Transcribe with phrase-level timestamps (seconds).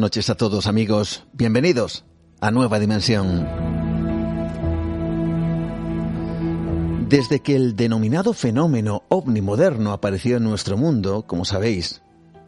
[0.00, 2.06] Noches a todos amigos, bienvenidos
[2.40, 3.46] a Nueva Dimensión.
[7.08, 12.00] Desde que el denominado fenómeno ovni moderno apareció en nuestro mundo, como sabéis,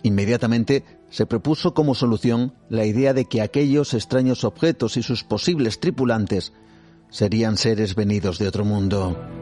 [0.03, 5.79] inmediatamente se propuso como solución la idea de que aquellos extraños objetos y sus posibles
[5.79, 6.55] tripulantes
[7.11, 9.42] serían seres venidos de otro mundo.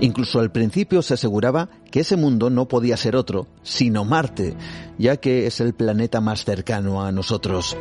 [0.00, 4.54] Incluso al principio se aseguraba que ese mundo no podía ser otro, sino Marte,
[4.98, 7.76] ya que es el planeta más cercano a nosotros.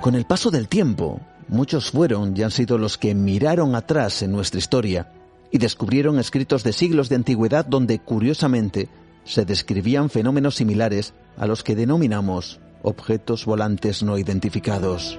[0.00, 4.32] Con el paso del tiempo, muchos fueron y han sido los que miraron atrás en
[4.32, 5.12] nuestra historia
[5.50, 8.88] y descubrieron escritos de siglos de antigüedad donde, curiosamente,
[9.24, 15.18] se describían fenómenos similares a los que denominamos objetos volantes no identificados.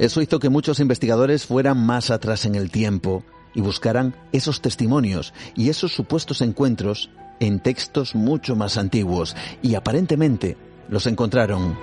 [0.00, 3.22] Eso hizo que muchos investigadores fueran más atrás en el tiempo
[3.54, 10.56] y buscaran esos testimonios y esos supuestos encuentros en textos mucho más antiguos y aparentemente
[10.88, 11.76] los encontraron.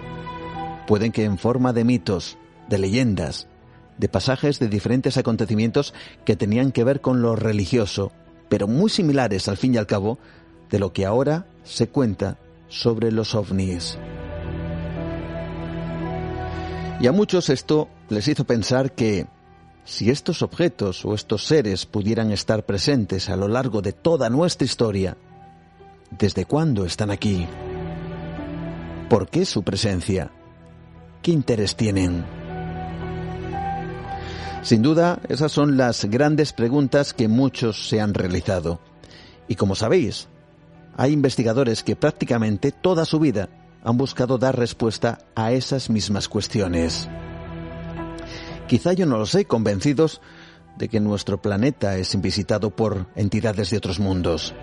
[0.88, 3.48] Pueden que en forma de mitos, de leyendas,
[4.00, 5.94] de pasajes de diferentes acontecimientos
[6.26, 8.12] que tenían que ver con lo religioso,
[8.50, 10.18] pero muy similares al fin y al cabo
[10.72, 14.00] de lo que ahora se cuenta sobre los ovnis.
[17.00, 19.28] Y a muchos esto les hizo pensar que
[19.84, 24.66] si estos objetos o estos seres pudieran estar presentes a lo largo de toda nuestra
[24.66, 25.18] historia,
[26.12, 27.48] ¿desde cuándo están aquí?
[29.10, 30.32] ¿Por qué su presencia?
[31.22, 32.26] ¿Qué interés tienen?
[34.62, 38.82] Sin duda, esas son las grandes preguntas que muchos se han realizado.
[39.48, 40.28] Y como sabéis,
[40.98, 43.48] hay investigadores que prácticamente toda su vida
[43.84, 47.08] han buscado dar respuesta a esas mismas cuestiones.
[48.68, 50.22] Quizá yo no lo sé, convencidos
[50.78, 54.54] de que nuestro planeta es visitado por entidades de otros mundos.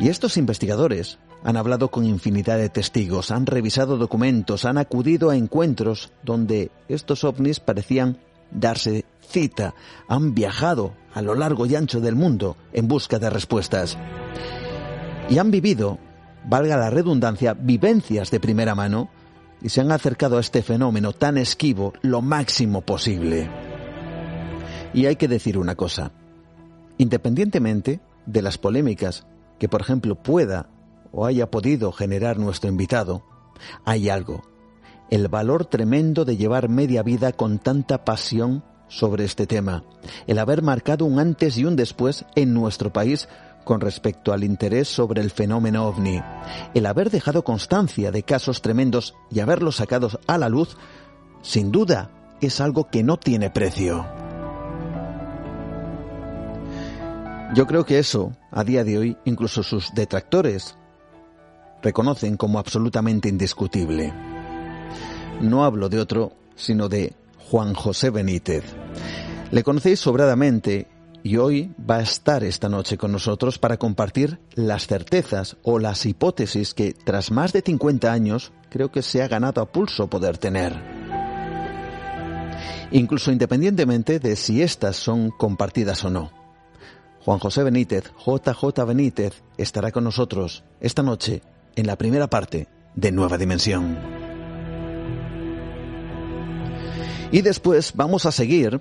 [0.00, 5.36] Y estos investigadores han hablado con infinidad de testigos, han revisado documentos, han acudido a
[5.36, 8.18] encuentros donde estos ovnis parecían
[8.50, 9.74] darse cita,
[10.08, 13.98] han viajado a lo largo y ancho del mundo en busca de respuestas.
[15.28, 15.98] Y han vivido
[16.44, 19.10] valga la redundancia, vivencias de primera mano
[19.62, 23.48] y se han acercado a este fenómeno tan esquivo lo máximo posible.
[24.92, 26.12] Y hay que decir una cosa,
[26.98, 29.26] independientemente de las polémicas
[29.58, 30.68] que, por ejemplo, pueda
[31.12, 33.22] o haya podido generar nuestro invitado,
[33.84, 34.42] hay algo,
[35.10, 39.84] el valor tremendo de llevar media vida con tanta pasión sobre este tema,
[40.26, 43.28] el haber marcado un antes y un después en nuestro país
[43.64, 46.20] con respecto al interés sobre el fenómeno ovni.
[46.74, 50.76] El haber dejado constancia de casos tremendos y haberlos sacados a la luz,
[51.42, 54.06] sin duda, es algo que no tiene precio.
[57.54, 60.76] Yo creo que eso, a día de hoy, incluso sus detractores
[61.82, 64.12] reconocen como absolutamente indiscutible.
[65.40, 67.14] No hablo de otro, sino de
[67.50, 68.64] Juan José Benítez.
[69.50, 70.88] Le conocéis sobradamente
[71.22, 76.04] y hoy va a estar esta noche con nosotros para compartir las certezas o las
[76.06, 80.38] hipótesis que tras más de 50 años creo que se ha ganado a pulso poder
[80.38, 80.74] tener.
[82.90, 86.30] Incluso independientemente de si estas son compartidas o no.
[87.20, 91.42] Juan José Benítez, JJ Benítez, estará con nosotros esta noche
[91.76, 93.96] en la primera parte de Nueva Dimensión.
[97.30, 98.80] Y después vamos a seguir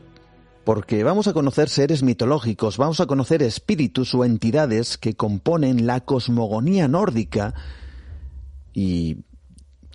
[0.63, 6.01] porque vamos a conocer seres mitológicos, vamos a conocer espíritus o entidades que componen la
[6.01, 7.53] cosmogonía nórdica
[8.73, 9.17] y,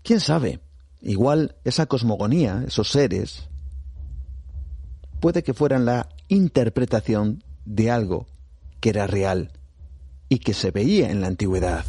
[0.03, 0.61] quién sabe,
[1.01, 3.49] igual esa cosmogonía, esos seres,
[5.21, 8.27] puede que fueran la interpretación de algo
[8.81, 9.53] que era real
[10.29, 11.85] y que se veía en la antigüedad.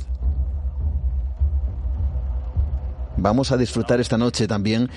[3.18, 4.90] Vamos a disfrutar esta noche también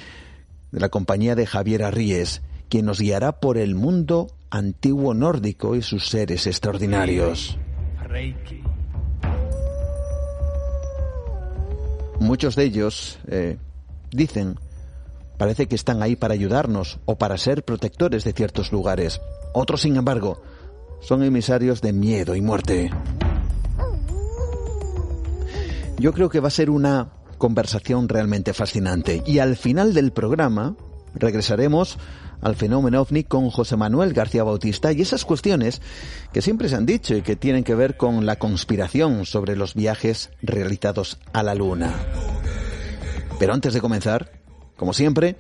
[0.73, 5.83] de la compañía de Javier Arríes, quien nos guiará por el mundo antiguo nórdico y
[5.83, 7.59] sus seres extraordinarios.
[12.21, 13.59] Muchos de ellos eh,
[14.11, 14.59] dicen
[15.37, 19.21] parece que están ahí para ayudarnos o para ser protectores de ciertos lugares.
[19.53, 20.43] Otros, sin embargo,
[21.01, 22.91] son emisarios de miedo y muerte.
[25.99, 30.77] Yo creo que va a ser una conversación realmente fascinante y al final del programa
[31.15, 31.99] regresaremos
[32.41, 35.81] al fenómeno ovni con José Manuel García Bautista y esas cuestiones
[36.33, 39.75] que siempre se han dicho y que tienen que ver con la conspiración sobre los
[39.75, 41.95] viajes realizados a la Luna.
[43.39, 44.33] Pero antes de comenzar,
[44.77, 45.37] como siempre,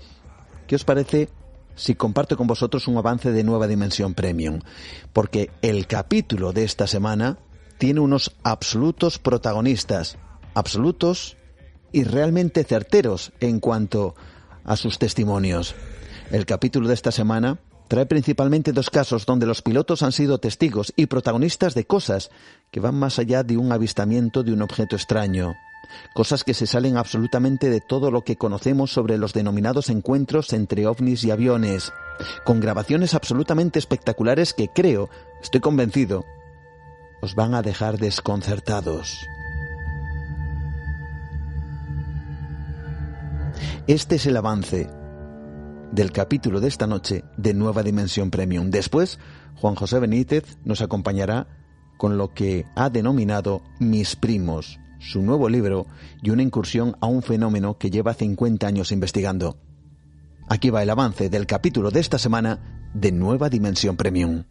[0.66, 1.28] ¿qué os parece
[1.74, 4.60] si comparto con vosotros un avance de Nueva Dimensión Premium?
[5.12, 7.38] Porque el capítulo de esta semana
[7.78, 10.18] tiene unos absolutos protagonistas,
[10.54, 11.36] absolutos
[11.92, 14.14] y realmente certeros en cuanto
[14.64, 15.74] a sus testimonios.
[16.30, 20.92] El capítulo de esta semana trae principalmente dos casos donde los pilotos han sido testigos
[20.94, 22.30] y protagonistas de cosas
[22.70, 25.56] que van más allá de un avistamiento de un objeto extraño.
[26.14, 30.86] Cosas que se salen absolutamente de todo lo que conocemos sobre los denominados encuentros entre
[30.86, 31.92] ovnis y aviones,
[32.44, 35.10] con grabaciones absolutamente espectaculares que creo,
[35.42, 36.24] estoy convencido,
[37.22, 39.18] os van a dejar desconcertados.
[43.88, 44.99] Este es el avance
[45.92, 48.70] del capítulo de esta noche de Nueva Dimensión Premium.
[48.70, 49.18] Después,
[49.56, 51.46] Juan José Benítez nos acompañará
[51.96, 55.86] con lo que ha denominado Mis Primos, su nuevo libro
[56.22, 59.58] y una incursión a un fenómeno que lleva 50 años investigando.
[60.48, 64.44] Aquí va el avance del capítulo de esta semana de Nueva Dimensión Premium.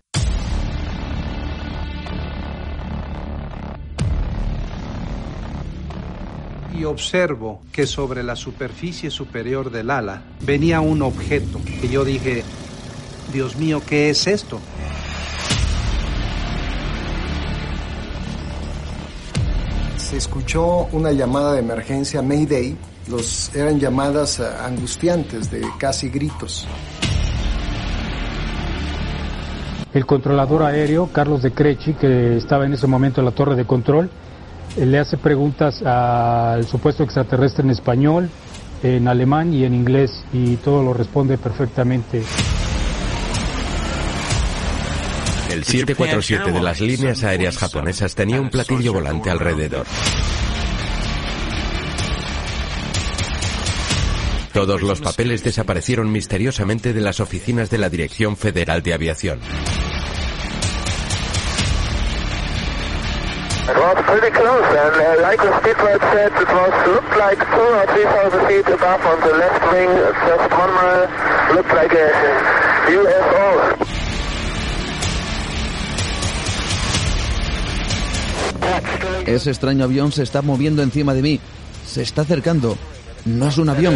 [6.80, 12.44] Y observo que sobre la superficie superior del ala venía un objeto que yo dije,
[13.34, 14.60] Dios mío, ¿qué es esto?
[19.98, 22.78] Se escuchó una llamada de emergencia Mayday,
[23.10, 26.66] los eran llamadas angustiantes de casi gritos.
[29.94, 33.66] El controlador aéreo, Carlos de Crechi, que estaba en ese momento en la torre de
[33.66, 34.10] control,
[34.78, 38.30] le hace preguntas al supuesto extraterrestre en español,
[38.84, 42.24] en alemán y en inglés y todo lo responde perfectamente.
[45.52, 49.86] El 747 de las líneas aéreas japonesas tenía un platillo volante alrededor.
[54.54, 59.40] Todos los papeles desaparecieron misteriosamente de las oficinas de la Dirección Federal de Aviación.
[64.10, 68.06] Pretty close, and uh, like the speedbird said, it was looked like two or three
[68.06, 69.90] thousand feet above on the left wing.
[70.28, 71.06] Just one mile,
[71.54, 72.10] looked like a
[72.90, 74.00] UFO.
[79.28, 81.40] Ese extraño avión se está moviendo encima de mí.
[81.86, 82.78] Se está acercando.
[83.26, 83.94] No es un avión.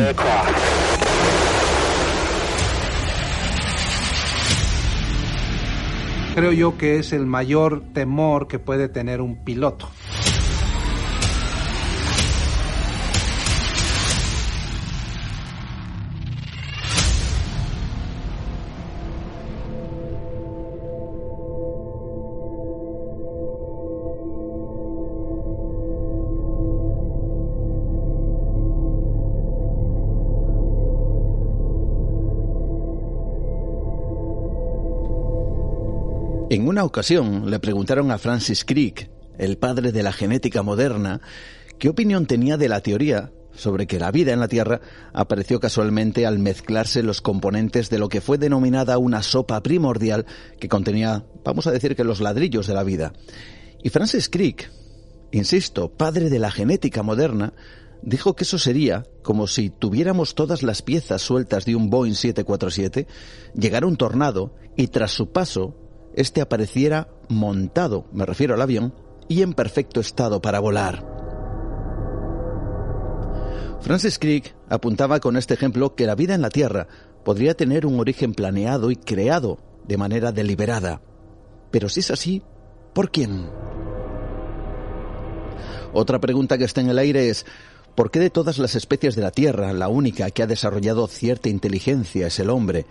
[6.35, 9.89] Creo yo que es el mayor temor que puede tener un piloto.
[36.63, 41.19] En una ocasión le preguntaron a Francis Crick, el padre de la genética moderna,
[41.77, 44.79] qué opinión tenía de la teoría sobre que la vida en la Tierra
[45.11, 50.25] apareció casualmente al mezclarse los componentes de lo que fue denominada una sopa primordial
[50.57, 53.11] que contenía, vamos a decir que los ladrillos de la vida.
[53.83, 54.71] Y Francis Crick,
[55.33, 57.51] insisto, padre de la genética moderna,
[58.01, 63.05] dijo que eso sería como si tuviéramos todas las piezas sueltas de un Boeing 747,
[63.53, 65.82] llegara un tornado y tras su paso
[66.13, 68.93] este apareciera montado, me refiero al avión,
[69.27, 71.05] y en perfecto estado para volar.
[73.81, 76.87] Francis Crick apuntaba con este ejemplo que la vida en la Tierra
[77.25, 81.01] podría tener un origen planeado y creado de manera deliberada.
[81.71, 82.41] Pero si es así,
[82.93, 83.49] ¿por quién?
[85.93, 87.45] Otra pregunta que está en el aire es,
[87.95, 91.49] ¿por qué de todas las especies de la Tierra la única que ha desarrollado cierta
[91.49, 92.85] inteligencia es el hombre?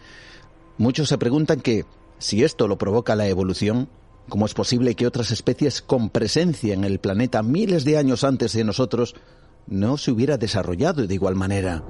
[0.79, 1.85] Muchos se preguntan que,
[2.23, 3.89] si esto lo provoca la evolución,
[4.29, 8.53] ¿cómo es posible que otras especies con presencia en el planeta miles de años antes
[8.53, 9.17] de nosotros
[9.67, 11.83] no se hubiera desarrollado de igual manera?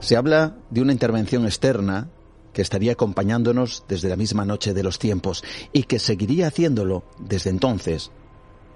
[0.00, 2.10] Se habla de una intervención externa
[2.52, 7.48] que estaría acompañándonos desde la misma noche de los tiempos y que seguiría haciéndolo desde
[7.48, 8.10] entonces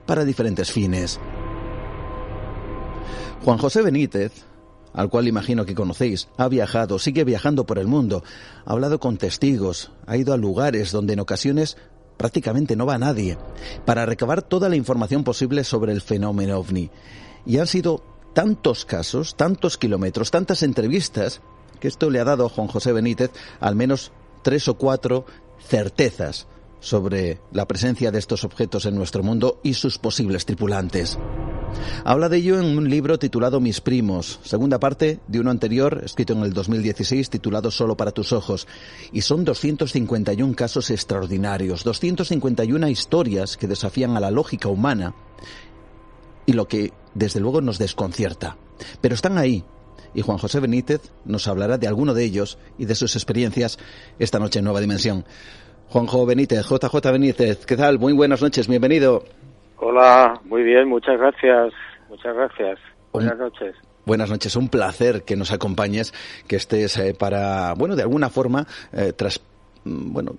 [0.07, 1.21] para diferentes fines.
[3.45, 4.33] Juan José Benítez
[4.93, 8.23] al cual imagino que conocéis, ha viajado, sigue viajando por el mundo,
[8.65, 11.77] ha hablado con testigos, ha ido a lugares donde en ocasiones
[12.17, 13.39] prácticamente no va nadie,
[13.85, 16.91] para recabar toda la información posible sobre el fenómeno ovni.
[17.47, 18.03] Y han sido
[18.35, 21.41] tantos casos, tantos kilómetros, tantas entrevistas,
[21.81, 25.25] que esto le ha dado a Juan José Benítez al menos tres o cuatro
[25.67, 26.47] certezas
[26.81, 31.19] sobre la presencia de estos objetos en nuestro mundo y sus posibles tripulantes.
[32.05, 36.33] Habla de ello en un libro titulado Mis primos, segunda parte de uno anterior, escrito
[36.33, 38.67] en el 2016, titulado Solo para tus ojos.
[39.13, 45.15] Y son 251 casos extraordinarios, 251 historias que desafían a la lógica humana
[46.47, 48.57] y lo que desde luego nos desconcierta.
[49.01, 49.65] Pero están ahí.
[50.13, 53.79] Y Juan José Benítez nos hablará de alguno de ellos y de sus experiencias
[54.19, 55.25] esta noche en Nueva Dimensión.
[55.91, 57.99] Juanjo Benítez, JJ Benítez, ¿qué tal?
[57.99, 59.25] Muy buenas noches, bienvenido.
[59.77, 61.73] Hola, muy bien, muchas gracias,
[62.09, 62.79] muchas gracias.
[63.13, 63.75] Buenas noches.
[64.07, 66.15] Buenas noches, un placer que nos acompañes,
[66.47, 69.41] que estés eh, para, bueno, de alguna forma, eh, tras
[69.83, 70.37] mm, bueno,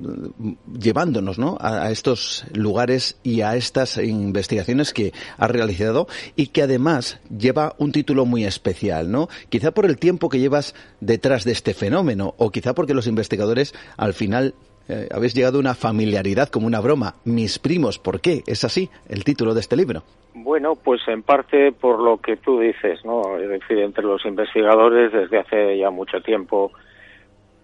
[0.79, 1.58] llevándonos ¿no?
[1.60, 7.75] a, a, estos lugares y a estas investigaciones que ha realizado y que además lleva
[7.77, 9.27] un título muy especial, ¿no?
[9.50, 13.74] Quizá por el tiempo que llevas detrás de este fenómeno o quizá porque los investigadores
[13.98, 14.55] al final
[14.91, 17.15] eh, habéis llegado a una familiaridad como una broma.
[17.24, 18.43] Mis primos, ¿por qué?
[18.45, 20.03] ¿Es así el título de este libro?
[20.33, 23.38] Bueno, pues en parte por lo que tú dices, ¿no?
[23.38, 26.71] Es decir, entre los investigadores desde hace ya mucho tiempo,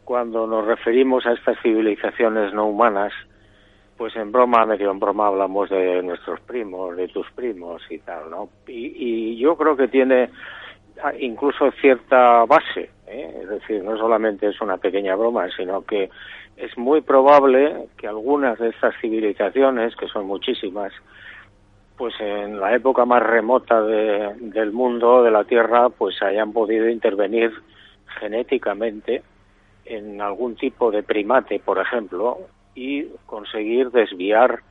[0.05, 3.11] cuando nos referimos a estas civilizaciones no humanas,
[3.97, 8.29] pues en broma, medio en broma, hablamos de nuestros primos, de tus primos y tal,
[8.29, 8.49] ¿no?
[8.67, 10.29] Y, y yo creo que tiene
[11.19, 13.39] incluso cierta base, ¿eh?
[13.41, 16.09] es decir, no solamente es una pequeña broma, sino que
[16.55, 20.91] es muy probable que algunas de estas civilizaciones, que son muchísimas,
[21.97, 26.89] pues en la época más remota de, del mundo, de la Tierra, pues hayan podido
[26.89, 27.51] intervenir
[28.19, 29.23] genéticamente
[29.85, 32.39] en algún tipo de primate, por ejemplo,
[32.75, 34.61] y conseguir desviar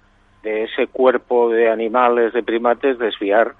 [0.43, 3.55] de ese cuerpo de animales, de primates, desviar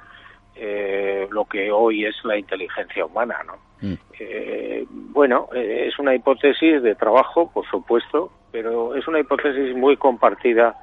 [0.55, 3.66] eh, lo que hoy es la inteligencia humana, ¿no?
[3.81, 3.95] Mm.
[4.19, 9.97] Eh, bueno, eh, es una hipótesis de trabajo, por supuesto, pero es una hipótesis muy
[9.97, 10.77] compartida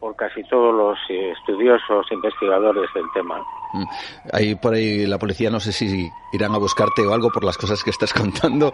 [0.00, 3.38] por casi todos los estudiosos, investigadores del tema.
[3.72, 3.84] Mm.
[4.32, 7.58] Ahí por ahí la policía no sé si irán a buscarte o algo por las
[7.58, 8.72] cosas que estás contando,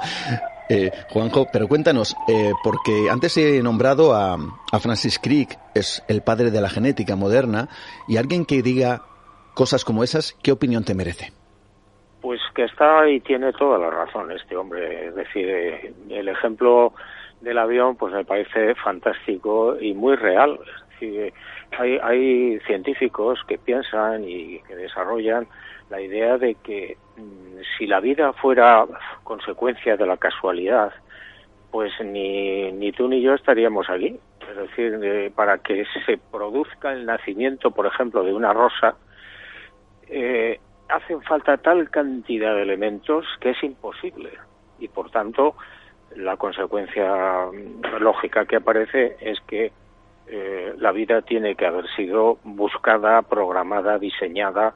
[0.69, 4.39] eh, Juanjo, pero cuéntanos, eh, porque antes he nombrado a,
[4.73, 7.69] a Francis Crick, es el padre de la genética moderna,
[8.07, 9.03] y alguien que diga
[9.55, 11.33] cosas como esas, ¿qué opinión te merece?
[12.27, 15.07] Pues que está y tiene toda la razón este hombre.
[15.07, 16.93] Es decir, eh, el ejemplo
[17.41, 20.59] del avión pues me parece fantástico y muy real.
[20.59, 21.33] Es decir,
[21.79, 25.47] hay, hay científicos que piensan y que desarrollan
[25.89, 28.85] la idea de que mm, si la vida fuera
[29.23, 30.93] consecuencia de la casualidad,
[31.71, 34.19] pues ni, ni tú ni yo estaríamos aquí.
[34.51, 38.97] Es decir, eh, para que se produzca el nacimiento, por ejemplo, de una rosa,
[40.09, 44.31] eh, hacen falta tal cantidad de elementos que es imposible
[44.79, 45.57] y por tanto
[46.15, 47.47] la consecuencia
[48.01, 49.73] lógica que aparece es que
[50.29, 54.75] eh, la vida tiene que haber sido buscada, programada, diseñada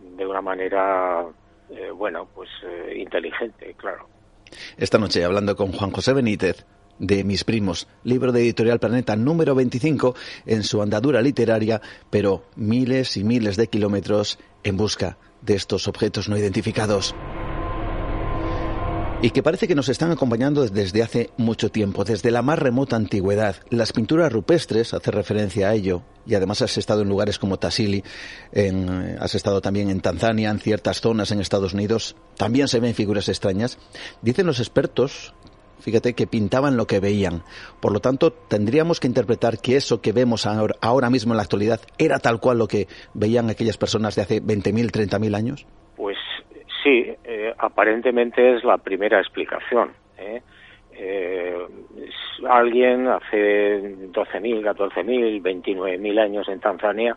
[0.00, 1.24] de una manera,
[1.70, 4.06] eh, bueno, pues eh, inteligente, claro.
[4.76, 6.66] Esta noche hablando con Juan José Benítez
[6.98, 10.14] de Mis Primos, libro de Editorial Planeta número 25
[10.46, 16.28] en su andadura literaria, pero miles y miles de kilómetros en busca de estos objetos
[16.28, 17.14] no identificados.
[19.22, 22.96] Y que parece que nos están acompañando desde hace mucho tiempo, desde la más remota
[22.96, 23.56] antigüedad.
[23.68, 28.02] Las pinturas rupestres hace referencia a ello, y además has estado en lugares como Tassili,
[28.52, 32.94] en, has estado también en Tanzania, en ciertas zonas en Estados Unidos, también se ven
[32.94, 33.76] figuras extrañas.
[34.22, 35.34] Dicen los expertos
[35.80, 37.42] fíjate, que pintaban lo que veían.
[37.80, 41.42] Por lo tanto, tendríamos que interpretar que eso que vemos ahora, ahora mismo en la
[41.42, 45.66] actualidad era tal cual lo que veían aquellas personas de hace 20.000, 30.000 años.
[45.96, 46.18] Pues
[46.82, 49.92] sí, eh, aparentemente es la primera explicación.
[50.18, 50.42] ¿eh?
[50.92, 51.56] Eh,
[52.48, 53.80] alguien hace
[54.12, 57.16] 12.000, 14.000, 29.000 años en Tanzania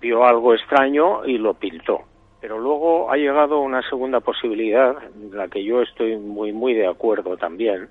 [0.00, 2.04] vio algo extraño y lo pintó
[2.40, 6.86] pero luego ha llegado una segunda posibilidad, en la que yo estoy muy, muy de
[6.86, 7.88] acuerdo también.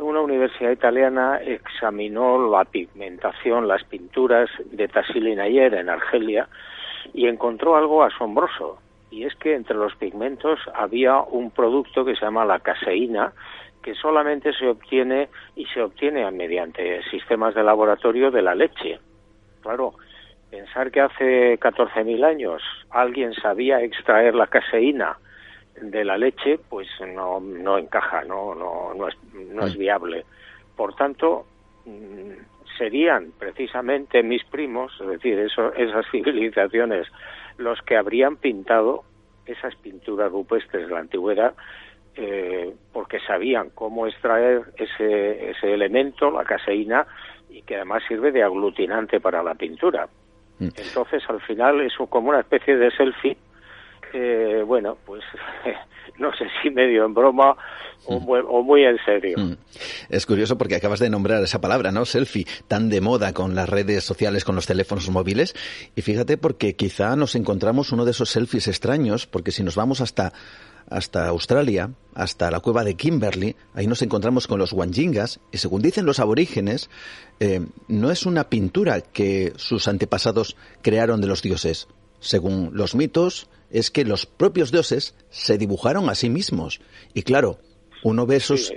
[0.00, 6.48] Una universidad italiana examinó la pigmentación, las pinturas de Tassili Nayer en Argelia
[7.12, 8.78] y encontró algo asombroso.
[9.10, 13.32] Y es que entre los pigmentos había un producto que se llama la caseína,
[13.82, 19.00] que solamente se obtiene y se obtiene mediante sistemas de laboratorio de la leche.
[19.62, 19.94] Claro,
[20.52, 25.16] Pensar que hace 14.000 años alguien sabía extraer la caseína
[25.80, 30.26] de la leche, pues no, no encaja, no, no, no, es, no es viable.
[30.76, 31.46] Por tanto,
[31.86, 32.32] mm,
[32.76, 37.08] serían precisamente mis primos, es decir, eso, esas civilizaciones,
[37.56, 39.04] los que habrían pintado
[39.46, 41.54] esas pinturas rupestres de la antigüedad
[42.14, 47.06] eh, porque sabían cómo extraer ese, ese elemento, la caseína,
[47.48, 50.10] y que además sirve de aglutinante para la pintura.
[50.62, 50.68] Mm.
[50.76, 53.36] Entonces, al final, es como una especie de selfie
[54.12, 55.22] eh, bueno, pues
[56.18, 57.56] no sé si medio en broma
[58.06, 58.24] o, mm.
[58.24, 59.38] muy, o muy en serio.
[59.38, 59.56] Mm.
[60.08, 62.04] Es curioso porque acabas de nombrar esa palabra, ¿no?
[62.04, 65.54] Selfie, tan de moda con las redes sociales, con los teléfonos móviles.
[65.96, 70.00] Y fíjate porque quizá nos encontramos uno de esos selfies extraños, porque si nos vamos
[70.00, 70.32] hasta
[70.88, 75.80] hasta Australia, hasta la cueva de Kimberley, ahí nos encontramos con los Wanjingas, y según
[75.80, 76.90] dicen los aborígenes,
[77.40, 81.88] eh, no es una pintura que sus antepasados crearon de los dioses.
[82.20, 86.80] Según los mitos, es que los propios dioses se dibujaron a sí mismos.
[87.14, 87.58] Y claro,
[88.04, 88.72] uno ve esos...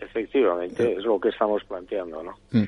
[0.00, 2.34] efectivamente, es lo que estamos planteando, ¿no?
[2.50, 2.64] Mm.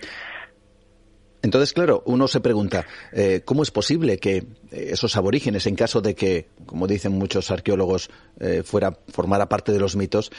[1.42, 6.00] Entonces, claro, uno se pregunta, eh, ¿cómo es posible que eh, esos aborígenes, en caso
[6.00, 8.10] de que, como dicen muchos arqueólogos,
[8.40, 10.32] eh, fuera formara parte de los mitos,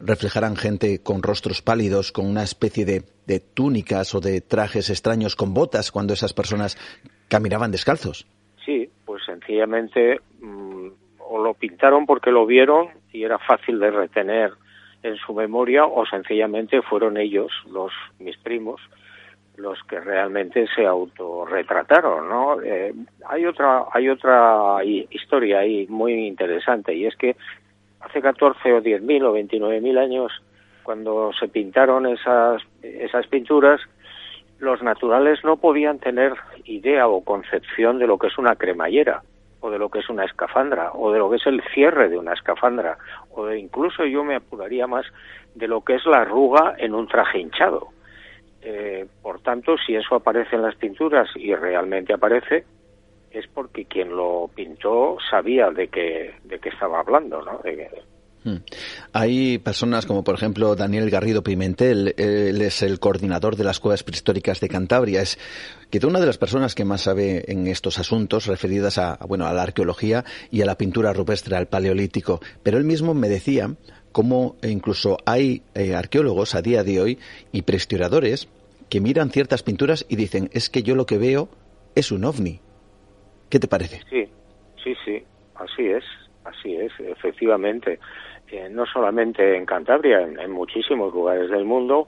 [0.00, 5.36] reflejaran gente con rostros pálidos, con una especie de, de, túnicas o de trajes extraños
[5.36, 6.78] con botas cuando esas personas
[7.28, 8.26] caminaban descalzos?
[8.64, 8.88] Sí,
[9.24, 10.88] sencillamente mm,
[11.18, 14.52] o lo pintaron porque lo vieron y era fácil de retener
[15.02, 18.80] en su memoria o sencillamente fueron ellos, los mis primos,
[19.56, 22.62] los que realmente se autorretrataron, ¿no?
[22.62, 22.94] Eh,
[23.28, 27.36] hay otra hay otra historia ahí muy interesante y es que
[28.00, 30.32] hace 14 o 10.000 o 29.000 años
[30.82, 33.80] cuando se pintaron esas esas pinturas
[34.62, 39.22] los naturales no podían tener idea o concepción de lo que es una cremallera
[39.60, 42.16] o de lo que es una escafandra o de lo que es el cierre de
[42.16, 42.96] una escafandra
[43.32, 45.04] o de incluso yo me apuraría más
[45.56, 47.88] de lo que es la arruga en un traje hinchado.
[48.62, 52.64] Eh, por tanto, si eso aparece en las pinturas y realmente aparece,
[53.32, 57.60] es porque quien lo pintó sabía de qué, de qué estaba hablando, ¿no?
[57.64, 58.11] Hmm.
[59.12, 64.02] Hay personas como por ejemplo Daniel Garrido Pimentel, él es el coordinador de las cuevas
[64.02, 65.38] prehistóricas de Cantabria, es
[65.90, 69.52] quizá una de las personas que más sabe en estos asuntos referidas a, bueno, a
[69.52, 72.40] la arqueología y a la pintura rupestre, al paleolítico.
[72.62, 73.74] Pero él mismo me decía
[74.12, 77.18] cómo incluso hay eh, arqueólogos a día de hoy
[77.52, 78.48] y prehistoradores
[78.88, 81.48] que miran ciertas pinturas y dicen, es que yo lo que veo
[81.94, 82.60] es un ovni.
[83.48, 84.00] ¿Qué te parece?
[84.10, 84.24] Sí,
[84.82, 85.22] sí, sí,
[85.54, 86.04] así es,
[86.44, 87.98] así es, efectivamente
[88.70, 92.06] no solamente en Cantabria, en, muchísimos lugares del mundo.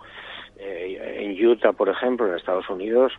[0.58, 3.12] Eh, en Utah, por ejemplo, en Estados Unidos,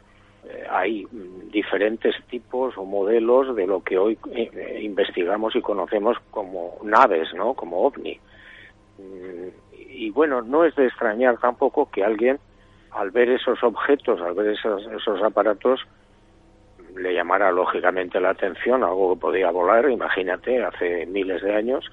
[0.47, 1.07] eh, hay
[1.51, 7.53] diferentes tipos o modelos de lo que hoy eh, investigamos y conocemos como naves, ¿no?
[7.53, 8.19] Como ovni.
[8.97, 9.47] Mm,
[9.89, 12.39] y bueno, no es de extrañar tampoco que alguien,
[12.91, 15.81] al ver esos objetos, al ver esos, esos aparatos,
[16.95, 21.89] le llamara lógicamente la atención algo que podía volar, imagínate, hace miles de años,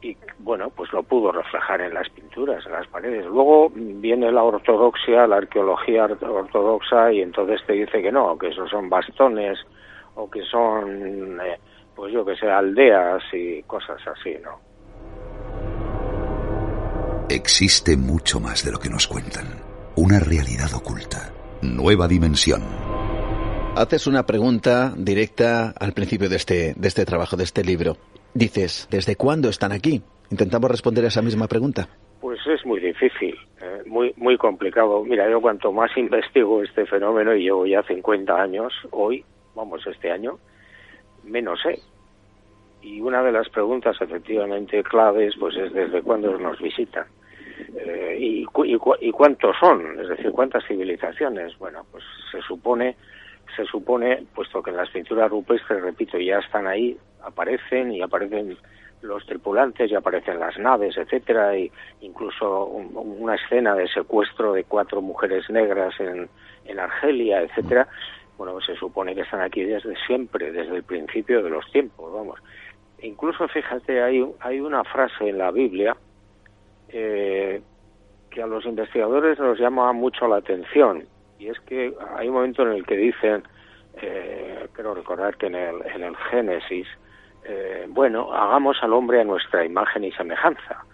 [0.00, 3.26] y bueno, pues lo pudo reflejar en las pinturas, en las paredes.
[3.26, 8.70] Luego viene la ortodoxia, la arqueología ortodoxa y entonces te dice que no, que esos
[8.70, 9.58] son bastones
[10.14, 11.58] o que son, eh,
[11.94, 14.60] pues yo que sé, aldeas y cosas así, ¿no?
[17.28, 19.46] Existe mucho más de lo que nos cuentan.
[19.96, 21.32] Una realidad oculta.
[21.60, 22.62] Nueva dimensión.
[23.76, 27.96] Haces una pregunta directa al principio de este, de este trabajo, de este libro.
[28.34, 30.02] Dices, ¿desde cuándo están aquí?
[30.30, 31.88] Intentamos responder a esa misma pregunta.
[32.20, 35.04] Pues es muy difícil, eh, muy muy complicado.
[35.04, 40.10] Mira, yo cuanto más investigo este fenómeno, y llevo ya 50 años hoy, vamos, este
[40.10, 40.38] año,
[41.24, 41.80] menos sé.
[42.82, 47.06] Y una de las preguntas efectivamente claves pues es desde cuándo nos visitan.
[47.76, 48.46] Eh, y,
[49.00, 51.58] y, cuántos son, es decir, cuántas civilizaciones.
[51.58, 52.96] Bueno, pues se supone
[53.56, 58.56] se supone, puesto que en las pinturas rupestres, repito, ya están ahí, aparecen y aparecen
[59.02, 65.00] los tripulantes y aparecen las naves, etcétera, y incluso una escena de secuestro de cuatro
[65.00, 66.28] mujeres negras en,
[66.64, 67.88] en Argelia, etcétera.
[68.36, 72.40] Bueno, se supone que están aquí desde siempre, desde el principio de los tiempos, vamos.
[73.02, 75.96] incluso, fíjate, hay, hay una frase en la Biblia
[76.88, 77.60] eh,
[78.30, 81.04] que a los investigadores nos llama mucho la atención,
[81.38, 83.42] y es que hay un momento en el que dicen,
[84.00, 86.86] eh, quiero recordar que en el, en el Génesis,
[87.44, 90.84] eh, bueno, hagamos al hombre a nuestra imagen y semejanza.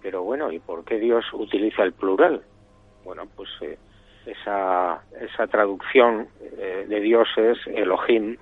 [0.00, 2.42] Pero bueno, ¿y por qué Dios utiliza el plural?
[3.04, 3.78] Bueno, pues eh,
[4.26, 8.36] esa, esa traducción eh, de Dios es Elohim,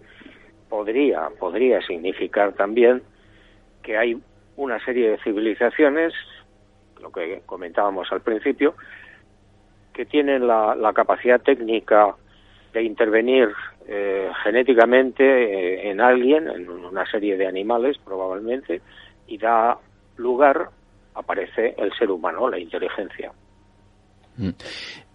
[0.69, 3.03] podría, podría significar también
[3.83, 4.21] que hay
[4.57, 6.13] una serie de civilizaciones,
[7.01, 8.75] lo que comentábamos al principio,
[10.01, 12.17] que tienen la, capacidad técnica
[12.73, 13.51] de intervenir
[13.87, 18.81] eh, genéticamente eh, en alguien, en una serie de animales probablemente,
[19.27, 19.77] y da
[20.17, 20.71] lugar,
[21.15, 23.31] aparece el ser humano, la inteligencia.
[24.39, 24.49] Mm.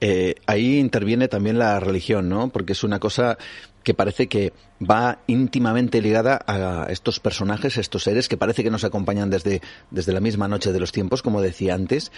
[0.02, 2.50] Eh, ahí interviene también la religión, ¿no?
[2.50, 3.40] Porque es una cosa
[3.86, 8.84] que parece que va íntimamente ligada a estos personajes, estos seres que parece que nos
[8.84, 12.12] acompañan desde, desde la misma noche de los tiempos, como decía antes.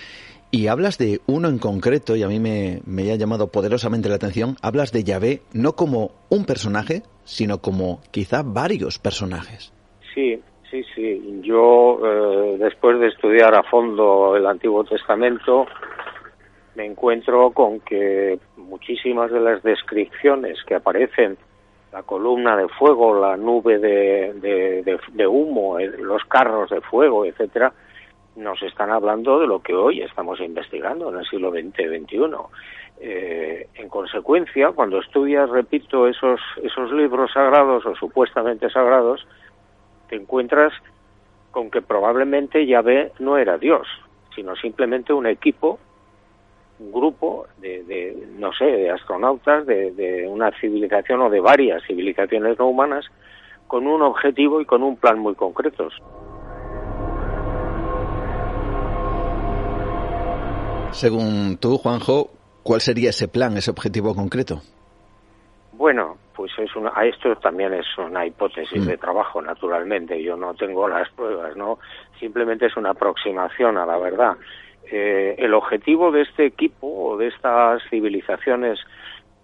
[0.50, 4.16] Y hablas de uno en concreto, y a mí me, me ha llamado poderosamente la
[4.16, 9.74] atención, hablas de Yahvé no como un personaje, sino como quizá varios personajes.
[10.16, 11.42] Sí, sí, sí.
[11.44, 15.68] Yo, eh, después de estudiar a fondo el Antiguo Testamento,
[16.76, 21.38] me encuentro con que muchísimas de las descripciones que aparecen,
[21.98, 27.74] la columna de fuego, la nube de, humo, los carros de fuego, etcétera,
[28.36, 32.20] nos están hablando de lo que hoy estamos investigando en el siglo XX XXI.
[33.00, 39.28] Eh, en consecuencia, cuando estudias, repito, esos, esos libros sagrados o supuestamente sagrados,
[40.08, 40.74] te encuentras
[41.50, 43.88] con que probablemente Yahvé no era Dios,
[44.36, 45.80] sino simplemente un equipo
[46.80, 53.06] grupo de, no sé, de astronautas de, una civilización o de varias civilizaciones no humanas
[53.68, 55.94] con un objetivo y con un plan muy concretos.
[60.92, 62.30] Según tú, Juanjo,
[62.64, 64.62] ¿cuál sería ese plan, ese objetivo concreto?
[65.74, 68.88] Bueno, pues es una, esto también es una hipótesis mm.
[68.88, 70.22] de trabajo, naturalmente.
[70.24, 71.80] Yo no tengo las pruebas, ¿no?
[72.20, 74.38] Simplemente es una aproximación a la verdad.
[74.90, 78.80] Eh, el objetivo de este equipo o de estas civilizaciones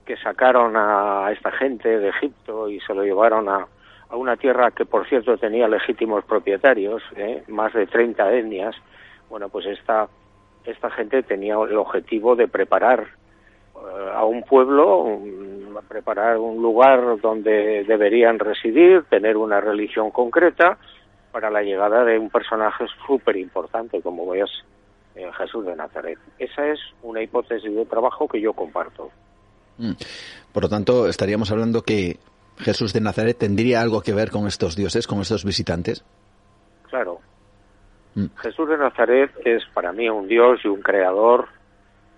[0.05, 3.67] que sacaron a esta gente de Egipto y se lo llevaron a,
[4.11, 7.43] una tierra que, por cierto, tenía legítimos propietarios, ¿eh?
[7.47, 8.75] más de 30 etnias,
[9.27, 10.07] bueno, pues esta,
[10.65, 13.07] esta gente tenía el objetivo de preparar
[13.75, 15.19] eh, a un pueblo,
[15.87, 20.77] preparar un lugar donde deberían residir, tener una religión concreta
[21.31, 24.45] para la llegada de un personaje súper importante como a
[25.15, 26.17] en Jesús de Nazaret.
[26.39, 29.11] Esa es una hipótesis de trabajo que yo comparto.
[29.77, 29.93] Mm.
[30.51, 32.17] Por lo tanto, estaríamos hablando que
[32.57, 36.03] Jesús de Nazaret tendría algo que ver con estos dioses, con estos visitantes.
[36.89, 37.19] Claro.
[38.15, 38.27] Mm.
[38.37, 41.47] Jesús de Nazaret es para mí un dios y un creador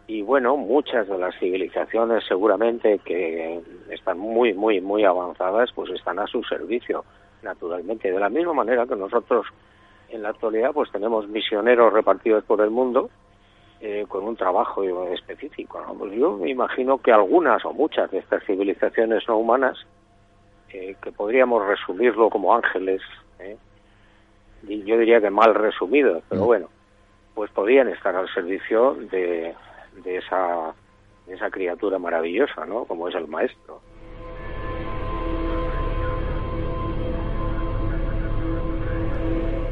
[0.07, 6.19] y bueno, muchas de las civilizaciones seguramente que están muy, muy, muy avanzadas, pues están
[6.19, 7.03] a su servicio,
[7.41, 8.11] naturalmente.
[8.11, 9.47] De la misma manera que nosotros
[10.15, 13.09] en la actualidad pues tenemos misioneros repartidos por el mundo
[13.81, 15.79] eh, con un trabajo específico.
[15.99, 19.77] Pues yo me imagino que algunas o muchas de estas civilizaciones no humanas,
[20.71, 23.01] eh, que podríamos resumirlo como ángeles,
[23.39, 23.57] eh,
[24.67, 26.45] y yo diría que mal resumido, pero mm.
[26.45, 26.69] bueno,
[27.35, 29.53] pues podrían estar al servicio de,
[30.03, 30.73] de, esa,
[31.27, 32.85] de esa criatura maravillosa, ¿no?
[32.85, 33.81] Como es el maestro.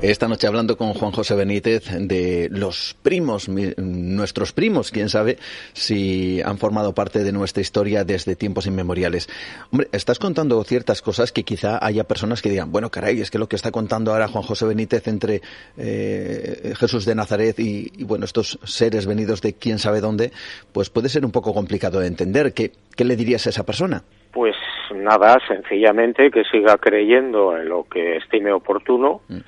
[0.03, 5.37] Esta noche hablando con Juan José Benítez de los primos, nuestros primos, quién sabe
[5.71, 9.29] si han formado parte de nuestra historia desde tiempos inmemoriales.
[9.71, 13.39] Hombre, estás contando ciertas cosas que quizá haya personas que digan, bueno, caray, es que
[13.39, 15.39] lo que está contando ahora Juan José Benítez entre
[15.77, 20.31] eh, Jesús de Nazaret y, bueno, estos seres venidos de quién sabe dónde,
[20.73, 22.53] pues puede ser un poco complicado de entender.
[22.53, 24.03] ¿Qué, qué le dirías a esa persona?
[24.33, 24.55] Pues
[24.93, 29.21] nada, sencillamente que siga creyendo en lo que estime oportuno.
[29.29, 29.39] Mm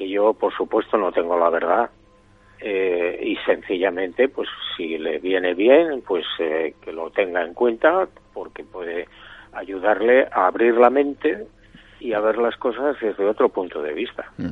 [0.00, 1.90] que yo, por supuesto, no tengo la verdad.
[2.58, 8.08] Eh, y sencillamente, pues si le viene bien, pues eh, que lo tenga en cuenta,
[8.32, 9.08] porque puede
[9.52, 11.46] ayudarle a abrir la mente
[12.00, 14.32] y a ver las cosas desde otro punto de vista.
[14.38, 14.48] Mm.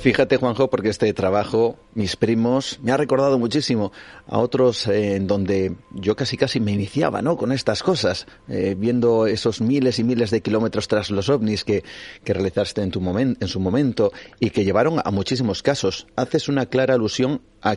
[0.00, 3.90] Fíjate, Juanjo, porque este trabajo, mis primos, me ha recordado muchísimo
[4.28, 7.36] a otros eh, en donde yo casi casi me iniciaba, ¿no?
[7.36, 11.82] Con estas cosas, eh, viendo esos miles y miles de kilómetros tras los ovnis que,
[12.22, 16.06] que realizaste en, tu momento en su momento y que llevaron a muchísimos casos.
[16.14, 17.76] Haces una clara alusión a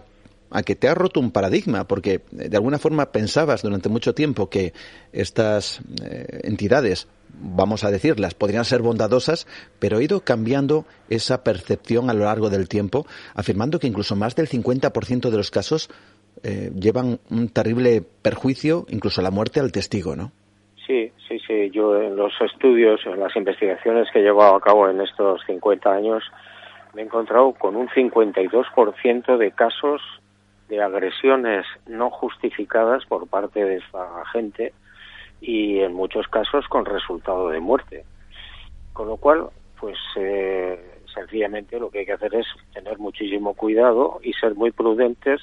[0.54, 4.14] a que te ha roto un paradigma, porque eh, de alguna forma pensabas durante mucho
[4.14, 4.74] tiempo que
[5.14, 5.80] estas
[6.44, 9.48] entidades vamos a decirlas, podrían ser bondadosas,
[9.80, 14.36] pero ha ido cambiando esa percepción a lo largo del tiempo, afirmando que incluso más
[14.36, 15.89] del 50% de los casos
[16.44, 20.32] eh, llevan un terrible perjuicio, incluso la muerte al testigo, ¿no?
[20.88, 21.70] Sí, sí, sí.
[21.72, 25.89] Yo en los estudios, en las investigaciones que he llevado a cabo en estos 50
[25.91, 26.24] años,
[26.94, 30.02] me he encontrado con un 52% de casos
[30.67, 34.74] de agresiones no justificadas por parte de esta gente
[35.42, 38.06] y en muchos casos con resultado de muerte.
[38.94, 39.48] Con lo cual,
[39.80, 40.80] pues eh,
[41.14, 45.42] sencillamente lo que hay que hacer es tener muchísimo cuidado y ser muy prudentes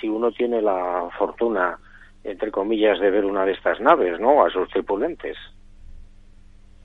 [0.00, 1.78] si uno tiene la fortuna,
[2.24, 4.44] entre comillas, de ver una de estas naves, ¿no?
[4.44, 5.36] A sus tripulantes.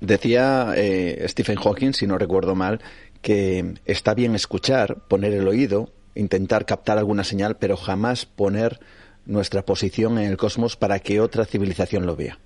[0.02, 2.82] Decía eh, Stephen Hawking, si no recuerdo mal,
[3.22, 8.80] que está bien escuchar, poner el oído, intentar captar alguna señal, pero jamás poner
[9.26, 12.38] nuestra posición en el cosmos para que otra civilización lo vea.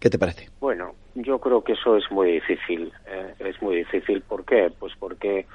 [0.00, 0.48] ¿Qué te parece?
[0.60, 2.92] Bueno, yo creo que eso es muy difícil.
[3.06, 4.20] Eh, es muy difícil.
[4.22, 4.70] ¿Por qué?
[4.78, 5.46] Pues porque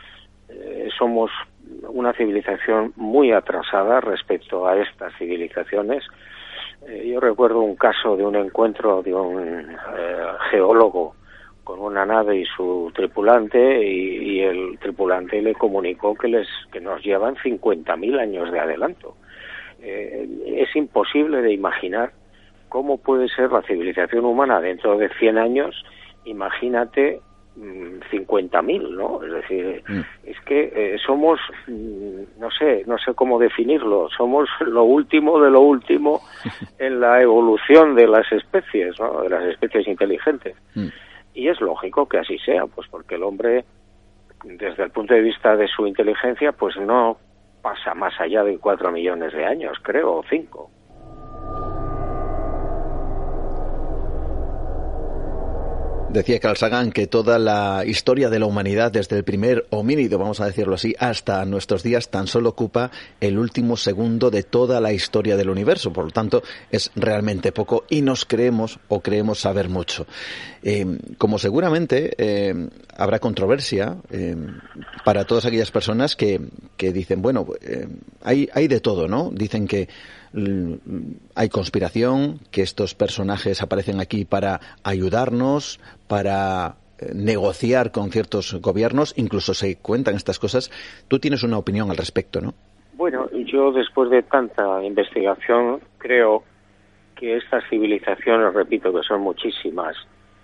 [0.49, 1.31] eh, somos
[1.87, 6.03] una civilización muy atrasada respecto a estas civilizaciones.
[6.87, 9.67] Eh, yo recuerdo un caso de un encuentro de un
[10.49, 11.15] geólogo
[11.69, 17.03] con una nave y su tripulante y, el tripulante le comunicó que les que nos
[17.03, 19.15] llevan 50.000 años de adelanto.
[19.81, 22.11] Es imposible de imaginar
[22.69, 25.83] cómo puede ser la civilización humana dentro de 100 años,
[26.25, 27.21] imagínate
[27.57, 29.23] 50.000, mm, ¿no?
[29.23, 29.99] Es decir, mm.
[30.23, 35.51] es que eh, somos, mm, no sé, no sé cómo definirlo, somos lo último de
[35.51, 36.21] lo último
[36.79, 39.23] en la evolución de las especies, ¿no?
[39.23, 40.55] De las especies inteligentes.
[41.33, 43.65] Y es lógico que así sea, pues porque el hombre,
[44.43, 47.17] desde el punto de vista de su inteligencia, pues no
[47.61, 50.71] pasa más allá de cuatro millones de años, creo, o cinco.
[56.11, 60.41] Decía Carl Sagan que toda la historia de la humanidad, desde el primer homínido, vamos
[60.41, 62.89] a decirlo así, hasta nuestros días, tan solo ocupa
[63.21, 65.93] el último segundo de toda la historia del universo.
[65.93, 66.41] Por lo tanto,
[66.71, 70.07] es realmente poco y nos creemos o creemos saber mucho.
[70.63, 72.55] Eh, como seguramente eh,
[72.97, 74.35] habrá controversia eh,
[75.05, 76.41] para todas aquellas personas que,
[76.75, 77.45] que dicen, bueno,
[78.23, 79.29] hay, hay de todo, ¿no?
[79.31, 79.87] Dicen que
[81.35, 89.13] hay conspiración, que estos personajes aparecen aquí para ayudarnos, para eh, negociar con ciertos gobiernos,
[89.17, 90.69] incluso se cuentan estas cosas.
[91.07, 92.53] Tú tienes una opinión al respecto, ¿no?
[92.93, 96.43] Bueno, yo después de tanta investigación creo
[97.15, 99.95] que estas civilizaciones, repito que son muchísimas,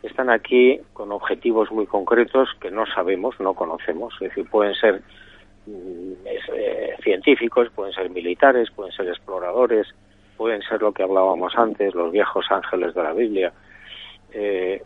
[0.03, 4.13] están aquí con objetivos muy concretos que no sabemos, no conocemos.
[4.21, 5.24] Es decir, pueden ser Mm,
[5.67, 9.87] eh, científicos, pueden ser militares, pueden ser exploradores,
[10.37, 13.53] pueden ser lo que hablábamos antes, los viejos ángeles de la Biblia.
[14.31, 14.81] Eh,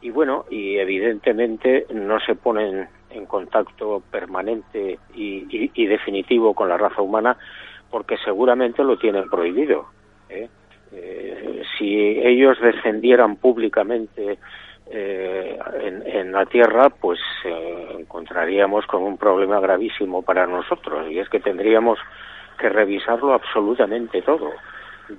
[0.00, 7.00] y bueno, y evidentemente no se ponen en contacto permanente y, definitivo con la raza
[7.00, 7.36] humana
[7.90, 9.86] porque seguramente lo tienen prohibido.
[10.28, 10.48] ¿eh?
[11.76, 14.38] si ellos defendieran públicamente
[14.86, 21.28] eh, en, la Tierra, pues eh, encontraríamos con un problema gravísimo para nosotros, y es
[21.28, 21.98] que tendríamos
[22.58, 24.50] que revisarlo absolutamente todo,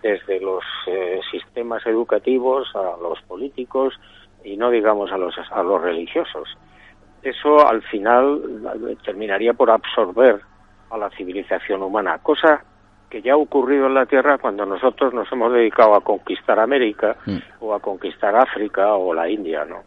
[0.01, 3.93] desde los eh, sistemas educativos a los políticos
[4.43, 6.47] y no digamos a los, a los religiosos.
[7.23, 10.41] Eso al final terminaría por absorber
[10.91, 12.63] a la civilización humana, cosa
[13.10, 17.15] que ya ha ocurrido en la Tierra cuando nosotros nos hemos dedicado a conquistar América
[17.26, 17.38] mm.
[17.62, 19.84] o a conquistar África o la India, ¿no?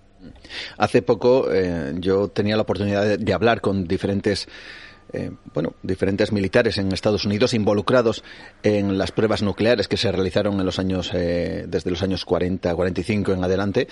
[0.79, 4.49] Hace poco eh, yo tenía la oportunidad de, hablar con diferentes
[5.13, 8.25] eh, bueno, diferentes militares en Estados Unidos involucrados
[8.63, 12.75] en las pruebas nucleares que se realizaron en los años, eh, desde los años 40,
[12.75, 13.89] 45 en adelante,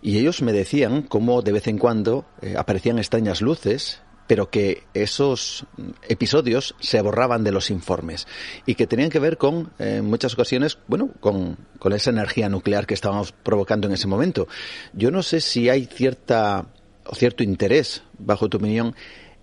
[0.00, 5.66] y ellos me decían cómo de vez en cuando aparecían extrañas luces pero que esos
[6.08, 8.28] episodios se borraban de los informes
[8.64, 11.56] y que tenían que ver con, en muchas ocasiones, bueno, con,
[11.92, 14.46] esa energía nuclear que estábamos provocando en ese momento.
[14.92, 16.66] Yo no sé si hay cierta
[17.04, 18.94] o cierto interés, bajo tu opinión,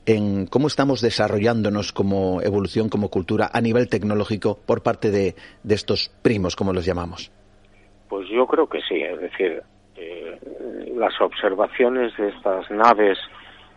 [0.05, 5.35] en cómo estamos desarrollándonos como evolución, como cultura, a nivel tecnológico por parte de,
[5.67, 7.29] estos primos, como los llamamos.
[8.07, 9.61] Pues yo creo que sí, es decir,
[9.97, 10.39] eh,
[10.95, 13.17] las observaciones de estas naves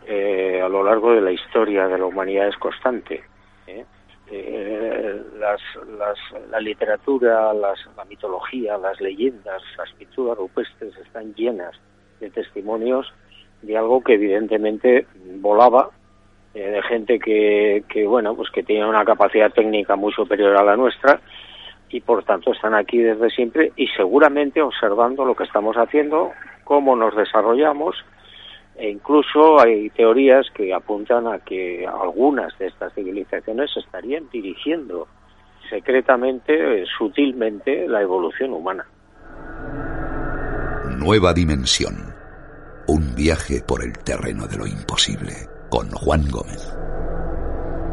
[0.06, 3.22] eh, a lo largo de la historia de la humanidad es constante.
[3.66, 3.84] ¿eh?
[4.30, 5.22] Eh,
[6.50, 7.74] la literatura, la
[8.08, 11.74] mitología, las leyendas, las pinturas rupestres están llenas
[12.20, 13.12] de testimonios
[13.62, 15.06] de algo que evidentemente
[15.40, 15.90] volaba,
[16.54, 20.76] de gente que, que, bueno, pues que tenía una capacidad técnica muy superior a la
[20.76, 21.20] nuestra
[21.90, 26.32] y por tanto están aquí desde siempre y seguramente observando lo que estamos haciendo,
[26.64, 27.96] cómo nos desarrollamos
[28.80, 35.06] e incluso hay teorías que apuntan a que algunas de estas civilizaciones estarían dirigiendo
[35.68, 38.86] secretamente, eh, sutilmente, la evolución humana.
[40.98, 41.94] Nueva dimensión.
[42.88, 45.32] Un viaje por el terreno de lo imposible.
[45.68, 46.74] Con Juan Gómez.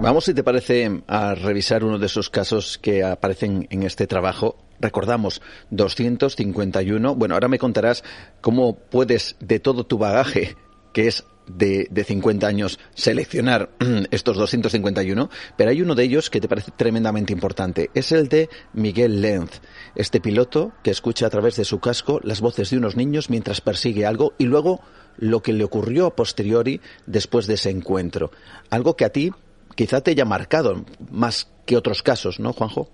[0.02, 4.56] Vamos, si te parece, a revisar uno de esos casos que aparecen en este trabajo
[4.80, 7.16] Recordamos, 251.
[7.16, 8.04] Bueno, ahora me contarás
[8.42, 10.56] cómo puedes, de todo tu bagaje,
[10.98, 13.70] que es de, de 50 años, seleccionar
[14.10, 17.92] estos 251, pero hay uno de ellos que te parece tremendamente importante.
[17.94, 19.62] Es el de Miguel Lenz,
[19.96, 23.62] este piloto que escucha a través de su casco las voces de unos niños mientras
[23.62, 24.80] persigue algo y luego
[25.20, 28.32] lo que le ocurrió a posteriori después de ese encuentro.
[28.72, 29.30] Algo que a ti
[29.76, 32.88] quizá te haya marcado más que otros casos, ¿no, Juanjo?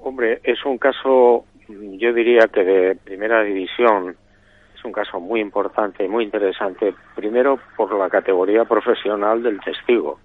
[0.00, 4.16] Hombre, es un caso, yo diría que de primera división,
[4.80, 10.18] es un caso muy importante y muy interesante, primero por la categoría profesional del testigo,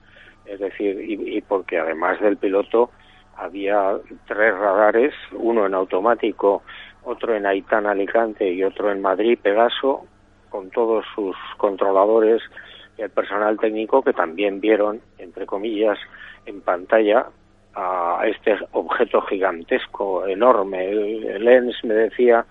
[0.45, 2.89] es decir, y, porque además del piloto
[3.35, 6.63] había tres radares, uno en automático,
[7.03, 10.05] otro en Aitán Alicante y otro en Madrid Pegaso,
[10.49, 12.41] con todos sus controladores
[12.97, 15.99] y el personal técnico que también vieron, entre comillas,
[16.45, 17.25] en pantalla
[17.73, 20.89] a este objeto gigantesco, enorme.
[20.91, 22.45] El, Lens me decía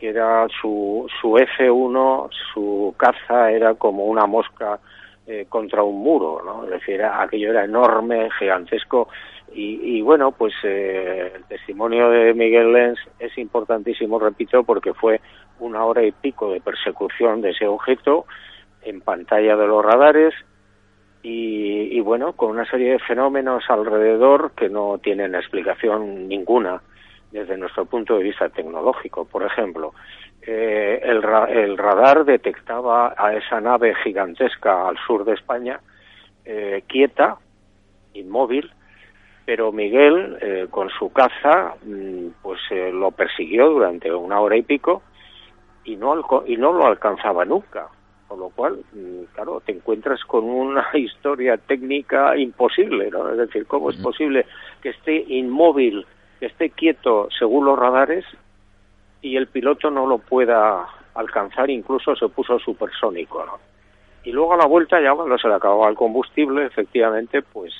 [0.00, 4.80] que era su, su F1, su caza era como una mosca
[5.26, 6.64] eh, contra un muro, ¿no?
[6.64, 9.10] Es decir, aquello era enorme, gigantesco.
[9.52, 15.20] Y, y bueno, pues eh, el testimonio de Miguel Lenz es importantísimo, repito, porque fue
[15.58, 18.24] una hora y pico de persecución de ese objeto
[18.80, 20.32] en pantalla de los radares
[21.22, 26.80] y, bueno, con una serie de fenómenos alrededor que no tienen explicación ninguna
[27.30, 29.24] desde nuestro punto de vista tecnológico.
[29.24, 29.92] Por ejemplo,
[30.42, 31.22] eh, el,
[31.76, 35.80] radar detectaba a esa nave gigantesca al sur de España,
[36.44, 37.36] eh, quieta,
[38.14, 38.70] inmóvil,
[39.44, 42.60] pero Miguel, eh, con su caza, mm, pues
[42.92, 45.02] lo persiguió durante una hora y pico
[45.84, 46.14] y no,
[46.46, 47.88] y no lo alcanzaba nunca.
[48.30, 53.28] Con lo cual, mm, claro, te encuentras con una historia técnica imposible, ¿no?
[53.28, 54.46] Es decir, ¿cómo es posible
[54.80, 56.06] que esté inmóvil,
[56.40, 58.24] que esté quieto según los radares
[59.22, 63.58] y el piloto no lo pueda alcanzar, incluso se puso supersónico, ¿no?
[64.24, 67.72] Y luego a la vuelta, ya cuando se le acababa el combustible, efectivamente, pues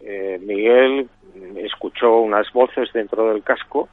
[0.00, 1.08] eh, Miguel
[1.56, 3.88] escuchó unas voces dentro del casco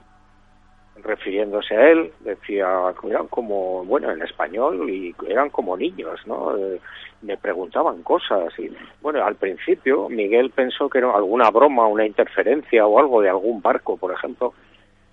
[1.04, 2.68] refiriéndose a él, decía,
[3.04, 6.58] eran como, bueno, en español y eran como niños, ¿no?
[6.58, 6.80] Eh,
[7.22, 8.70] me preguntaban cosas y,
[9.02, 13.62] bueno, al principio Miguel pensó que era alguna broma, una interferencia o algo de algún
[13.62, 14.54] barco, por ejemplo,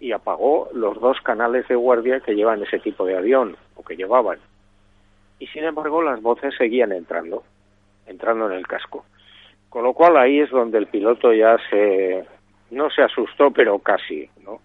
[0.00, 3.96] y apagó los dos canales de guardia que llevan ese tipo de avión, o que
[3.96, 4.38] llevaban.
[5.38, 7.42] Y sin embargo las voces seguían entrando,
[8.06, 9.04] entrando en el casco.
[9.68, 12.24] Con lo cual ahí es donde el piloto ya se,
[12.70, 14.60] no se asustó, pero casi, ¿no?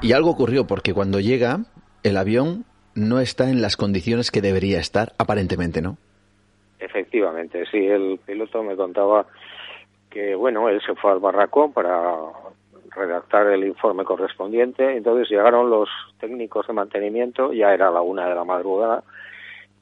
[0.00, 1.58] Y algo ocurrió porque cuando llega,
[2.04, 5.98] el avión no está en las condiciones que debería estar, aparentemente, ¿no?
[6.78, 7.84] Efectivamente, sí.
[7.86, 9.26] El piloto me contaba
[10.08, 12.14] que, bueno, él se fue al barracón para
[12.90, 14.96] redactar el informe correspondiente.
[14.96, 15.88] Entonces llegaron los
[16.20, 19.02] técnicos de mantenimiento, ya era la una de la madrugada,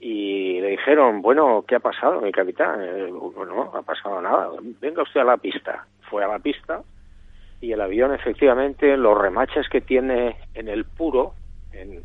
[0.01, 2.81] y le dijeron, bueno, ¿qué ha pasado, mi capitán?
[3.35, 4.49] Bueno, no ha pasado nada.
[4.81, 5.87] Venga usted a la pista.
[6.11, 6.83] Fue a la pista,
[7.61, 11.35] y el avión efectivamente los remaches que tiene en el puro
[11.73, 12.03] en,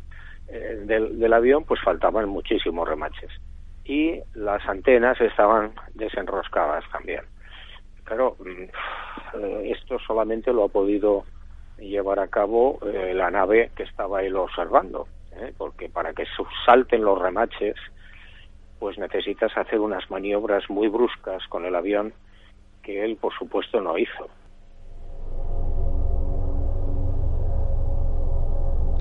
[0.86, 3.30] del, avión pues faltaban muchísimos remaches.
[3.84, 7.22] Y las antenas estaban desenroscadas también.
[8.04, 8.62] Claro mm,
[9.40, 11.24] eh, esto solamente lo ha podido
[11.78, 15.52] llevar a cabo eh, la nave que estaba ahí observando ¿eh?
[15.56, 16.24] porque para que
[16.64, 17.74] salten los remaches
[18.78, 22.12] pues necesitas hacer unas maniobras muy bruscas con el avión
[22.82, 24.28] que él por supuesto no hizo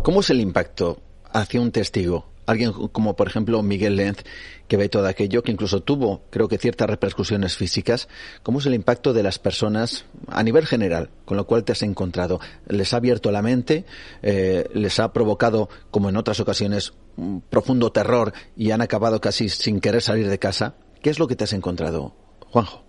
[0.03, 0.99] ¿Cómo es el impacto
[1.31, 2.25] hacia un testigo?
[2.47, 4.23] Alguien como, por ejemplo, Miguel Lenz,
[4.67, 8.07] que ve todo aquello, que incluso tuvo, creo que, ciertas repercusiones físicas.
[8.41, 11.83] ¿Cómo es el impacto de las personas a nivel general, con lo cual te has
[11.83, 12.39] encontrado?
[12.67, 13.85] ¿Les ha abierto la mente?
[14.23, 19.49] Eh, ¿Les ha provocado, como en otras ocasiones, un profundo terror y han acabado casi
[19.49, 20.73] sin querer salir de casa?
[21.03, 22.15] ¿Qué es lo que te has encontrado,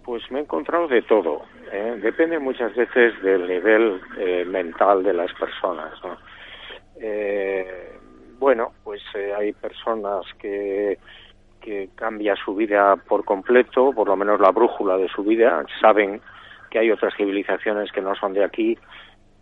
[0.04, 1.42] Pues me he encontrado de todo.
[1.72, 1.96] ¿eh?
[2.02, 5.92] Depende muchas veces del nivel eh, mental de las personas.
[7.00, 7.98] eh,
[8.38, 10.98] bueno, pues eh, hay personas que,
[11.60, 16.20] que cambia su vida por completo, por lo menos la brújula de su vida, saben
[16.70, 18.76] que hay otras civilizaciones que no son de aquí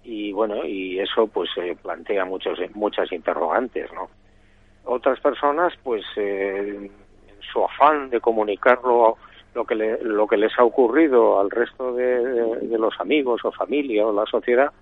[0.02, 4.10] y bueno, y eso pues eh, plantea muchos, muchas interrogantes, ¿no?
[4.84, 6.90] Otras personas pues eh,
[7.28, 9.16] en su afán de comunicarlo
[9.54, 14.06] lo que, lo que les ha ocurrido al resto de, de los amigos o familia
[14.06, 14.72] o la sociedad,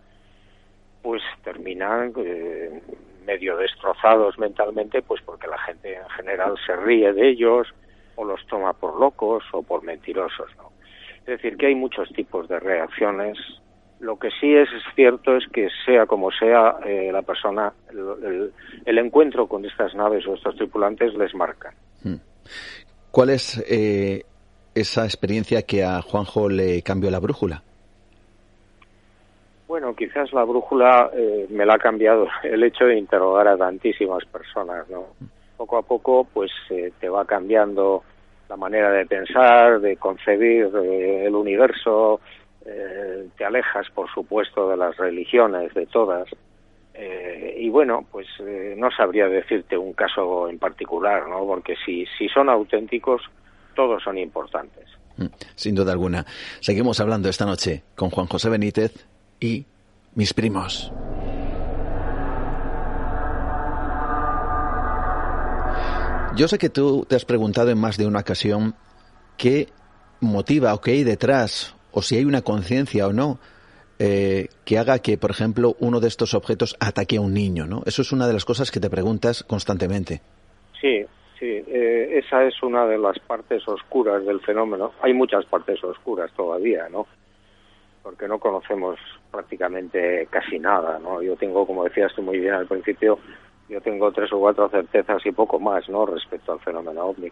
[1.03, 2.83] pues terminan eh,
[3.27, 7.69] medio destrozados mentalmente, pues porque la gente en general se ríe de ellos
[8.17, 10.73] o los toma por locos o por mentirosos, ¿no?
[11.21, 13.37] Es decir, que hay muchos tipos de reacciones
[14.01, 19.47] Lo que sí es cierto es que sea como sea eh, la persona, el, encuentro
[19.49, 21.75] con estas naves o estos tripulantes les marca.
[22.03, 22.21] Hmm.
[23.11, 24.25] ¿Cuál es eh,
[24.81, 27.63] esa experiencia que a Juanjo le cambió la brújula?
[29.67, 34.25] Bueno, quizás la brújula eh, me la ha cambiado el hecho de interrogar a tantísimas
[34.27, 35.07] personas, ¿no?
[35.57, 38.05] Poco a poco, pues te va cambiando
[38.49, 42.21] la manera de pensar, de concebir el universo,
[42.65, 46.29] eh, te alejas, por supuesto, de las religiones, de todas.
[46.93, 51.47] Eh, y bueno, pues eh, no sabría decirte un caso en particular, ¿no?
[51.47, 53.23] Porque si, si son auténticos,
[53.79, 54.89] todos son importantes.
[55.19, 56.27] Mm, sin duda alguna.
[56.59, 59.07] Seguimos hablando esta noche con Juan José Benítez
[59.39, 59.67] y
[60.17, 60.93] mis primos.
[66.35, 68.75] Yo sé que tú te has preguntado en más de una ocasión
[69.37, 69.69] qué
[70.19, 73.39] motiva o qué hay detrás o si hay una conciencia o no
[74.01, 77.85] eh, que haga que, por ejemplo, uno de estos objetos ataque a un niño, ¿no?
[77.87, 80.21] Eso es una de las cosas que te preguntas constantemente.
[80.81, 81.07] Sí,
[81.39, 84.93] sí, eh, esa es una de las partes oscuras del fenómeno.
[85.03, 87.07] Hay muchas partes oscuras todavía, ¿no?
[88.03, 88.99] Porque no conocemos
[89.31, 91.23] prácticamente casi nada, ¿no?
[91.23, 93.19] Yo tengo, como decías tú muy bien al principio,
[93.69, 96.07] yo tengo tres o cuatro certezas y poco más, ¿no?
[96.07, 97.31] Respecto al fenómeno ovni.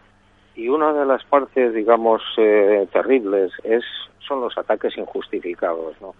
[0.55, 3.83] Y una de las partes, digamos, eh, terribles es
[4.27, 6.13] son los ataques injustificados, ¿no?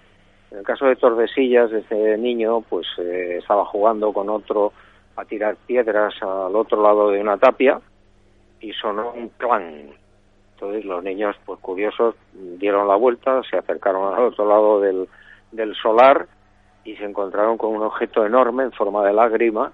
[0.52, 4.72] En el caso de Tordesillas, ese niño, pues eh, estaba jugando con otro
[5.18, 7.82] a tirar piedras al otro lado de una tapia
[8.62, 9.90] y sonó un clan.
[10.54, 15.08] Entonces los niños, pues curiosos, dieron la vuelta, se acercaron al otro lado del,
[15.52, 16.28] del solar
[16.84, 19.72] y se encontraron con un objeto enorme en forma de lágrima.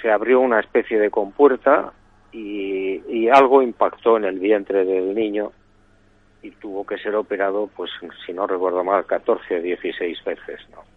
[0.00, 1.92] Se abrió una especie de compuerta
[2.32, 5.52] y, algo impactó en el vientre del niño
[6.42, 7.90] y tuvo que ser operado, pues
[8.26, 10.91] si no recuerdo mal, 14 o 16 veces, ¿no?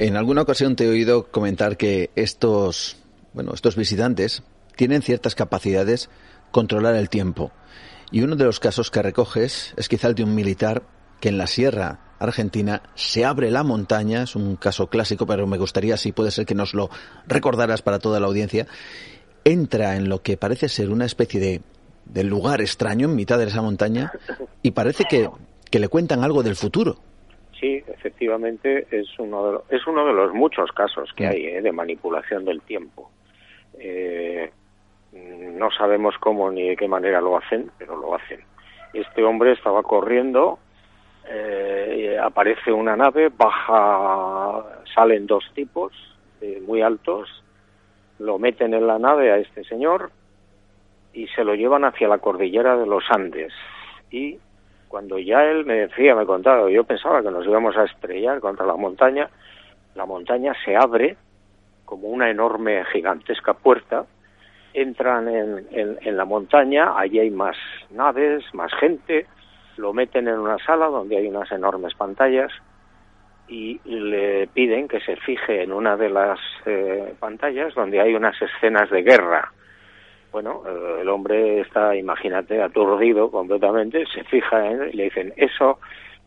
[0.00, 2.96] En alguna ocasión te he oído comentar que estos,
[3.34, 4.42] bueno, estos visitantes
[4.74, 6.08] tienen ciertas capacidades
[6.52, 7.52] controlar el tiempo.
[8.10, 10.84] Y uno de los casos que recoges es quizá el de un militar
[11.20, 15.58] que en la sierra Argentina, se abre la montaña, es un caso clásico, pero me
[15.58, 16.88] gustaría, si puede ser, que nos lo
[17.26, 18.66] recordaras para toda la audiencia,
[19.44, 21.62] entra en lo que parece ser una especie
[22.06, 24.12] de, lugar extraño en mitad de esa montaña
[24.62, 25.28] y parece que,
[25.70, 27.09] que le cuentan algo del futuro.
[27.60, 31.62] Sí, efectivamente es uno de, es uno de los muchos casos que hay ¿eh?
[31.62, 33.10] de manipulación del tiempo.
[33.78, 34.50] Eh,
[35.12, 38.40] no sabemos cómo ni de qué manera lo hacen, pero lo hacen.
[38.94, 40.58] Este hombre estaba corriendo
[41.28, 45.92] eh, aparece una nave, baja, salen dos tipos
[46.40, 47.44] eh, muy altos,
[48.18, 50.10] lo meten en la nave a este señor
[51.12, 53.52] y se lo llevan hacia la cordillera de los Andes.
[54.10, 54.38] Y
[54.90, 58.66] cuando ya él me decía, me contaba, yo pensaba que nos íbamos a estrellar contra
[58.66, 59.30] la montaña,
[59.94, 61.16] la montaña se abre
[61.86, 64.04] como una enorme, gigantesca puerta,
[64.74, 67.56] entran en, en la montaña, allí hay más
[67.90, 69.26] naves, más gente,
[69.76, 72.52] lo meten en una sala donde hay unas enormes pantallas
[73.50, 78.40] y le piden que se fije en una de las eh, pantallas donde hay unas
[78.40, 79.52] escenas de guerra.
[80.32, 85.32] Bueno, eh, el hombre está, imagínate, aturdido completamente, se fija en él y le dicen,
[85.36, 85.80] eso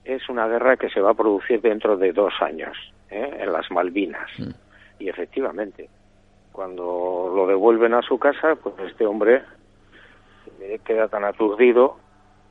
[0.04, 2.76] es una guerra que se va a producir dentro de dos años,
[3.10, 3.38] ¿eh?
[3.39, 4.30] en las Malvinas.
[4.38, 4.51] Mm.
[4.99, 5.89] Y efectivamente,
[6.51, 9.41] cuando lo devuelven a su casa, pues este hombre
[10.86, 11.97] queda tan aturdido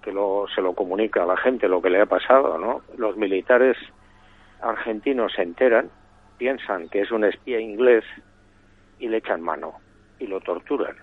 [0.03, 2.83] que lo, se lo comunica a la gente lo que le ha pasado, ¿no?
[2.97, 3.77] Los militares
[4.61, 5.91] argentinos se enteran,
[6.39, 8.05] piensan que es un espía inglés
[8.99, 9.75] y le echan mano
[10.19, 10.97] y lo torturan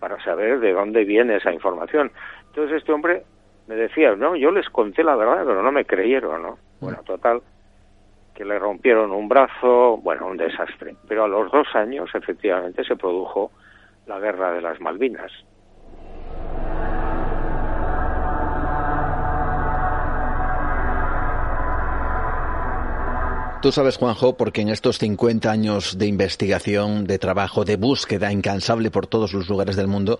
[0.00, 2.10] para saber de dónde viene esa información.
[2.48, 3.22] Entonces este hombre
[3.68, 6.58] me decía, no, yo les conté la verdad, pero no me creyeron, ¿no?
[6.80, 7.42] Bueno, total,
[8.34, 10.96] que le rompieron un brazo, bueno, un desastre.
[11.06, 13.52] Pero a los dos años, efectivamente, se produjo
[14.06, 15.30] la guerra de las Malvinas.
[23.60, 28.90] Tú sabes, Juanjo, porque en estos 50 años de investigación, de trabajo, de búsqueda incansable
[28.90, 30.18] por todos los lugares del mundo,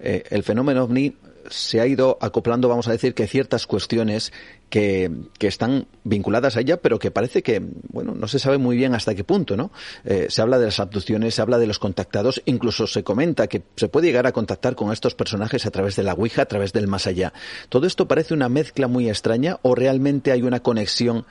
[0.00, 1.14] eh, el fenómeno ovni
[1.48, 4.32] se ha ido acoplando, vamos a decir, que ciertas cuestiones
[4.70, 7.62] que, que, están vinculadas a ella, pero que parece que,
[7.92, 9.70] bueno, no se sabe muy bien hasta qué punto, ¿no?
[10.04, 13.62] Eh, se habla de las abducciones, se habla de los contactados, incluso se comenta que
[13.76, 16.72] se puede llegar a contactar con estos personajes a través de la Ouija, a través
[16.72, 17.32] del más allá.
[17.68, 21.24] ¿Todo esto parece una mezcla muy extraña o realmente hay una conexión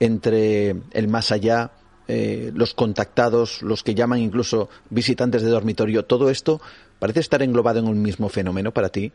[0.00, 1.70] entre el más allá,
[2.08, 6.60] eh, los contactados, los que llaman incluso visitantes de dormitorio, todo esto
[7.04, 9.12] ¿Parece estar englobado en un mismo fenómeno para ti?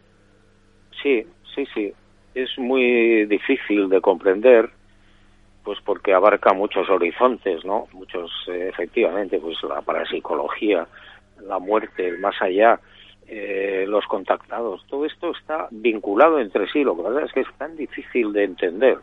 [1.01, 1.25] Sí,
[1.55, 1.91] sí, sí.
[2.35, 4.69] Es muy difícil de comprender,
[5.63, 7.87] pues porque abarca muchos horizontes, ¿no?
[7.93, 10.87] Muchos, eh, efectivamente, pues la parapsicología,
[11.41, 12.79] la muerte, el más allá,
[13.27, 16.83] eh, los contactados, todo esto está vinculado entre sí.
[16.83, 18.97] Lo que pasa es que es tan difícil de entender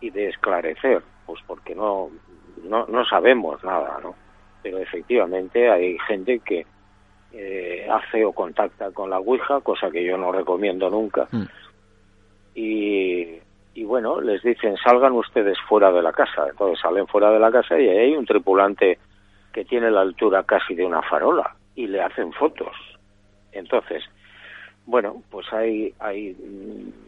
[0.00, 2.10] y de esclarecer, pues porque no,
[2.64, 4.14] no, no sabemos nada, ¿no?
[4.62, 6.66] Pero efectivamente hay gente que
[7.32, 11.28] eh, hace o contacta con la Ouija, cosa que yo no recomiendo nunca.
[11.30, 11.44] Mm.
[12.54, 13.38] Y,
[13.74, 16.46] y bueno, les dicen salgan ustedes fuera de la casa.
[16.48, 18.98] Entonces salen fuera de la casa y hay un tripulante
[19.52, 22.74] que tiene la altura casi de una farola y le hacen fotos.
[23.52, 24.02] Entonces,
[24.86, 26.36] bueno, pues hay, hay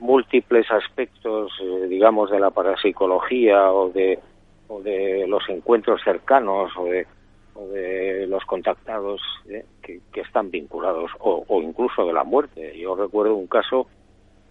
[0.01, 4.19] múltiples aspectos, eh, digamos, de la parapsicología o de,
[4.67, 7.07] o de los encuentros cercanos o de,
[7.55, 12.77] o de los contactados eh, que, están vinculados o, o, incluso de la muerte.
[12.77, 13.87] Yo recuerdo un caso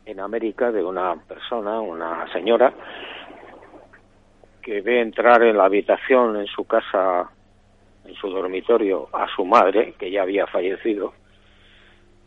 [0.05, 2.73] en América de una persona, una señora,
[4.61, 7.29] que ve entrar en la habitación en su casa,
[8.05, 11.13] en su dormitorio, a su madre, que ya había fallecido,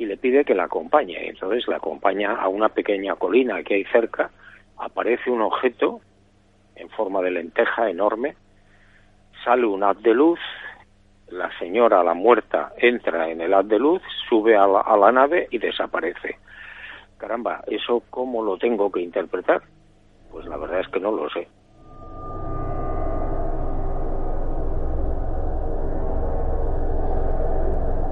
[0.01, 1.29] y le pide que la acompañe.
[1.29, 4.31] Entonces la acompaña a una pequeña colina que hay cerca,
[4.79, 6.01] aparece un objeto
[6.75, 8.35] en forma de lenteja enorme,
[9.45, 10.41] sale un haz de luz,
[11.29, 15.13] la señora, la muerta, entra en el haz de luz, sube a la, a la
[15.13, 16.39] nave y desaparece.
[17.19, 19.61] Caramba, ¿eso cómo lo tengo que interpretar?
[20.33, 21.47] Pues la verdad es que no lo sé.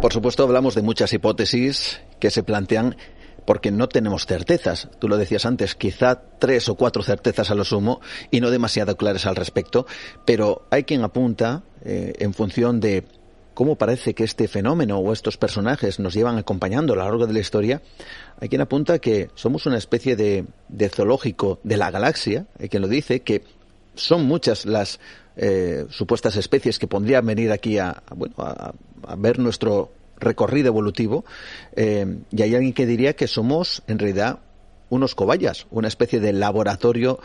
[0.00, 2.96] Por supuesto, hablamos de muchas hipótesis que se plantean
[3.44, 4.88] porque no tenemos certezas.
[5.00, 8.96] Tú lo decías antes, quizá tres o cuatro certezas a lo sumo y no demasiado
[8.96, 9.86] claras al respecto,
[10.24, 13.06] pero hay quien apunta eh, en función de
[13.54, 17.32] cómo parece que este fenómeno o estos personajes nos llevan acompañando a lo largo de
[17.32, 17.82] la historia,
[18.40, 22.82] hay quien apunta que somos una especie de, de zoológico de la galaxia, hay quien
[22.82, 23.42] lo dice, que
[23.96, 25.00] son muchas las
[25.38, 28.74] eh, supuestas especies que podrían venir aquí a, bueno, a,
[29.16, 31.24] ver nuestro recorrido evolutivo,
[31.76, 34.40] eh, y hay alguien que diría que somos en realidad
[34.90, 37.20] unos cobayas, una especie de laboratorio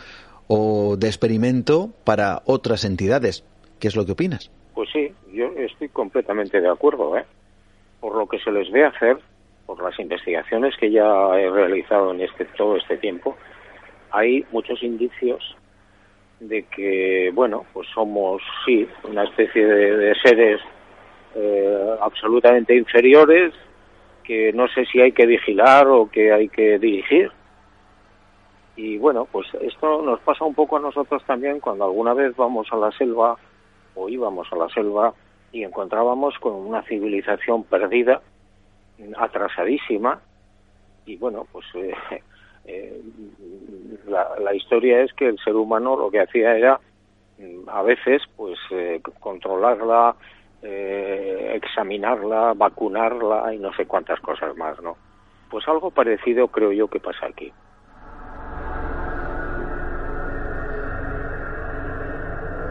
[0.48, 3.44] o de experimento para otras entidades.
[3.80, 4.52] ¿Qué es lo que opinas?
[4.76, 7.18] Pues sí, yo estoy completamente de acuerdo.
[7.18, 7.26] ¿eh?
[8.00, 9.18] Por lo que se les ve hacer,
[9.66, 11.06] por las investigaciones que ya
[11.40, 13.36] he realizado en este todo este tiempo,
[14.12, 15.56] hay muchos indicios
[16.48, 20.62] de que, bueno, pues somos, sí, una especie de, seres
[21.36, 23.54] eh, absolutamente inferiores
[24.24, 27.32] que no sé si hay que vigilar o que hay que dirigir.
[28.76, 32.68] Y bueno, pues esto nos pasa un poco a nosotros también cuando alguna vez vamos
[32.72, 33.38] a la selva
[33.96, 35.14] o íbamos a la selva
[35.52, 38.22] y encontrábamos con una civilización perdida,
[39.18, 40.20] atrasadísima,
[41.06, 41.94] y bueno, pues eh,
[42.66, 43.02] eh,
[44.08, 46.80] la, la, historia es que el ser humano lo que hacía era
[47.38, 50.16] mm, a veces pues eh, controlarla,
[50.62, 54.98] eh, examinarla, vacunarla y no sé cuántas cosas más, ¿no?
[55.50, 57.52] Pues algo parecido creo yo que pasa aquí.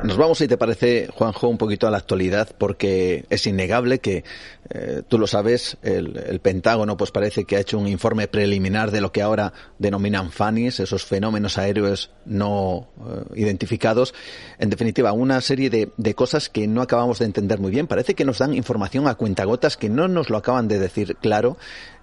[0.04, 4.24] Nos vamos, si te parece, Juanjo, un poquito a la actualidad, porque es innegable que,
[4.70, 8.90] eh, tú lo sabes, el, el, Pentágono pues parece que ha hecho un informe preliminar
[8.90, 14.12] de lo que ahora denominan FANIS, esos fenómenos aéreos no eh, identificados.
[14.58, 17.86] En definitiva, una serie de, cosas que no acabamos de entender muy bien.
[17.86, 21.56] Parece que nos dan información a cuentagotas que no nos lo acaban de decir claro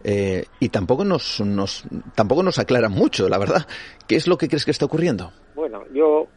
[0.06, 1.84] eh, y tampoco nos, nos,
[2.16, 3.68] tampoco nos aclaran mucho, la verdad.
[4.08, 5.34] ¿Qué es lo que crees que está ocurriendo?
[5.54, 6.28] Bueno, yo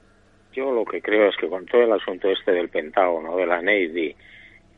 [0.53, 3.61] yo lo que creo es que con todo el asunto este del Pentágono, de la
[3.61, 4.15] Navy,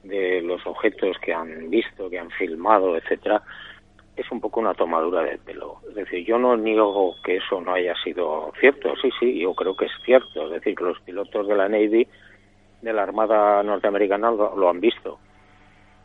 [0.03, 3.43] de los objetos que han visto, que han filmado, etcétera,
[4.17, 5.81] es un poco una tomadura de pelo.
[5.89, 9.77] Es decir, yo no niego que eso no haya sido cierto, sí, sí, yo creo
[9.77, 10.47] que es cierto.
[10.47, 12.07] Es decir, que los pilotos de la Navy,
[12.83, 15.19] de la Armada norteamericana, lo, lo han visto.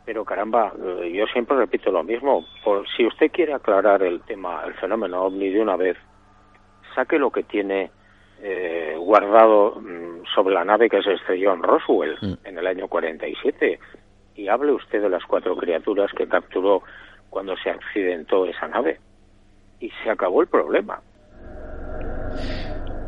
[0.04, 0.72] Pero caramba,
[1.12, 2.44] yo siempre repito lo mismo.
[2.64, 5.96] Por, si usted quiere aclarar el tema, el fenómeno ovni de una vez,
[6.94, 7.90] saque lo que tiene
[8.42, 12.46] eh, guardado mm, sobre la nave que se estrelló en Roswell mm.
[12.46, 13.78] en el año 47
[14.36, 16.82] y hable usted de las cuatro criaturas que capturó
[17.28, 18.98] cuando se accidentó esa nave
[19.78, 21.00] y se acabó el problema.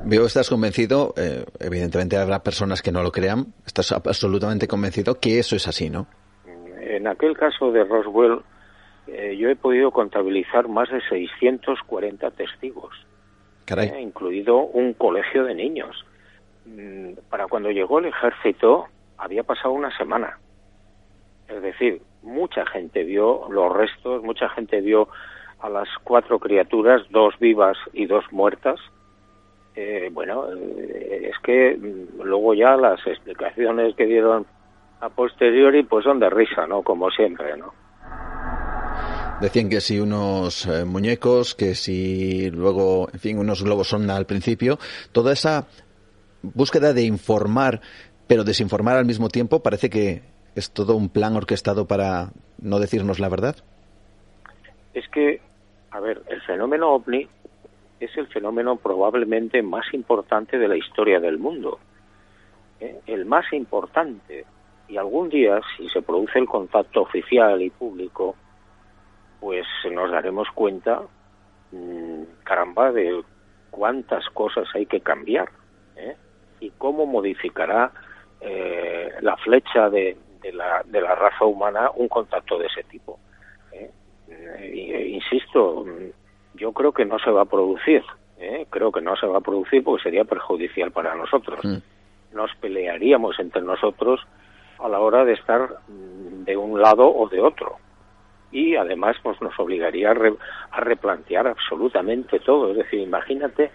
[0.05, 5.39] Veo, estás convencido, eh, evidentemente habrá personas que no lo crean, estás absolutamente convencido que
[5.39, 6.09] eso es así, ¿no?
[6.81, 8.41] En aquel caso de Roswell,
[9.07, 12.93] eh, yo he podido contabilizar más de 640 testigos
[13.69, 16.05] eh, incluido un colegio de niños.
[16.67, 18.87] Mm, para cuando llegó el ejército
[19.19, 20.39] había pasado una semana.
[21.49, 25.09] Es decir, mucha gente vio los restos, mucha gente vio
[25.61, 28.81] a las cuatro criaturas, dos vivas y dos muertas.
[29.75, 34.47] Eh, bueno, eh, es que mm, luego ya las explicaciones que dieron
[35.01, 36.83] a posteriori pues son de risa, ¿no?
[36.83, 37.75] Como siempre, ¿no?
[39.43, 44.25] Decían que si unos eh, muñecos, que si luego, en fin, unos globos son al
[44.25, 44.79] principio,
[45.11, 45.67] toda esa
[46.43, 47.81] búsqueda de informar,
[48.29, 50.23] pero desinformar al mismo tiempo, parece que
[50.55, 52.31] es todo un plan orquestado para
[52.61, 53.57] no decirnos la verdad.
[54.95, 55.41] Es que,
[55.91, 57.27] a ver, el fenómeno ovni
[57.99, 61.81] es el fenómeno probablemente más importante de la historia del mundo.
[62.79, 63.01] ¿eh?
[63.09, 64.45] El más importante.
[64.87, 68.37] Y algún día, si se produce el contacto oficial y público,
[69.43, 71.03] pues nos daremos cuenta,
[71.73, 73.25] mmm, caramba, de
[73.73, 75.49] cuántas cosas hay que cambiar
[75.97, 76.15] ¿eh?
[76.61, 77.91] y cómo modificará
[78.41, 83.19] eh, la flecha de, de, la, de la raza humana un contacto de ese tipo.
[83.73, 83.91] ¿eh?
[84.29, 85.87] E, insisto,
[86.55, 88.05] yo creo que no se va a producir,
[88.39, 88.67] ¿eh?
[88.71, 91.59] creo que no se va a producir porque sería perjudicial para nosotros.
[91.65, 91.79] Mm.
[92.33, 94.21] Nos pelearíamos entre nosotros
[94.79, 97.82] a la hora de estar mm, de un lado o de otro
[98.53, 100.35] y además pues nos obligaría a, re,
[100.71, 102.71] a replantear absolutamente todo.
[102.71, 103.71] Es decir, imagínate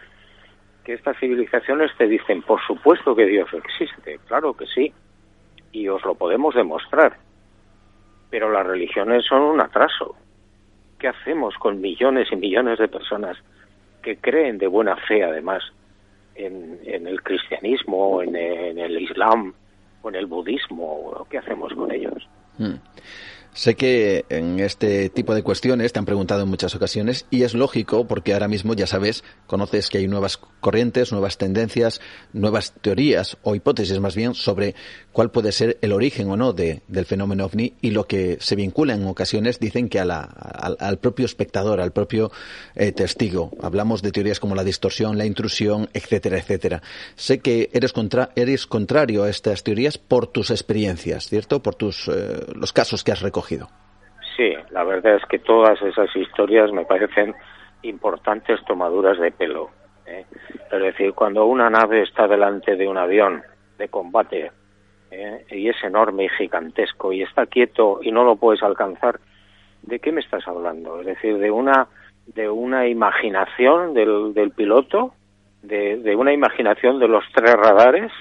[0.86, 4.94] que estas civilizaciones te dicen, por supuesto que Dios existe, claro que sí,
[5.72, 7.18] y os lo podemos demostrar,
[8.30, 10.16] pero las religiones son un atraso.
[11.00, 13.38] ¿Qué hacemos con millones y millones de personas
[14.02, 15.64] que creen de buena fe, además,
[16.36, 19.54] en, el cristianismo, en, en, el islam
[20.02, 21.28] o en el budismo?
[21.30, 22.28] ¿Qué hacemos con ellos?
[22.58, 22.76] Mm.
[23.58, 27.56] Sé que en este tipo de cuestiones te han preguntado en muchas ocasiones y es
[27.56, 32.00] lógico porque ahora mismo, ya sabes, conoces que hay nuevas corrientes, nuevas tendencias,
[32.34, 34.76] nuevas teorías o hipótesis más bien sobre
[35.12, 38.56] cuál puede ser el origen o no de, del fenómeno ovni y lo que se
[38.56, 42.32] vincula en ocasiones dicen que a la, al, propio espectador, al propio
[42.76, 43.54] eh, testigo.
[43.60, 46.84] Hablamos de teorías como la distorsión, la intrusión, etcétera, etcétera.
[47.16, 51.64] Sé que eres, contra, eres contrario a estas teorías por tus experiencias, ¿cierto?
[51.64, 53.47] Por tus, eh, los casos que has recogido.
[54.36, 57.34] Sí, la verdad es que todas esas historias me parecen
[57.82, 59.70] importantes tomaduras de pelo.
[60.06, 60.26] ¿eh?
[60.72, 63.42] Es decir, cuando una nave está delante de un avión
[63.78, 64.52] de combate
[65.12, 65.46] ¿eh?
[65.50, 69.20] y es enorme y gigantesco y está quieto y no lo puedes alcanzar,
[69.82, 71.00] ¿de qué me estás hablando?
[71.00, 71.88] Es decir, de una
[72.28, 75.14] de una imaginación del, del piloto,
[75.62, 78.12] de, de una imaginación de los tres radares.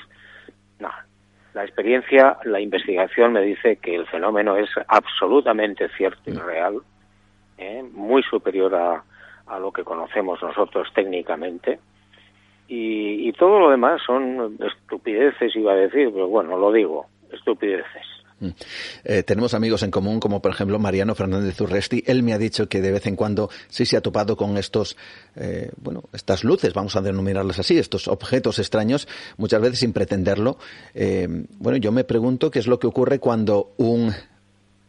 [1.56, 6.82] La experiencia, la investigación me dice que el fenómeno es absolutamente cierto y real,
[7.56, 7.82] ¿eh?
[7.94, 9.02] muy superior a,
[9.46, 11.78] a, lo que conocemos nosotros técnicamente.
[12.68, 18.04] Y, y, todo lo demás son estupideces, iba a decir, pero bueno, lo digo, estupideces.
[19.04, 22.02] Eh, tenemos amigos en común, como por ejemplo Mariano Fernández Urresti.
[22.06, 24.96] Él me ha dicho que de vez en cuando sí se ha topado con estos,
[25.36, 29.08] eh, bueno, estas luces, vamos a denominarlas así, estos objetos extraños,
[29.38, 30.58] muchas veces sin pretenderlo.
[30.94, 31.26] Eh,
[31.58, 34.12] bueno, yo me pregunto qué es lo que ocurre cuando un,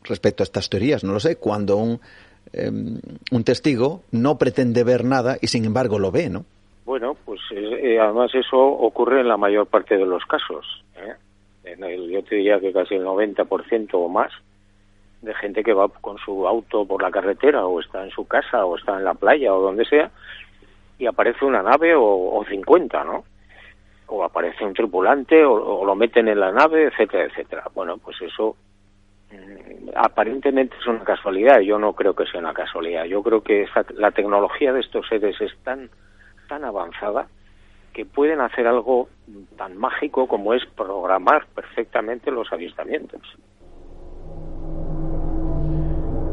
[0.03, 2.01] respecto a estas teorías, no lo sé, cuando un,
[2.51, 6.45] eh, un testigo no pretende ver nada y sin embargo lo ve, ¿no?
[6.85, 10.65] Bueno, pues además eso ocurre en la mayor parte de los casos.
[10.95, 11.15] ¿eh?
[11.75, 14.31] Yo te diría que casi el 90% o más
[15.21, 18.65] de gente que va con su auto por la carretera o está en su casa
[18.65, 20.11] o está en la playa o donde sea
[20.99, 23.23] y aparece una nave o, o 50, ¿no?
[24.07, 27.63] O aparece un tripulante o, o, lo meten en la nave, etcétera, etcétera.
[27.73, 28.55] Bueno, pues eso
[29.31, 31.59] mmm, aparentemente es una casualidad.
[31.59, 33.05] Yo no creo que sea una casualidad.
[33.05, 35.89] Yo creo que esa, la tecnología de estos seres es tan,
[36.47, 37.27] tan avanzada
[37.93, 39.09] que pueden hacer algo
[39.57, 43.21] tan mágico como es programar perfectamente los avistamientos.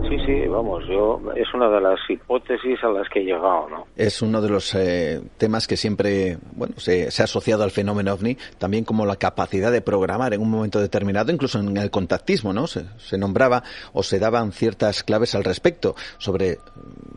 [0.08, 3.86] Sí, sí, vamos, yo es una de las hipótesis a las que he llegado, ¿no?
[3.96, 8.12] Es uno de los eh, temas que siempre, bueno, se, se, ha asociado al fenómeno
[8.12, 12.52] ovni, también como la capacidad de programar en un momento determinado, incluso en el contactismo,
[12.52, 12.66] ¿no?
[12.66, 16.58] Se, se nombraba o se daban ciertas claves al respecto sobre,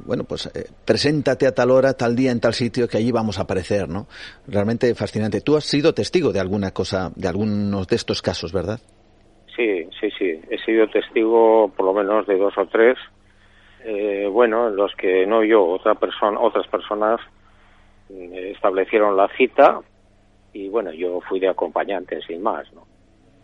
[0.05, 3.37] bueno, pues eh, preséntate a tal hora, tal día, en tal sitio, que allí vamos
[3.39, 4.07] a aparecer, ¿no?
[4.47, 5.41] Realmente fascinante.
[5.41, 8.79] Tú has sido testigo de alguna cosa, de algunos de estos casos, ¿verdad?
[9.57, 10.39] Sí, sí, sí.
[10.51, 12.97] He sido testigo por lo menos de dos o tres.
[13.83, 17.19] Eh, bueno, en los que no yo, otra persona, otras personas
[18.09, 19.81] eh, establecieron la cita
[20.53, 22.85] y bueno, yo fui de acompañante sin más, ¿no?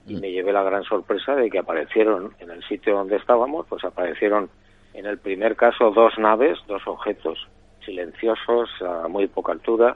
[0.05, 3.83] Y me llevé la gran sorpresa de que aparecieron en el sitio donde estábamos, pues
[3.85, 4.49] aparecieron
[4.93, 7.47] en el primer caso dos naves, dos objetos
[7.85, 9.95] silenciosos a muy poca altura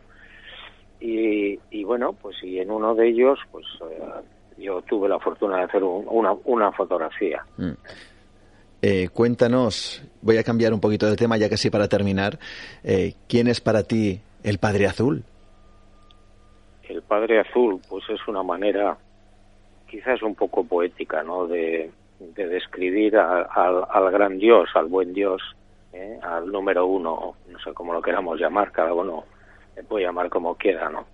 [0.99, 4.01] y, y bueno, pues y en uno de ellos, pues eh,
[4.57, 7.43] yo tuve la fortuna de hacer un, una, una, fotografía.
[7.57, 7.71] Mm.
[8.81, 12.39] eh, cuéntanos, voy a cambiar un poquito de tema ya casi para terminar,
[12.83, 15.23] eh, ¿quién es para ti el Padre Azul?
[16.83, 18.97] El Padre Azul, pues es una manera
[19.87, 21.47] quizás un poco poética, ¿no?
[21.47, 25.39] De, describir al gran Dios, al buen Dios,
[25.93, 26.19] ¿eh?
[26.23, 29.25] al número uno, no sé cómo lo queramos llamar, cada uno
[29.75, 31.05] le puede llamar como quiera, ¿no?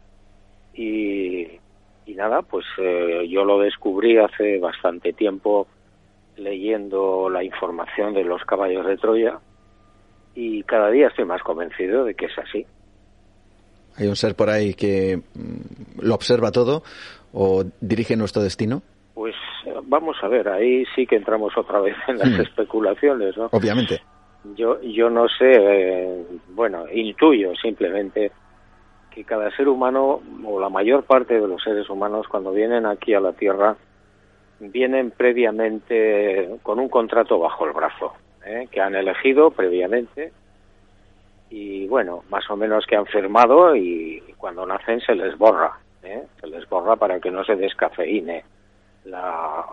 [0.73, 1.59] Y,
[2.05, 5.67] y nada, pues eh, yo lo descubrí hace bastante tiempo
[6.37, 9.39] leyendo la información de los caballos de Troya
[10.35, 12.65] y cada día estoy más convencido de que es así.
[13.95, 16.83] ¿Hay un ser por ahí que mm, lo observa todo
[17.31, 18.81] o dirige nuestro destino?
[19.13, 19.35] Pues
[19.85, 22.41] vamos a ver, ahí sí que entramos otra vez en las hmm.
[22.41, 23.49] especulaciones, ¿no?
[23.51, 24.01] Obviamente.
[24.55, 28.31] Yo, yo no sé, eh, bueno, intuyo simplemente
[29.13, 33.13] que cada ser humano, o la mayor parte de los seres humanos, cuando vienen aquí
[33.13, 33.75] a la Tierra,
[34.59, 38.13] vienen previamente con un contrato bajo el brazo,
[38.45, 38.67] ¿eh?
[38.71, 40.31] que han elegido previamente
[41.49, 46.23] y bueno, más o menos que han firmado y, cuando nacen se les borra, ¿eh?
[46.41, 48.43] se les borra para que no se descafeine
[49.05, 49.65] la,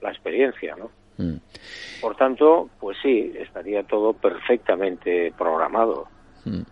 [0.00, 0.90] la experiencia, ¿no?
[1.18, 1.36] Mm.
[2.00, 6.06] Por tanto, pues sí, estaría todo perfectamente programado.
[6.44, 6.62] Mm.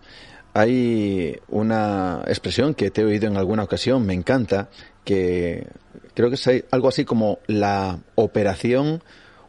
[0.54, 4.68] Hay una expresión que te he oído en alguna ocasión, me encanta,
[5.04, 5.66] que
[6.14, 9.02] creo que es algo así como la operación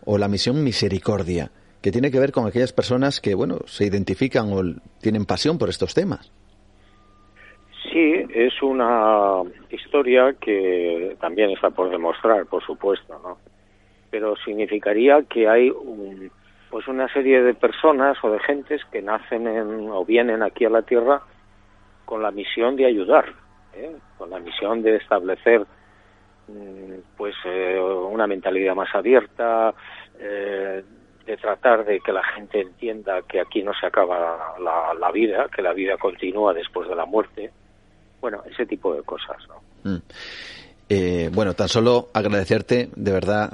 [0.06, 1.52] o la misión misericordia,
[1.82, 4.62] que tiene que ver con aquellas personas que, bueno, se identifican o
[5.02, 6.32] tienen pasión por estos temas.
[7.92, 13.38] Sí, es una historia que también está por demostrar, por supuesto, ¿no?
[14.10, 16.32] Pero significaría que hay un,
[16.74, 19.48] pues una serie de personas o de gentes que nacen
[19.92, 21.22] o vienen aquí a la Tierra
[22.04, 23.26] con la misión de ayudar,
[23.74, 23.96] ¿eh?
[24.18, 25.66] con la misión de establecer
[26.48, 29.74] Mm, pues eh, una mentalidad más abierta,
[30.20, 30.84] eh,
[31.26, 35.62] de tratar de que la gente entienda que aquí no se acaba la, vida, que
[35.62, 37.50] la vida continúa después de la muerte.
[38.20, 39.38] Bueno, ese tipo de cosas.
[39.48, 39.90] ¿no?
[39.90, 40.02] Mm.
[40.90, 43.54] Eh, bueno, tan solo agradecerte de verdad,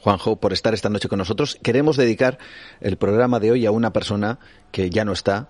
[0.00, 1.58] Juanjo, por estar esta noche con nosotros.
[1.62, 2.38] Queremos dedicar
[2.80, 4.38] el programa de hoy a una persona
[4.72, 5.48] que ya no está,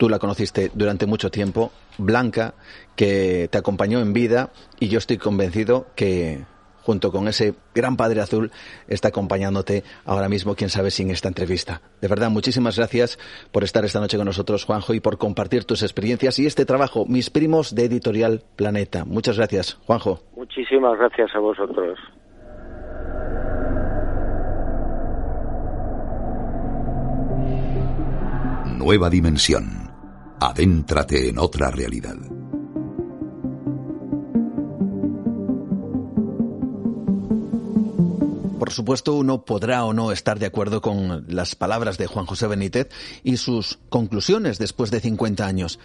[0.00, 2.54] Tú la conociste durante mucho tiempo, Blanca,
[2.96, 6.46] que te acompañó en vida y yo estoy convencido que
[6.82, 8.50] junto con ese gran Padre Azul
[8.88, 11.82] está acompañándote ahora mismo, quién sabe, sin esta entrevista.
[12.00, 13.18] De verdad, muchísimas gracias
[13.52, 17.04] por estar esta noche con nosotros, Juanjo, y por compartir tus experiencias y este trabajo,
[17.06, 19.04] Mis Primos de Editorial Planeta.
[19.04, 20.20] Muchas gracias, Juanjo.
[20.34, 21.98] Muchísimas gracias a vosotros.
[28.80, 29.92] Nueva dimensión
[30.40, 32.16] Adéntrate en otra realidad.
[38.58, 42.46] Por supuesto, uno podrá o no estar de acuerdo con las palabras de Juan José
[42.46, 42.88] Benítez
[43.22, 45.78] y sus conclusiones después de 50 años,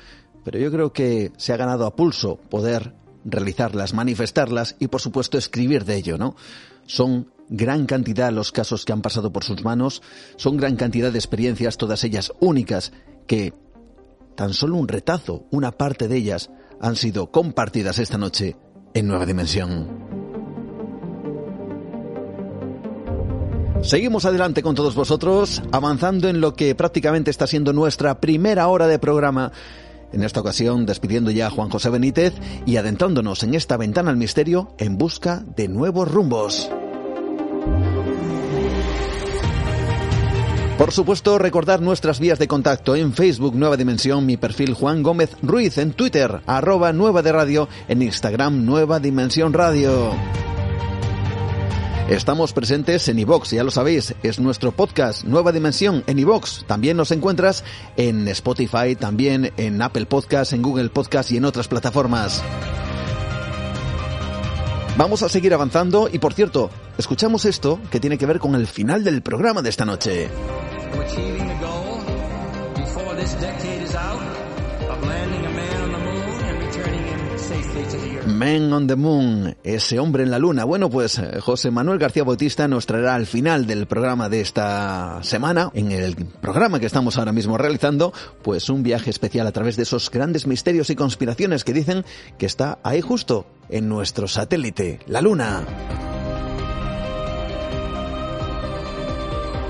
[0.46, 5.38] pero yo creo que se ha ganado a pulso poder realizarlas, manifestarlas y, por supuesto,
[5.38, 6.38] escribir de ello, ¿no?
[6.86, 10.02] Son gran cantidad los casos que han pasado por sus manos,
[10.36, 12.92] son gran cantidad de experiencias, todas ellas únicas,
[13.28, 13.54] que
[14.36, 18.58] tan solo un retazo, una parte de ellas, han sido compartidas esta noche
[18.94, 20.06] en Nueva Dimensión.
[23.82, 28.88] Seguimos adelante con todos vosotros, avanzando en lo que prácticamente está siendo nuestra primera hora
[28.88, 29.52] de programa.
[30.12, 32.34] En esta ocasión, despidiendo ya a Juan José Benítez
[32.66, 36.72] y adentrándonos en esta ventana al misterio en busca de nuevos rumbos.
[40.78, 45.32] Por supuesto, recordar nuestras vías de contacto en Facebook Nueva Dimensión, mi perfil Juan Gómez
[45.42, 50.12] Ruiz, en Twitter arroba Nueva de Radio, en Instagram Nueva Dimensión Radio.
[52.10, 56.66] Estamos presentes en iVox, ya lo sabéis, es nuestro podcast Nueva Dimensión en iVox.
[56.68, 57.64] También nos encuentras
[57.96, 62.44] en Spotify, también en Apple Podcast, en Google Podcast y en otras plataformas.
[64.98, 68.66] Vamos a seguir avanzando y por cierto, escuchamos esto que tiene que ver con el
[68.66, 70.30] final del programa de esta noche.
[78.26, 80.64] Man on the Moon, ese hombre en la luna.
[80.64, 85.20] Bueno, pues eh, José Manuel García Bautista nos traerá al final del programa de esta
[85.22, 89.76] semana, en el programa que estamos ahora mismo realizando, pues un viaje especial a través
[89.76, 92.04] de esos grandes misterios y conspiraciones que dicen
[92.38, 95.64] que está ahí justo, en nuestro satélite, la luna.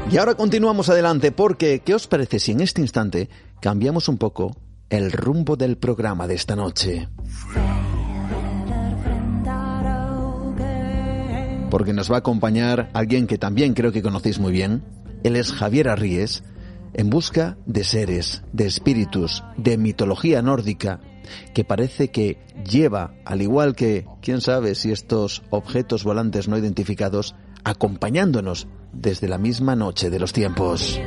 [0.09, 3.29] Y ahora continuamos adelante porque, ¿qué os parece si en este instante
[3.59, 4.55] cambiamos un poco
[4.89, 7.09] el rumbo del programa de esta noche?
[11.75, 14.85] Porque nos va a acompañar alguien que también creo que conocéis muy bien,
[15.25, 16.41] Él es Javier Arríes,
[16.93, 21.01] en busca de seres, de espíritus, de mitología nórdica,
[21.53, 27.35] que parece que lleva, al igual que, quién sabe si estos objetos volantes no identificados,
[27.65, 30.97] acompañándonos desde la misma noche de los tiempos.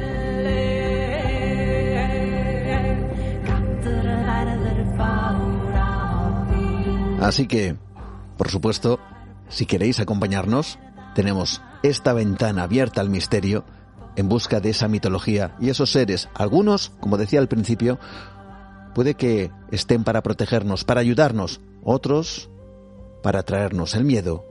[7.22, 7.74] Así que,
[8.36, 9.00] por supuesto,
[9.49, 10.78] si queréis acompañarnos,
[11.14, 13.64] tenemos esta ventana abierta al misterio
[14.16, 16.28] en busca de esa mitología y esos seres.
[16.34, 17.99] Algunos, como decía al principio,
[18.94, 22.51] puede que estén para protegernos, para ayudarnos, otros
[23.22, 24.44] para traernos el miedo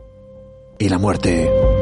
[0.80, 1.77] y la muerte.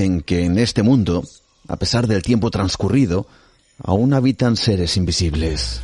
[0.00, 1.24] Que en este mundo,
[1.68, 3.26] a pesar del tiempo transcurrido,
[3.82, 5.82] aún habitan seres invisibles.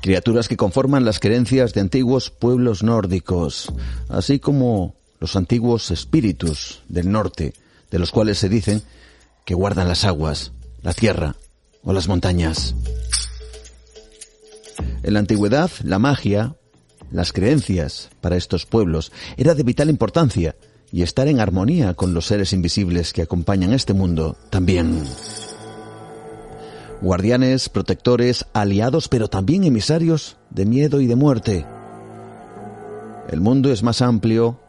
[0.00, 3.70] Criaturas que conforman las creencias de antiguos pueblos nórdicos,
[4.08, 7.52] así como los antiguos espíritus del norte,
[7.90, 8.82] de los cuales se dicen
[9.44, 11.36] que guardan las aguas, la tierra
[11.82, 12.74] o las montañas.
[15.02, 16.54] En la antigüedad, la magia,
[17.12, 20.56] las creencias para estos pueblos era de vital importancia
[20.92, 25.04] y estar en armonía con los seres invisibles que acompañan este mundo también.
[27.00, 31.66] Guardianes, protectores, aliados, pero también emisarios de miedo y de muerte.
[33.28, 34.60] El mundo es más amplio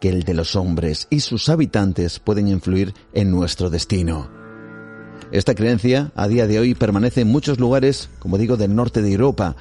[0.00, 4.28] que el de los hombres y sus habitantes pueden influir en nuestro destino.
[5.32, 9.12] Esta creencia a día de hoy permanece en muchos lugares, como digo, del norte de
[9.12, 9.56] Europa,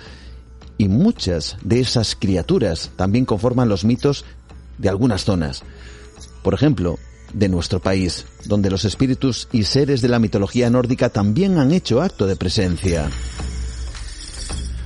[0.77, 4.25] y muchas de esas criaturas también conforman los mitos
[4.77, 5.63] de algunas zonas.
[6.45, 6.99] Por ejemplo,
[7.33, 12.03] de nuestro país, donde los espíritus y seres de la mitología nórdica también han hecho
[12.03, 13.09] acto de presencia.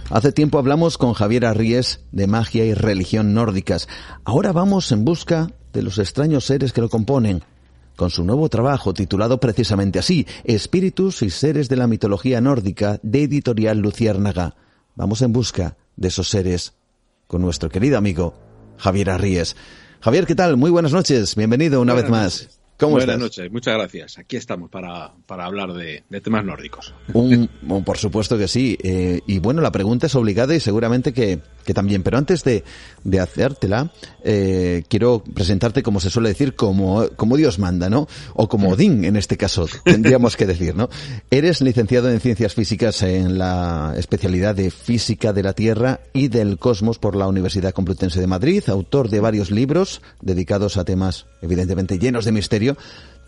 [0.09, 3.89] Hace tiempo hablamos con Javier Arries de magia y religión nórdicas.
[4.23, 7.43] Ahora vamos en busca de los extraños seres que lo componen,
[7.97, 13.23] con su nuevo trabajo titulado precisamente así, Espíritus y seres de la mitología nórdica de
[13.23, 14.55] editorial Luciérnaga.
[14.95, 16.71] Vamos en busca de esos seres
[17.27, 18.33] con nuestro querido amigo
[18.77, 19.57] Javier Arries.
[20.01, 20.55] Javier, ¿qué tal?
[20.55, 21.35] Muy buenas noches.
[21.35, 22.58] Bienvenido una vez más.
[22.79, 24.17] ¿Cómo Buenas noches, muchas gracias.
[24.19, 26.93] Aquí estamos para, para hablar de, temas nórdicos.
[27.11, 27.49] Un,
[27.83, 28.77] por supuesto que sí.
[28.81, 32.03] Eh, y bueno, la pregunta es obligada y seguramente que, que también.
[32.03, 32.63] Pero antes de,
[33.03, 33.91] de hacértela,
[34.23, 38.07] eh, quiero presentarte, como se suele decir, como, como Dios manda, ¿no?
[38.33, 40.89] O como Odín, en este caso, tendríamos que decir, ¿no?
[41.29, 46.57] Eres licenciado en Ciencias Físicas en la especialidad de Física de la Tierra y del
[46.57, 51.99] Cosmos por la Universidad Complutense de Madrid, autor de varios libros dedicados a temas, evidentemente,
[51.99, 52.68] llenos de misterio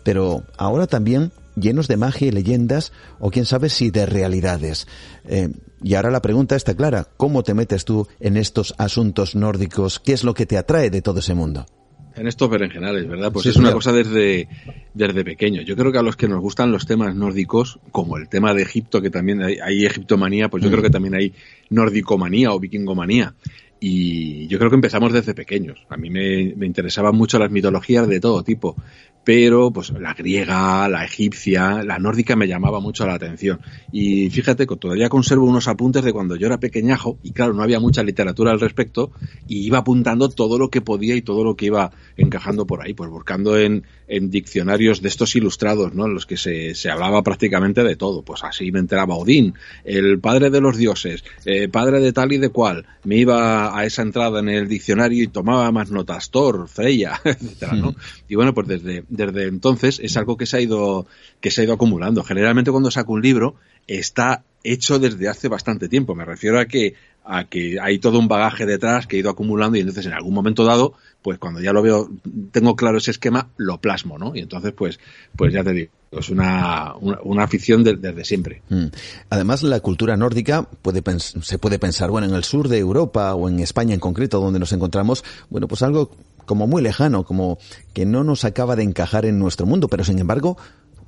[0.04, 4.86] pero ahora también llenos de magia y leyendas, o quién sabe si de realidades.
[5.24, 5.50] Eh,
[5.82, 10.00] y ahora la pregunta está clara, ¿cómo te metes tú en estos asuntos nórdicos?
[10.00, 11.66] ¿Qué es lo que te atrae de todo ese mundo?
[12.14, 13.32] En estos berenjenales, ¿verdad?
[13.32, 14.46] Pues es una cosa desde,
[14.92, 15.62] desde pequeño.
[15.62, 18.62] Yo creo que a los que nos gustan los temas nórdicos, como el tema de
[18.62, 20.72] Egipto, que también hay, hay egiptomanía, pues yo mm.
[20.72, 21.32] creo que también hay
[21.70, 23.34] nórdicomanía o vikingomanía.
[23.80, 25.78] Y yo creo que empezamos desde pequeños.
[25.88, 28.76] A mí me, me interesaban mucho las mitologías de todo tipo
[29.24, 33.60] pero pues la griega, la egipcia, la nórdica me llamaba mucho la atención.
[33.92, 37.62] Y fíjate que todavía conservo unos apuntes de cuando yo era pequeñajo y claro, no
[37.62, 39.12] había mucha literatura al respecto
[39.46, 42.94] y iba apuntando todo lo que podía y todo lo que iba encajando por ahí,
[42.94, 46.04] pues buscando en, en diccionarios de estos ilustrados, ¿no?
[46.04, 48.22] En los que se, se, hablaba prácticamente de todo.
[48.22, 49.54] Pues así me enteraba Odín,
[49.84, 52.84] el padre de los dioses, eh, padre de tal y de cual.
[53.04, 57.72] Me iba a esa entrada en el diccionario y tomaba más notas, Thor, Freya, etcétera,
[57.72, 57.94] ¿no?
[58.28, 61.06] Y bueno, pues desde desde entonces es algo que se ha ido,
[61.40, 62.22] que se ha ido acumulando.
[62.22, 63.54] Generalmente cuando saco un libro
[63.86, 66.14] está hecho desde hace bastante tiempo.
[66.14, 66.94] Me refiero a que,
[67.24, 70.34] a que hay todo un bagaje detrás que he ido acumulando y entonces en algún
[70.34, 72.10] momento dado, pues cuando ya lo veo,
[72.50, 74.34] tengo claro ese esquema, lo plasmo, ¿no?
[74.34, 74.98] Y entonces, pues,
[75.36, 78.62] pues ya te digo, es una, una, afición desde siempre.
[78.68, 78.86] Mm.
[79.30, 83.48] Además, la cultura nórdica puede se puede pensar, bueno, en el sur de Europa o
[83.48, 86.10] en España en concreto, donde nos encontramos, bueno, pues algo
[86.44, 87.58] como muy lejano, como
[87.92, 90.58] que no nos acaba de encajar en nuestro mundo, pero sin embargo,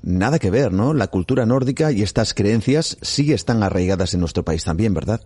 [0.03, 0.95] nada que ver, ¿no?
[0.95, 5.21] La cultura nórdica y estas creencias sí están arraigadas en nuestro país también, ¿verdad?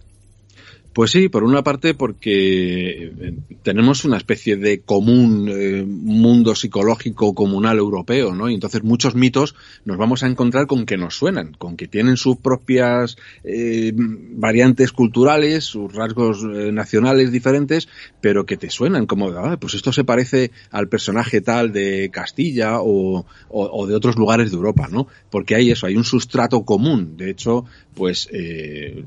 [0.92, 7.34] Pues sí, por una parte porque eh, tenemos una especie de común eh, mundo psicológico
[7.34, 8.48] comunal europeo, ¿no?
[8.48, 12.16] Y entonces muchos mitos nos vamos a encontrar con que nos suenan, con que tienen
[12.16, 17.88] sus propias eh, variantes culturales, sus rasgos nacionales diferentes,
[18.20, 22.80] pero que te suenan como, ah, pues esto se parece al personaje tal de Castilla
[22.80, 25.06] o, o, de otros lugares de Europa, ¿no?
[25.30, 27.16] Porque hay eso, hay un sustrato común.
[27.16, 29.06] De hecho, pues el,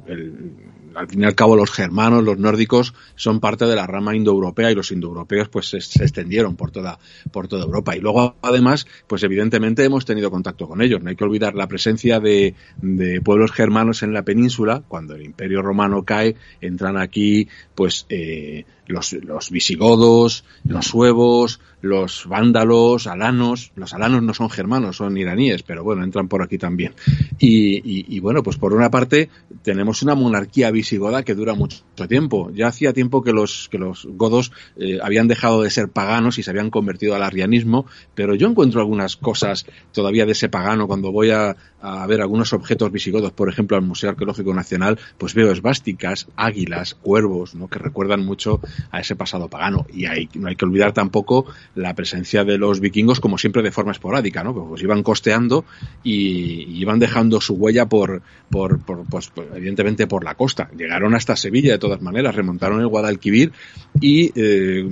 [0.95, 4.71] al fin y al cabo los germanos, los nórdicos, son parte de la rama indoeuropea
[4.71, 6.99] y los indoeuropeos pues se, extendieron por toda,
[7.31, 7.95] por toda Europa.
[7.95, 11.01] Y luego, además, pues evidentemente hemos tenido contacto con ellos.
[11.01, 14.83] No hay que olvidar la presencia de, de pueblos germanos en la península.
[14.87, 23.07] Cuando el Imperio Romano cae, entran aquí, pues, eh, los, visigodos, los suevos, los vándalos,
[23.07, 23.71] alanos.
[23.75, 26.93] Los alanos no son germanos, son iraníes, pero bueno, entran por aquí también.
[27.39, 29.29] Y, y, bueno, pues por una parte
[29.63, 32.51] tenemos una monarquía visigoda que dura mucho tiempo.
[32.53, 36.43] Ya hacía tiempo que los, que los godos eh, habían dejado de ser paganos y
[36.43, 37.85] se habían convertido al arrianismo,
[38.15, 42.53] pero yo encuentro algunas cosas todavía de ese pagano cuando voy a, a ver algunos
[42.53, 47.67] objetos visigodos, por ejemplo, al Museo Arqueológico Nacional, pues veo esvásticas, águilas, cuervos, ¿no?
[47.67, 49.85] que recuerdan mucho a ese pasado pagano.
[49.93, 53.71] Y hay, no hay que olvidar tampoco la presencia de los vikingos, como siempre, de
[53.71, 54.53] forma esporádica, ¿no?
[54.53, 55.65] Pues iban costeando
[56.03, 60.69] y, iban dejando su huella por, por, por pues, evidentemente por la costa.
[60.77, 63.51] Llegaron hasta Sevilla, de todas maneras, remontaron el Guadalquivir
[63.99, 64.87] y eh,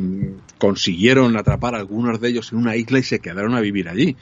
[0.58, 4.16] consiguieron atrapar a algunos de ellos en una isla y se quedaron a vivir allí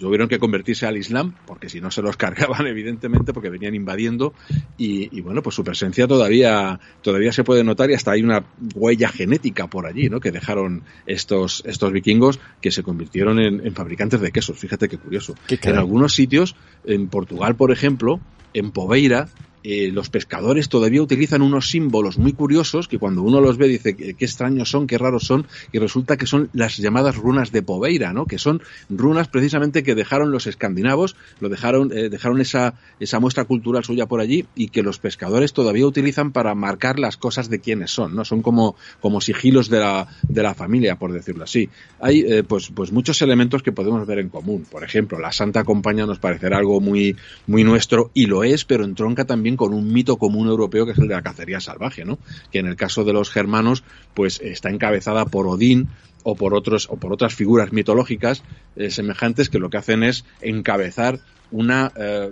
[0.00, 4.34] tuvieron que convertirse al Islam, porque si no se los cargaban, evidentemente, porque venían invadiendo,
[4.76, 8.44] y, bueno, pues su presencia todavía, todavía se puede notar y hasta hay una
[8.74, 10.18] huella genética por allí, ¿no?
[10.18, 14.58] Que dejaron estos, estos vikingos que se convirtieron en, fabricantes de quesos.
[14.58, 15.34] Fíjate qué curioso.
[15.48, 18.20] en algunos sitios, en Portugal, por ejemplo,
[18.54, 19.28] en Poveira,
[19.62, 23.94] eh, los pescadores todavía utilizan unos símbolos muy curiosos que cuando uno los ve dice
[23.94, 28.12] qué extraños son, qué raros son, y resulta que son las llamadas runas de Poveira,
[28.12, 28.26] ¿no?
[28.26, 33.44] Que son runas precisamente que dejaron los escandinavos, lo dejaron, eh, dejaron esa, esa muestra
[33.44, 37.60] cultural suya por allí y que los pescadores todavía utilizan para marcar las cosas de
[37.60, 38.24] quiénes son, ¿no?
[38.24, 41.68] Son como, como sigilos de la, de la familia, por decirlo así.
[42.00, 44.66] Hay eh, pues, pues muchos elementos que podemos ver en común.
[44.70, 48.84] Por ejemplo, la Santa Compañía nos parecerá algo muy, muy nuestro y lo es, pero
[48.84, 52.18] entronca también con un mito común europeo que es el de la cacería salvaje, ¿no?
[52.50, 53.84] Que en el caso de los germanos,
[54.14, 55.88] pues está encabezada por Odín
[56.22, 58.42] o por otros o por otras figuras mitológicas
[58.76, 61.20] eh, semejantes que lo que hacen es encabezar
[61.50, 62.30] una eh,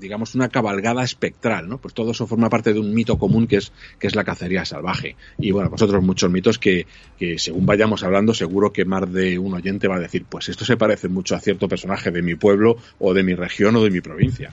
[0.00, 3.56] digamos una cabalgada espectral no pues todo eso forma parte de un mito común que
[3.56, 5.16] es que es la cacería salvaje.
[5.38, 6.86] Y bueno pues otros muchos mitos que,
[7.18, 10.64] que según vayamos hablando seguro que más de un oyente va a decir pues esto
[10.64, 13.90] se parece mucho a cierto personaje de mi pueblo o de mi región o de
[13.90, 14.52] mi provincia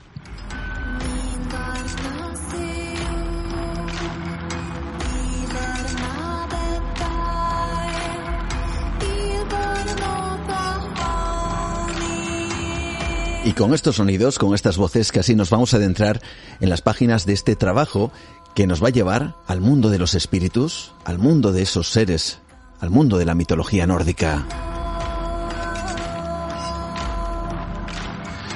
[13.43, 16.21] Y con estos sonidos, con estas voces, casi nos vamos a adentrar
[16.59, 18.11] en las páginas de este trabajo
[18.53, 22.39] que nos va a llevar al mundo de los espíritus, al mundo de esos seres,
[22.79, 24.45] al mundo de la mitología nórdica.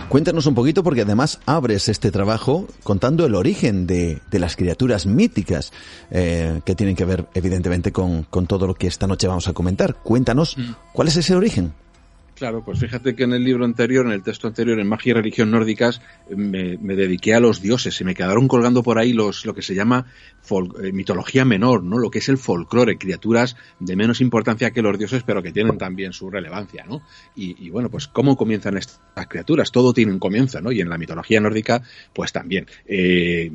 [0.08, 5.74] Cuéntanos un poquito porque además abres este trabajo contando el origen de, las criaturas míticas
[6.12, 9.54] eh, que tienen que ver evidentemente con, con, todo lo que esta noche vamos a
[9.54, 9.96] comentar.
[9.96, 10.72] Cuéntanos mm.
[10.94, 11.74] cuál es ese origen.
[12.36, 15.14] Claro, pues fíjate que en el libro anterior, en el texto anterior, en Magia y
[15.14, 18.02] Religión Nórdicas, me, dediqué a los dioses.
[18.02, 20.06] y me quedaron colgando por ahí los, lo que se llama
[20.84, 21.98] eh, mitología menor, ¿no?
[21.98, 25.78] Lo que es el folclore, criaturas de menos importancia que los dioses, pero que tienen
[25.78, 27.04] también su relevancia, ¿no?
[27.38, 29.72] Y, bueno, pues cómo comienzan estas criaturas.
[29.72, 30.74] Todo tiene un comienzo, ¿no?
[30.74, 31.84] Y en la mitología nórdica,
[32.14, 32.68] pues también.
[32.86, 33.50] Eh,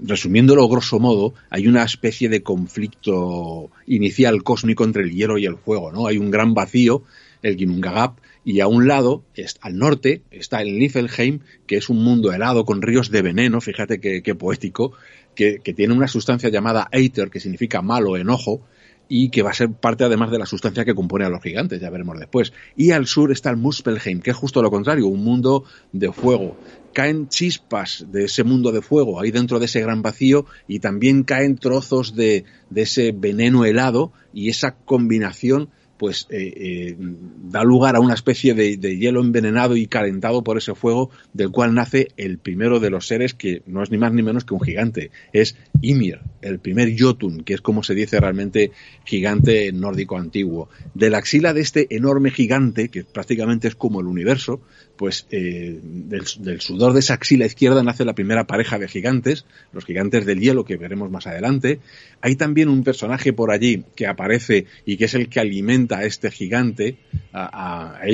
[0.00, 5.56] resumiéndolo grosso modo, hay una especie de conflicto inicial cósmico entre el hielo y el
[5.56, 6.08] fuego, ¿no?
[6.08, 7.04] Hay un gran vacío
[7.42, 9.24] el Ginnungagap, y a un lado,
[9.60, 14.00] al norte, está el Niflheim, que es un mundo helado con ríos de veneno, fíjate
[14.00, 14.92] qué, poético,
[15.34, 18.62] que, tiene una sustancia llamada Aether, que significa malo, enojo,
[19.08, 21.80] y que va a ser parte además de la sustancia que compone a los gigantes,
[21.80, 22.52] ya veremos después.
[22.76, 26.56] Y al sur está el Muspelheim, que es justo lo contrario, un mundo de fuego.
[26.94, 31.24] Caen chispas de ese mundo de fuego ahí dentro de ese gran vacío y también
[31.24, 35.68] caen trozos de, de ese veneno helado y esa combinación
[35.98, 40.74] pues eh, eh, da lugar a una especie de, hielo envenenado y calentado por ese
[40.74, 44.22] fuego del cual nace el primero de los seres que no es ni más ni
[44.22, 48.72] menos que un gigante, es Ymir, el primer Jotun, que es como se dice realmente
[49.04, 50.68] gigante nórdico antiguo.
[50.94, 54.60] De la axila de este enorme gigante, que prácticamente es como el universo,
[55.02, 59.84] pues eh, del, sudor de esa axila izquierda nace la primera pareja de gigantes, los
[59.84, 61.80] gigantes del hielo que veremos más adelante.
[62.20, 66.04] Hay también un personaje por allí que aparece y que es el que alimenta a
[66.04, 66.98] este gigante,
[67.32, 68.06] a, a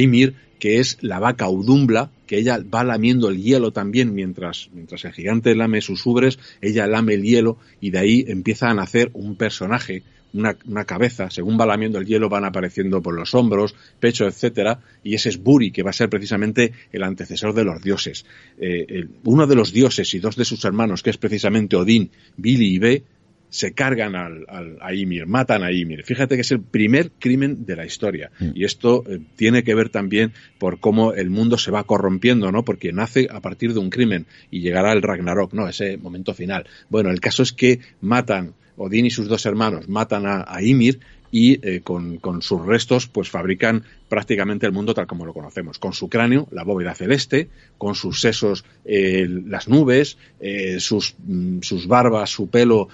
[0.59, 5.13] que es la vaca Udumbla, que ella va lamiendo el hielo también mientras, mientras el
[5.13, 9.37] gigante lame sus ubres, ella lame el hielo y de ahí empieza a nacer un
[9.37, 14.27] personaje, una, una, cabeza, según va lamiendo el hielo van apareciendo por los hombros, pecho,
[14.27, 18.25] etcétera, y ese es Buri, que va a ser precisamente el antecesor de los dioses.
[18.59, 22.75] Eh, uno de los dioses y dos de sus hermanos, que es precisamente Odín, Billy
[22.75, 23.03] y Be,
[23.51, 24.47] se cargan al,
[24.81, 26.05] a Ymir, matan a Ymir.
[26.05, 28.31] Fíjate que es el primer crimen de la historia.
[28.39, 28.51] Mm.
[28.55, 32.65] Y esto eh, tiene que ver también por cómo el mundo se va corrompiendo, ¿no?
[32.65, 35.69] Porque nace a partir de un crimen y llegará el Ragnarok, ¿no?
[35.69, 36.67] Ese momento final.
[36.91, 41.01] Bueno, el caso es que matan, Odín y sus dos hermanos matan a, Ymir
[41.31, 45.79] y eh, con, sus restos pues fabrican prácticamente el mundo tal como lo conocemos.
[45.79, 50.17] Con su cráneo, la bóveda celeste, con sus sesos, eh, las nubes,
[50.79, 52.89] sus, mm, sus barbas, su pelo,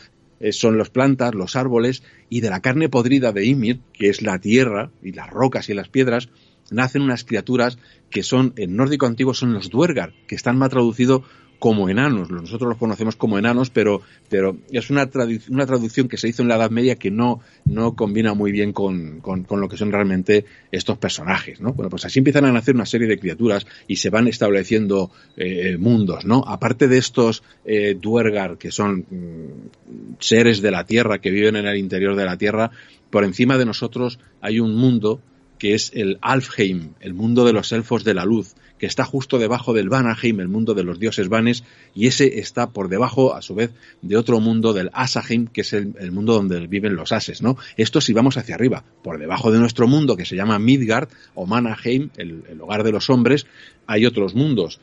[0.44, 4.20] eh, son las plantas, los árboles, y de la carne podrida de Ymir, que es
[4.20, 6.28] la tierra y las rocas y las piedras,
[6.70, 7.78] nacen unas criaturas
[8.10, 11.22] que son, en nórdico antiguo, son los Duergar, que están mal traducidos
[11.64, 12.30] como enanos.
[12.30, 16.56] Nosotros los conocemos como enanos, pero, pero es una, traducción que se hizo en la
[16.56, 20.98] Edad Media que no, no combina muy bien con, con, lo que son realmente estos
[20.98, 21.72] personajes, ¿no?
[21.72, 25.78] Bueno, pues así empiezan a nacer una serie de criaturas y se van estableciendo eh,
[25.78, 26.44] mundos, ¿no?
[26.46, 31.64] Aparte de estos eh, Duergar, que son mm, seres de la Tierra, que viven en
[31.64, 32.72] el interior de la Tierra,
[33.08, 35.22] por encima de nosotros hay un mundo
[35.58, 39.38] que es el Alfheim, el mundo de los elfos de la luz, que está justo
[39.38, 41.64] debajo del Vanaheim, el mundo de los dioses vanes,
[41.94, 43.70] y ese está por debajo, a su vez,
[44.02, 47.56] de otro mundo del Asaheim, que es el, mundo donde viven los ases, ¿no?
[47.76, 51.46] Esto si vamos hacia arriba, por debajo de nuestro mundo, que se llama Midgard, o
[51.46, 53.46] Manaheim, el, el hogar de los hombres,
[53.86, 54.80] hay otros mundos.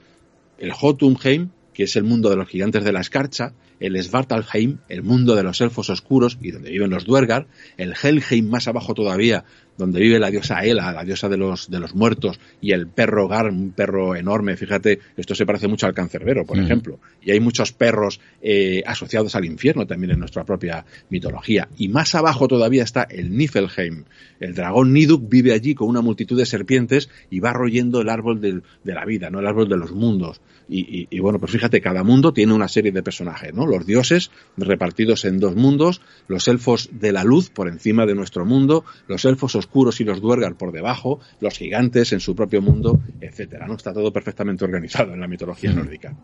[0.58, 5.02] El Jotunheim, que es el mundo de los gigantes de la escarcha, el Svartalheim, el
[5.02, 7.48] mundo de los elfos oscuros y donde viven los Duergar,
[7.78, 9.44] el Helheim más abajo todavía,
[9.78, 13.28] donde vive la diosa Ela, la diosa de los, de los muertos, y el perro
[13.28, 17.40] Gar, un perro enorme, fíjate, esto se parece mucho al cancerbero, por ejemplo, y hay
[17.40, 21.68] muchos perros eh, asociados al infierno también en nuestra propia mitología.
[21.78, 24.04] Y más abajo todavía está el Niflheim,
[24.40, 28.42] el dragón Niduk vive allí con una multitud de serpientes y va royendo el árbol
[28.42, 30.42] de la vida, no el árbol de los mundos.
[30.74, 33.68] Y, bueno, pues fíjate, cada mundo tiene una serie de personajes, ¿no?
[33.68, 36.00] Los dioses repartidos en dos mundos,
[36.30, 40.22] los elfos de la luz por encima de nuestro mundo, los elfos oscuros y los
[40.22, 43.76] duergar por debajo, los gigantes en su propio mundo, etcétera, ¿no?
[43.76, 46.16] Está todo perfectamente organizado en la mitología nórdica.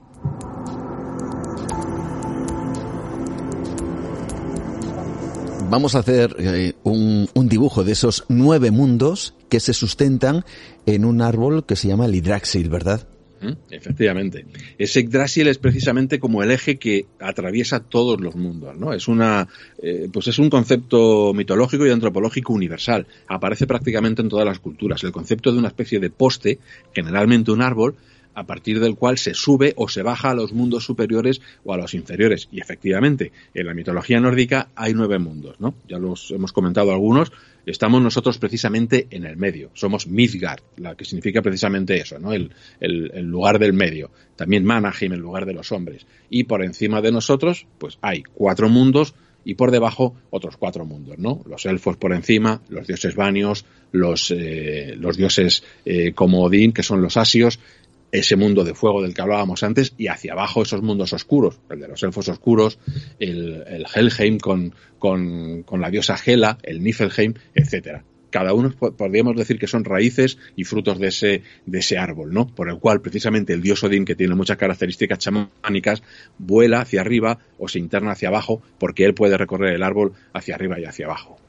[5.69, 10.45] Vamos a hacer eh, un, un, dibujo de esos nueve mundos que se sustentan
[10.85, 13.05] en un árbol que se llama el Hidraxil, ¿verdad?
[13.69, 14.45] Efectivamente.
[14.77, 18.93] Ese Yggdrasil es precisamente como el eje que atraviesa todos los mundos, ¿no?
[18.93, 19.47] Es una,
[19.81, 23.07] eh, pues es un concepto mitológico y antropológico universal.
[23.27, 25.03] Aparece prácticamente en todas las culturas.
[25.03, 26.59] El concepto de una especie de poste,
[26.93, 27.95] generalmente un árbol,
[28.38, 31.77] a partir del cual se sube o se baja a los mundos superiores o a
[31.77, 32.47] los inferiores.
[32.51, 35.73] Y efectivamente, en la mitología nórdica hay nueve mundos, ¿no?
[35.89, 37.31] Ya los hemos comentado algunos,
[37.72, 39.69] estamos nosotros precisamente en el medio.
[39.73, 42.34] Somos Midgard, la que significa precisamente eso, ¿no?
[42.34, 42.52] El,
[43.30, 44.10] lugar del medio.
[44.35, 46.06] También Manahim, el lugar de los hombres.
[46.30, 49.14] Y por encima de nosotros, pues hay cuatro mundos
[49.44, 51.41] y por debajo otros cuatro mundos, ¿no?
[51.45, 56.84] Los elfos por encima, los dioses vanios, los, eh, los dioses eh, como Odín, que
[56.84, 57.60] son los asios,
[58.11, 61.79] ese mundo de fuego del que hablábamos antes y hacia abajo esos mundos oscuros, el
[61.79, 62.79] de los elfos oscuros,
[63.19, 68.03] el, Helheim con, con, con, la diosa Hela, el Niflheim, etcétera.
[68.29, 72.47] Cada uno podríamos decir que son raíces y frutos de ese, de ese árbol, ¿no?
[72.47, 76.03] Por el cual precisamente el dios Odín, que tiene muchas características chamánicas,
[76.38, 80.55] vuela hacia arriba o se interna hacia abajo porque él puede recorrer el árbol hacia
[80.55, 81.39] arriba y hacia abajo.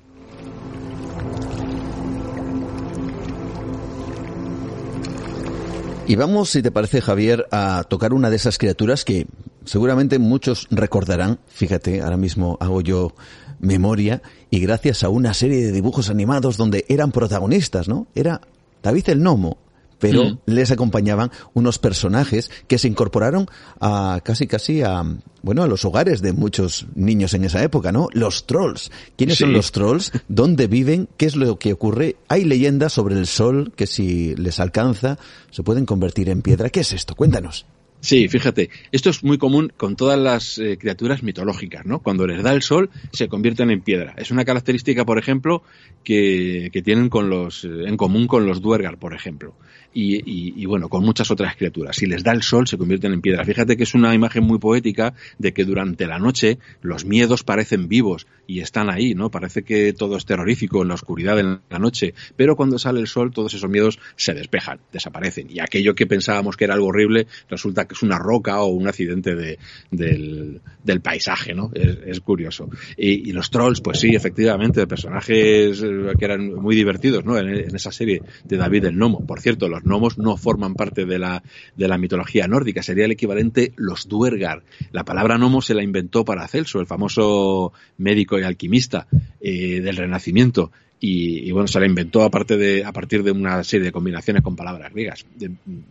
[6.08, 9.26] Y vamos, si te parece, Javier, a tocar una de esas criaturas que
[9.66, 11.38] seguramente muchos recordarán.
[11.48, 13.12] Fíjate, ahora mismo hago yo
[13.60, 18.06] memoria y gracias a una serie de dibujos animados donde eran protagonistas, ¿no?
[18.14, 18.40] Era
[18.82, 19.58] David el Nomo,
[19.98, 20.38] pero mm.
[20.46, 23.46] les acompañaban unos personajes que se incorporaron
[23.80, 25.02] a casi casi a
[25.42, 28.08] bueno a los hogares de muchos niños en esa época, ¿no?
[28.12, 28.90] Los trolls.
[29.16, 30.12] ¿Quiénes son los trolls?
[30.28, 31.08] ¿Dónde viven?
[31.16, 32.16] ¿Qué es lo que ocurre?
[32.28, 35.18] Hay leyendas sobre el sol que si les alcanza
[35.50, 36.70] se pueden convertir en piedra.
[36.70, 37.14] ¿Qué es esto?
[37.14, 37.66] Cuéntanos.
[38.00, 41.98] Sí, fíjate, esto es muy común con todas las eh, criaturas mitológicas, ¿no?
[42.00, 44.14] Cuando les da el sol, se convierten en piedra.
[44.16, 45.64] Es una característica, por ejemplo,
[46.04, 49.56] que, que tienen con los, eh, en común con los duergar, por ejemplo
[49.94, 51.96] y, bueno, con muchas otras criaturas.
[51.96, 53.44] Si les da el sol, se convierten en piedra.
[53.44, 57.88] Fíjate que es una imagen muy poética de que durante la noche los miedos parecen
[57.88, 59.30] vivos y están ahí, ¿no?
[59.30, 63.06] Parece que todo es terrorífico en la oscuridad en la noche, pero cuando sale el
[63.06, 67.26] sol todos esos miedos se despejan, desaparecen y aquello que pensábamos que era algo horrible
[67.50, 69.58] resulta que es una roca o un accidente de,
[69.90, 70.60] del,
[71.02, 71.70] paisaje, ¿no?
[71.74, 72.68] Es, curioso.
[72.96, 77.38] Y, los trolls, pues sí, efectivamente, personajes eh, que eran muy divertidos, ¿no?
[77.38, 79.24] En, en esa serie de David el Nomo.
[79.26, 81.42] Por cierto, los gnomos no forman parte de la,
[81.76, 84.62] de la mitología nórdica, sería el equivalente los duergar.
[84.92, 89.06] La palabra gnomo se la inventó para Celso, el famoso médico y alquimista
[89.40, 90.70] eh, del Renacimiento
[91.00, 94.56] y, bueno, se la inventó aparte de, a partir de una serie de combinaciones con
[94.56, 95.24] palabras griegas.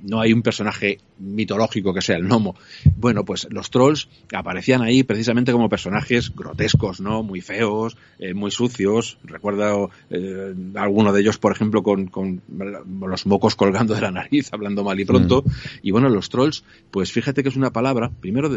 [0.03, 2.55] No hay un personaje mitológico que sea el gnomo.
[2.97, 7.23] Bueno, pues los trolls aparecían ahí precisamente como personajes grotescos, ¿no?
[7.23, 9.17] Muy feos, eh, muy sucios.
[9.23, 12.41] Recuerdo eh, alguno de ellos, por ejemplo, con, con,
[12.99, 15.43] los mocos colgando de la nariz, hablando mal y pronto.
[15.45, 15.51] Mm.
[15.83, 18.49] Y bueno, los trolls, pues fíjate que es una palabra, primero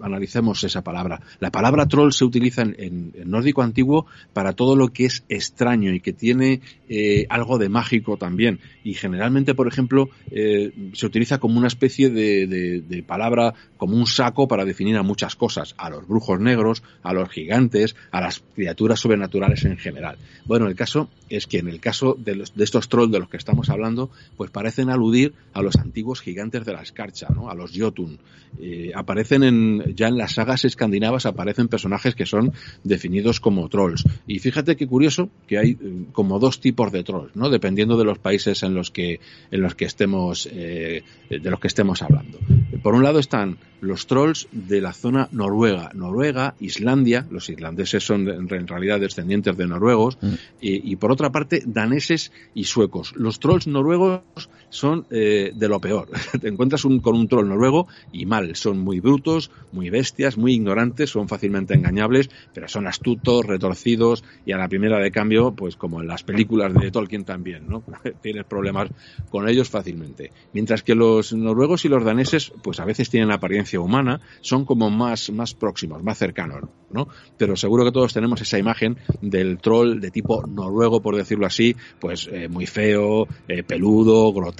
[0.00, 1.20] analicemos esa palabra.
[1.38, 5.24] La palabra troll se utiliza en, en, en nórdico antiguo para todo lo que es
[5.28, 8.60] extraño que tiene eh, algo de mágico también.
[8.84, 14.48] Y generalmente, por ejemplo, eh, se utiliza como una especie de, palabra, como un saco
[14.48, 19.00] para definir a muchas cosas, a los brujos negros, a los gigantes, a las criaturas
[19.00, 20.16] sobrenaturales en general.
[20.46, 23.28] Bueno, el caso es que en el caso de, los, de estos trolls de los
[23.28, 27.50] que estamos hablando, pues parecen aludir a los antiguos gigantes de la escarcha, ¿no?
[27.50, 28.18] a los Jotun.
[28.60, 32.52] Eh, aparecen en, ya en las sagas escandinavas aparecen personajes que son
[32.84, 34.04] definidos como trolls.
[34.26, 35.76] Y fíjate qué curioso que hay
[36.12, 37.50] como dos tipos de trolls, ¿no?
[37.50, 39.20] Dependiendo de los países en los que,
[39.50, 42.38] en los que estemos, eh, de los que estemos hablando.
[42.82, 48.28] Por un lado están los trolls de la zona noruega, Noruega, Islandia, los irlandeses son
[48.28, 50.34] en realidad descendientes de noruegos, mm.
[50.60, 53.14] y, por otra parte daneses y suecos.
[53.16, 54.22] Los trolls noruegos
[54.70, 56.08] son eh, de lo peor.
[56.40, 61.10] Te encuentras con un troll noruego y mal, son muy brutos, muy bestias, muy ignorantes,
[61.10, 66.00] son fácilmente engañables, pero son astutos, retorcidos y a la primera de cambio, pues como
[66.00, 67.82] en las películas de Tolkien también, ¿no?
[68.22, 68.88] Tienes problemas
[69.30, 70.32] con ellos fácilmente.
[70.52, 74.90] Mientras que los noruegos y los daneses, pues a veces tienen apariencia humana, son como
[74.90, 77.08] más, más próximos, más cercanos, ¿no?
[77.36, 81.76] Pero seguro que todos tenemos esa imagen del troll de tipo noruego, por decirlo así,
[82.00, 84.57] pues eh, muy feo, eh, peludo, grotesco,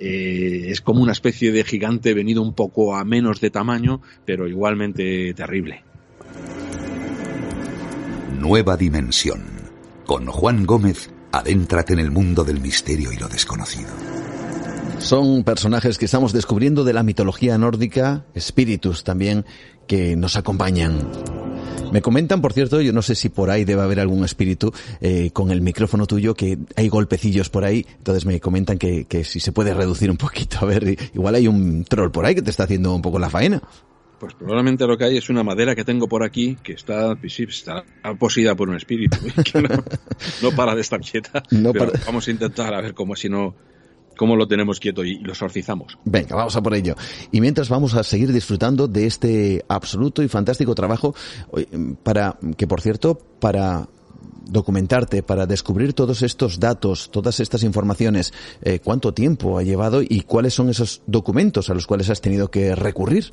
[0.00, 4.48] eh, es como una especie de gigante venido un poco a menos de tamaño, pero
[4.48, 5.84] igualmente terrible.
[8.38, 9.42] Nueva dimensión.
[10.06, 13.90] Con Juan Gómez, adéntrate en el mundo del misterio y lo desconocido.
[14.98, 19.44] Son personajes que estamos descubriendo de la mitología nórdica, espíritus también
[19.86, 21.47] que nos acompañan.
[21.92, 25.30] Me comentan, por cierto, yo no sé si por ahí debe haber algún espíritu eh,
[25.32, 29.40] con el micrófono tuyo, que hay golpecillos por ahí, entonces me comentan que, que si
[29.40, 32.50] se puede reducir un poquito, a ver, igual hay un troll por ahí que te
[32.50, 33.62] está haciendo un poco la faena.
[34.18, 37.84] Pues probablemente lo que hay es una madera que tengo por aquí que está, está
[38.18, 41.42] poseída por un espíritu que no, para de estar quieta.
[42.04, 43.54] Vamos a intentar a ver cómo si no
[44.18, 45.96] cómo lo tenemos quieto y lo exorcizamos.
[46.04, 46.94] Venga, vamos a por ello.
[47.32, 51.14] Y mientras vamos a seguir disfrutando de este absoluto y fantástico trabajo
[52.02, 53.88] para que por cierto para
[54.44, 58.32] documentarte, para descubrir todos estos datos, todas estas informaciones,
[58.62, 62.50] eh, cuánto tiempo ha llevado y cuáles son esos documentos a los cuales has tenido
[62.50, 63.32] que recurrir.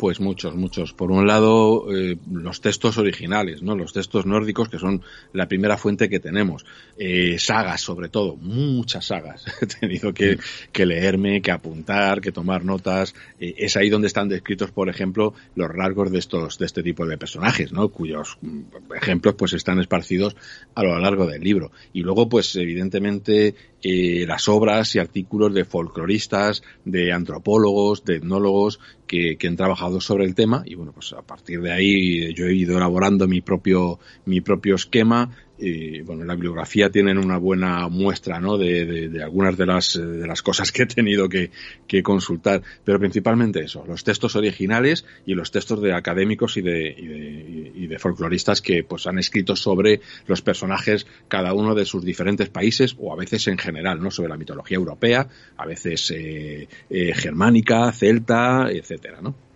[0.00, 0.94] Pues muchos, muchos.
[0.94, 3.76] Por un lado, eh, los textos originales, ¿no?
[3.76, 5.02] Los textos nórdicos, que son
[5.34, 6.64] la primera fuente que tenemos.
[6.96, 9.44] Eh, sagas, sobre todo, muchas sagas.
[9.60, 10.38] He tenido que,
[10.72, 13.14] que, leerme, que apuntar, que tomar notas.
[13.38, 17.04] Eh, es ahí donde están descritos, por ejemplo, los rasgos de estos, de este tipo
[17.04, 17.90] de personajes, ¿no?
[17.90, 20.34] Cuyos mm, ejemplos, pues, están esparcidos
[20.74, 21.72] a lo largo del libro.
[21.92, 28.80] Y luego, pues, evidentemente, eh, las obras y artículos de folcloristas, de antropólogos, de etnólogos
[29.06, 30.62] que, que, han trabajado sobre el tema.
[30.66, 34.74] Y bueno, pues a partir de ahí yo he ido elaborando mi propio, mi propio
[34.74, 35.30] esquema
[35.60, 38.56] y bueno, la bibliografía tienen una buena muestra ¿no?
[38.56, 41.50] de, de, algunas de las, de las cosas que he tenido que,
[41.86, 46.94] que, consultar, pero principalmente eso, los textos originales y los textos de académicos y de,
[46.96, 51.84] y de, y de folcloristas que pues han escrito sobre los personajes cada uno de
[51.84, 54.10] sus diferentes países o a veces en general, ¿no?
[54.10, 59.49] sobre la mitología europea, a veces eh, eh, germánica, celta, etcétera, ¿no?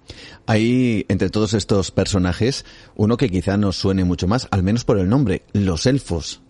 [0.46, 2.64] Hay entre todos estos personajes
[2.94, 6.40] uno que quizá nos suene mucho más, al menos por el nombre, los elfos.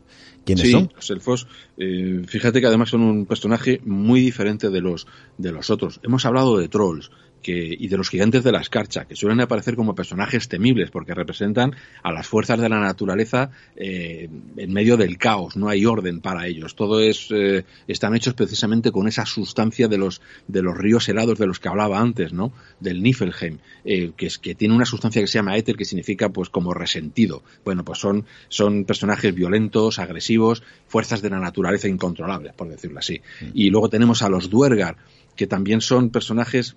[0.44, 1.46] ¿Quiénes sí, Los elfos,
[1.78, 5.06] eh, fíjate que además son un personaje muy diferente de los,
[5.38, 6.00] de los otros.
[6.02, 7.10] Hemos hablado de trolls,
[7.44, 11.14] que, y de los gigantes de la escarcha, que suelen aparecer como personajes temibles porque
[11.14, 16.20] representan a las fuerzas de la naturaleza eh, en medio del caos, no hay orden
[16.20, 16.74] para ellos.
[16.74, 21.38] Todo es, eh, están hechos precisamente con esa sustancia de los, de los ríos helados
[21.38, 22.50] de los que hablaba antes, ¿no?
[22.80, 26.30] Del Niflheim, eh, que, es, que tiene una sustancia que se llama éter, que significa
[26.30, 27.42] pues como resentido.
[27.64, 33.20] Bueno, pues son, son personajes violentos, agresivos, fuerzas de la naturaleza incontrolables, por decirlo así.
[33.40, 33.46] Mm.
[33.52, 34.96] Y luego tenemos a los Duergar,
[35.36, 36.76] que también son personajes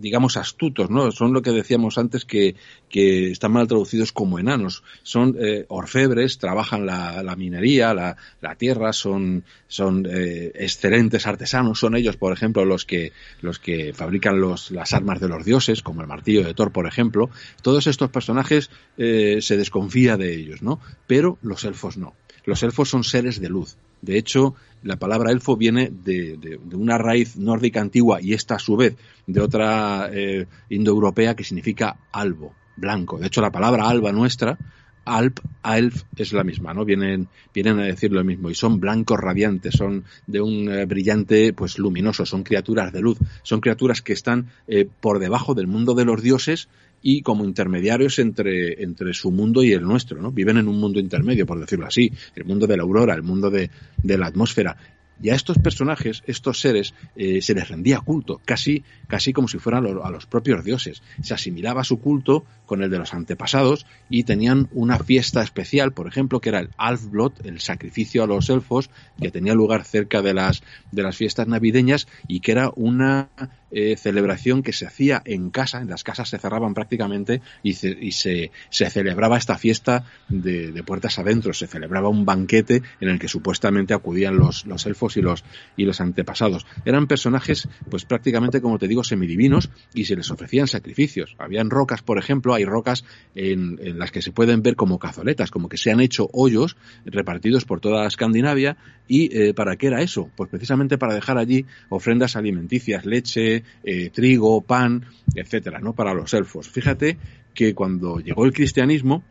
[0.00, 1.12] digamos, astutos, ¿no?
[1.12, 2.56] Son lo que decíamos antes que,
[2.88, 4.82] que están mal traducidos como enanos.
[5.02, 11.78] Son eh, orfebres, trabajan la, la minería, la, la, tierra, son, son eh, excelentes artesanos.
[11.78, 13.12] Son ellos, por ejemplo, los que,
[13.42, 16.86] los que fabrican los, las armas de los dioses, como el martillo de Thor, por
[16.86, 17.30] ejemplo.
[17.62, 20.80] Todos estos personajes eh, se desconfía de ellos, ¿no?
[21.06, 22.14] Pero los elfos no.
[22.44, 23.76] Los elfos son seres de luz.
[24.02, 28.76] De hecho, la palabra elfo viene de, una raíz nórdica antigua y esta a su
[28.76, 28.96] vez
[29.26, 33.18] de otra eh, indoeuropea que significa albo, blanco.
[33.18, 34.58] De hecho, la palabra alba nuestra,
[35.04, 36.84] alp, elf, es la misma, ¿no?
[36.84, 41.52] Vienen, vienen a decir lo mismo y son blancos radiantes, son de un eh, brillante,
[41.52, 45.94] pues luminoso, son criaturas de luz, son criaturas que están eh, por debajo del mundo
[45.94, 46.68] de los dioses
[47.02, 50.32] y como intermediarios entre, entre su mundo y el nuestro, ¿no?
[50.32, 53.50] Viven en un mundo intermedio, por decirlo así, el mundo de la aurora, el mundo
[53.50, 53.70] de,
[54.02, 54.76] de la atmósfera.
[55.22, 59.58] Y a estos personajes, estos seres, eh, se les rendía culto, casi, casi como si
[59.58, 61.02] fueran a los propios dioses.
[61.22, 66.06] Se asimilaba su culto con el de los antepasados y tenían una fiesta especial, por
[66.06, 68.88] ejemplo, que era el Alfblot, el sacrificio a los elfos,
[69.20, 73.28] que tenía lugar cerca de las, de las fiestas navideñas y que era una
[73.70, 77.88] eh, celebración que se hacía en casa, en las casas se cerraban prácticamente y, se,
[77.88, 83.18] y se, celebraba esta fiesta de, de, puertas adentro, se celebraba un banquete en el
[83.18, 85.44] que supuestamente acudían los, los elfos y los,
[85.76, 86.66] y los antepasados.
[86.84, 91.36] Eran personajes, pues prácticamente, como te digo, semidivinos y se les ofrecían sacrificios.
[91.38, 95.50] Habían rocas, por ejemplo, hay rocas en, en las que se pueden ver como cazoletas,
[95.50, 98.76] como que se han hecho hoyos repartidos por toda Escandinavia
[99.10, 100.30] y eh, ¿para qué era eso?
[100.36, 105.94] Pues precisamente para dejar allí ofrendas alimenticias, leche, eh, trigo, pan, etcétera, ¿no?
[105.94, 106.68] Para los elfos.
[106.68, 107.18] Fíjate
[107.54, 109.22] que cuando llegó el cristianismo,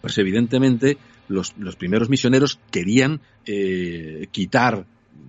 [0.00, 4.86] pues evidentemente los, los primeros misioneros querían eh, quitar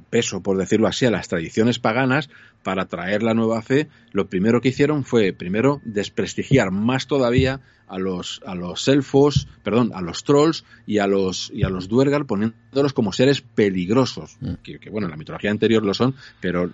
[0.09, 2.29] peso, por decirlo así, a las tradiciones paganas
[2.63, 7.99] para traer la nueva fe, lo primero que hicieron fue, primero, desprestigiar más todavía a
[7.99, 12.25] los, a los elfos, perdón, a los trolls y a los, y a los duergar,
[12.25, 14.53] poniéndolos como seres peligrosos, mm.
[14.63, 16.71] que, que, bueno, en la mitología anterior lo son, pero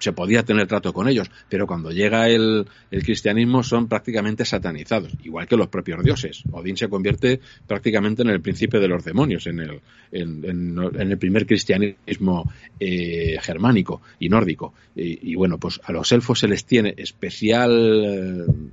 [0.00, 5.12] se podía tener trato con ellos, pero cuando llega el, el, cristianismo son prácticamente satanizados,
[5.22, 6.42] igual que los propios dioses.
[6.50, 9.80] Odín se convierte prácticamente en el príncipe de los demonios, en el,
[10.10, 14.72] en, en, en el primer cristianismo eh, germánico y nórdico.
[15.22, 18.70] Y, bueno, pues a los elfos se les tiene especial eh,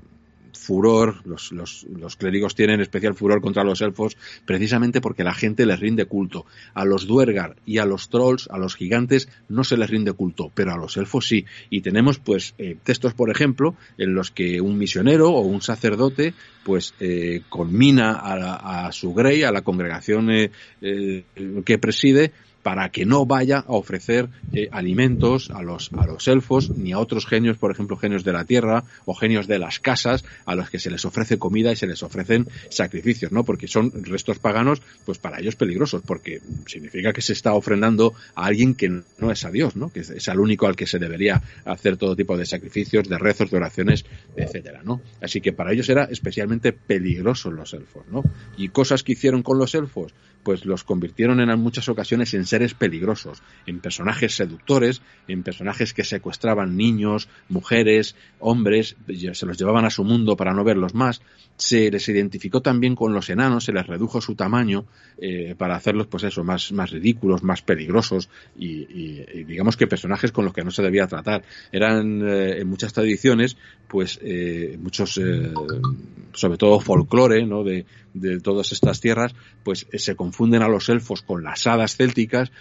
[0.67, 5.65] furor, los, los, los, clérigos tienen especial furor contra los elfos precisamente porque la gente
[5.65, 6.45] les rinde culto.
[6.73, 10.51] A los duergar y a los trolls, a los gigantes, no se les rinde culto,
[10.53, 11.45] pero a los elfos sí.
[11.69, 16.33] Y tenemos pues eh, textos, por ejemplo, en los que un misionero o un sacerdote
[16.63, 20.51] pues eh, conmina a, a, su grey, a la congregación eh
[21.65, 22.33] que preside,
[22.67, 26.99] para que no vaya a ofrecer eh, alimentos a los, a los elfos ni a
[26.99, 30.69] otros genios, por ejemplo, genios de la tierra o genios de las casas, a los
[30.69, 33.45] que se les ofrece comida y se les ofrecen sacrificios, ¿no?
[33.45, 38.47] Porque son restos paganos, pues para ellos peligrosos, porque significa que se está ofrendando a
[38.47, 39.89] alguien que no es a Dios, ¿no?
[39.89, 43.49] Que es al único al que se debería hacer todo tipo de sacrificios, de rezos,
[43.49, 44.03] de oraciones,
[44.35, 44.99] etcétera, ¿no?
[45.21, 48.23] Así que para ellos era especialmente peligrosos los elfos, ¿no?
[48.57, 52.73] Y cosas que hicieron con los elfos, pues los convirtieron en muchas ocasiones en seres
[52.73, 58.95] peligrosos, en personajes seductores, en personajes que secuestraban niños, mujeres, hombres,
[59.33, 61.21] se los llevaban a su mundo para no verlos más.
[61.57, 64.85] Se les identificó también con los enanos, se les redujo su tamaño
[65.17, 69.87] eh, para hacerlos, pues eso, más, más ridículos, más peligrosos y, y, y, digamos que
[69.87, 71.43] personajes con los que no se debía tratar.
[71.71, 73.57] Eran eh, en muchas tradiciones,
[73.87, 75.51] pues eh, muchos, eh,
[76.33, 77.63] sobre todo folclore, ¿no?
[77.63, 77.85] De,
[78.19, 79.33] de todas estas tierras,
[79.63, 82.51] pues se confunden a los elfos con las hadas célticas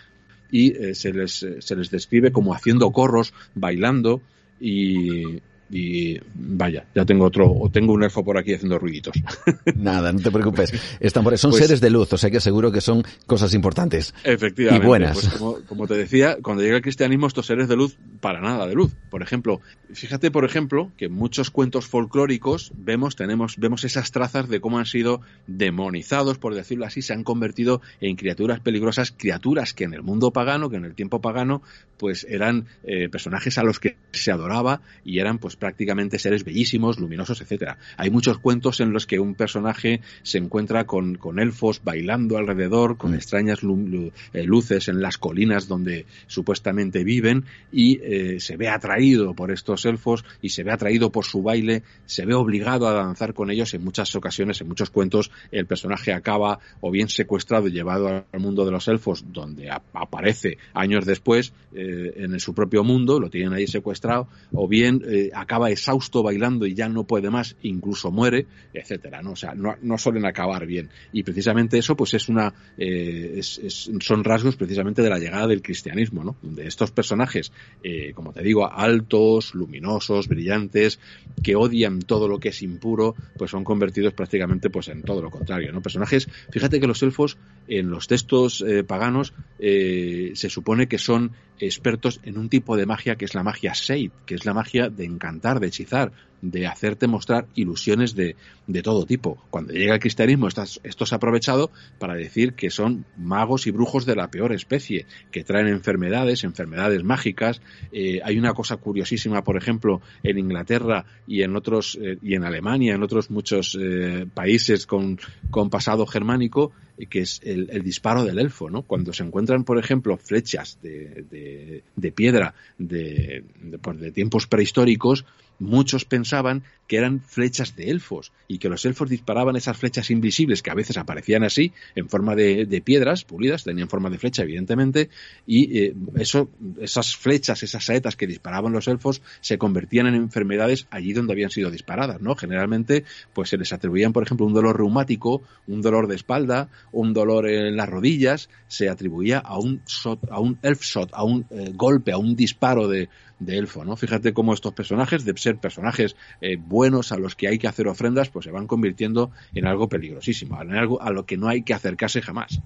[0.50, 4.20] y eh, se, les, se les describe como haciendo corros, bailando
[4.60, 9.14] y, y vaya, ya tengo otro, o tengo un elfo por aquí haciendo ruiditos.
[9.76, 10.72] Nada, no te preocupes.
[11.00, 14.14] Están por, son pues seres de luz, o sea que seguro que son cosas importantes.
[14.22, 14.84] Efectivamente.
[14.84, 15.14] Y buenas.
[15.14, 18.66] Pues como, como, te decía, cuando llega el cristianismo, estos seres de luz, para nada
[18.66, 18.92] de luz.
[19.10, 19.60] Por ejemplo,
[19.92, 24.78] fíjate, por ejemplo, que en muchos cuentos folclóricos vemos, tenemos, vemos esas trazas de cómo
[24.78, 29.94] han sido demonizados, por decirlo así, se han convertido en criaturas peligrosas, criaturas que en
[29.94, 31.62] el mundo pagano, que en el tiempo pagano,
[31.96, 36.98] pues eran eh, personajes a los que se adoraba y eran pues prácticamente seres bellísimos,
[36.98, 37.78] luminosos, etcétera.
[37.96, 42.96] Hay muchos cuentos en los que un personaje se encuentra con, con elfos bailando alrededor,
[42.96, 43.14] con mm.
[43.14, 49.50] extrañas eh, luces en las colinas donde supuestamente viven y eh, se ve atraído por
[49.50, 53.50] estos elfos y se ve atraído por su baile, se ve obligado a danzar con
[53.50, 58.08] ellos en muchas ocasiones, en muchos cuentos, el personaje acaba o bien secuestrado y llevado
[58.08, 63.30] al mundo de los elfos, donde aparece años después eh, en su propio mundo, lo
[63.30, 65.02] tienen ahí secuestrado, o bien
[65.46, 69.32] acaba exhausto bailando y ya no puede más, incluso muere, etcétera, ¿no?
[69.32, 70.90] O sea, no, no suelen acabar bien.
[71.12, 76.24] Y precisamente eso, pues es una, eh, son rasgos precisamente de la llegada del cristianismo,
[76.24, 76.36] ¿no?
[76.42, 77.52] De estos personajes,
[77.84, 80.98] eh, como te digo, altos, luminosos, brillantes,
[81.44, 85.30] que odian todo lo que es impuro, pues son convertidos prácticamente, pues en todo lo
[85.30, 85.80] contrario, ¿no?
[85.80, 92.20] Personajes, fíjate que los elfos, en los textos eh, paganos, se supone que son expertos
[92.24, 95.04] en un tipo de magia que es la magia Seid, que es la magia de
[95.04, 96.12] encantar, de hechizar,
[96.50, 98.36] de hacerte mostrar ilusiones de,
[98.66, 99.42] de todo tipo.
[99.50, 104.06] Cuando llega el cristianismo, esto se ha aprovechado para decir que son magos y brujos
[104.06, 107.60] de la peor especie, que traen enfermedades, enfermedades mágicas.
[107.92, 112.44] Eh, hay una cosa curiosísima, por ejemplo, en Inglaterra y en otros, eh, y en
[112.44, 115.18] Alemania, en otros muchos eh, países con,
[115.50, 116.72] con pasado germánico,
[117.10, 118.82] que es el, disparo del elfo, ¿no?
[118.82, 123.44] Cuando se encuentran, por ejemplo, flechas de, de, piedra de,
[123.82, 125.26] pues de tiempos prehistóricos,
[125.58, 130.62] muchos pensaban que eran flechas de elfos y que los elfos disparaban esas flechas invisibles
[130.62, 135.08] que a veces aparecían así, en forma de, piedras pulidas, tenían forma de flecha, evidentemente,
[135.46, 136.50] y eh, eso,
[136.80, 141.50] esas flechas, esas saetas que disparaban los elfos se convertían en enfermedades allí donde habían
[141.50, 142.36] sido disparadas, ¿no?
[142.36, 147.12] Generalmente, pues se les atribuían, por ejemplo, un dolor reumático, un dolor de espalda, un
[147.12, 149.82] dolor en las rodillas, se atribuía a un
[150.30, 153.96] a un elf shot, a un eh, golpe, a un disparo de, de elfo, ¿no?
[153.96, 157.88] Fíjate cómo estos personajes, de ser personajes eh, buenos a los que hay que hacer
[157.88, 161.62] ofrendas, pues se van convirtiendo en algo peligrosísimo, en algo a lo que no hay
[161.62, 162.60] que acercarse jamás.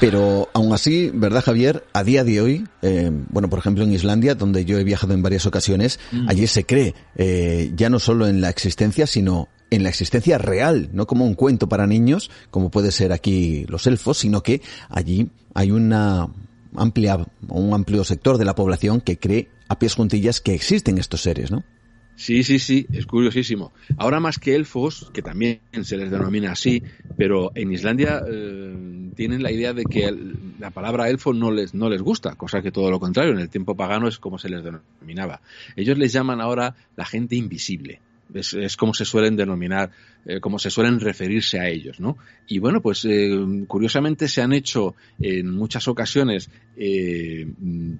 [0.00, 1.84] Pero aún así, ¿verdad, Javier?
[1.92, 5.22] A día de hoy, eh, bueno, por ejemplo en Islandia, donde yo he viajado en
[5.22, 6.28] varias ocasiones, mm.
[6.28, 10.90] allí se cree eh, ya no solo en la existencia, sino en la existencia real,
[10.92, 15.30] no como un cuento para niños, como puede ser aquí los elfos, sino que allí
[15.54, 16.28] hay una
[16.76, 21.22] amplia, un amplio sector de la población que cree a pies juntillas que existen estos
[21.22, 21.64] seres, ¿no?
[22.16, 23.72] Sí, sí, sí, es curiosísimo.
[23.96, 26.84] Ahora más que elfos, que también se les denomina así,
[27.16, 30.12] pero en Islandia eh, tienen la idea de que
[30.58, 33.48] la palabra elfo no les, no les gusta, cosa que todo lo contrario, en el
[33.48, 35.40] tiempo pagano es como se les denominaba.
[35.76, 38.00] Ellos les llaman ahora la gente invisible.
[38.32, 39.90] Es, como se suelen denominar,
[40.26, 42.16] eh, como se suelen referirse a ellos, ¿no?
[42.46, 43.30] Y bueno, pues eh,
[43.66, 47.46] curiosamente se han hecho en muchas ocasiones eh,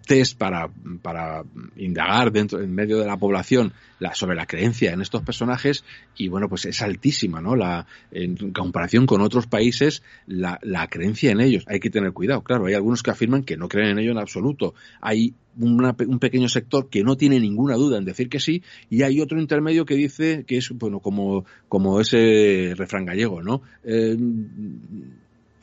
[0.06, 0.70] test para,
[1.02, 1.44] para
[1.76, 5.84] indagar dentro, en medio de la población la, sobre la creencia en estos personajes
[6.16, 7.56] y bueno, pues es altísima, ¿no?
[7.56, 11.64] La, en comparación con otros países, la, la creencia en ellos.
[11.66, 14.18] Hay que tener cuidado, claro, hay algunos que afirman que no creen en ello en
[14.18, 14.74] absoluto.
[15.00, 19.20] Hay un pequeño sector que no tiene ninguna duda en decir que sí y hay
[19.20, 24.16] otro intermedio que dice que es bueno como como ese refrán gallego no eh,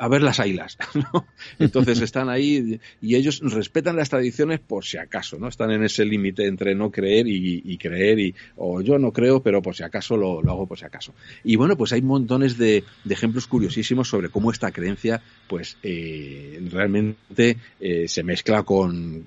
[0.01, 1.27] a ver las ailas, ¿no?
[1.59, 5.47] Entonces están ahí y ellos respetan las tradiciones por si acaso, ¿no?
[5.47, 9.61] Están en ese límite entre no creer y, creer y, o yo no creo, pero
[9.61, 11.13] por si acaso lo, hago por si acaso.
[11.43, 17.57] Y bueno, pues hay montones de, ejemplos curiosísimos sobre cómo esta creencia, pues, eh, realmente
[17.79, 19.23] eh, se mezcla con,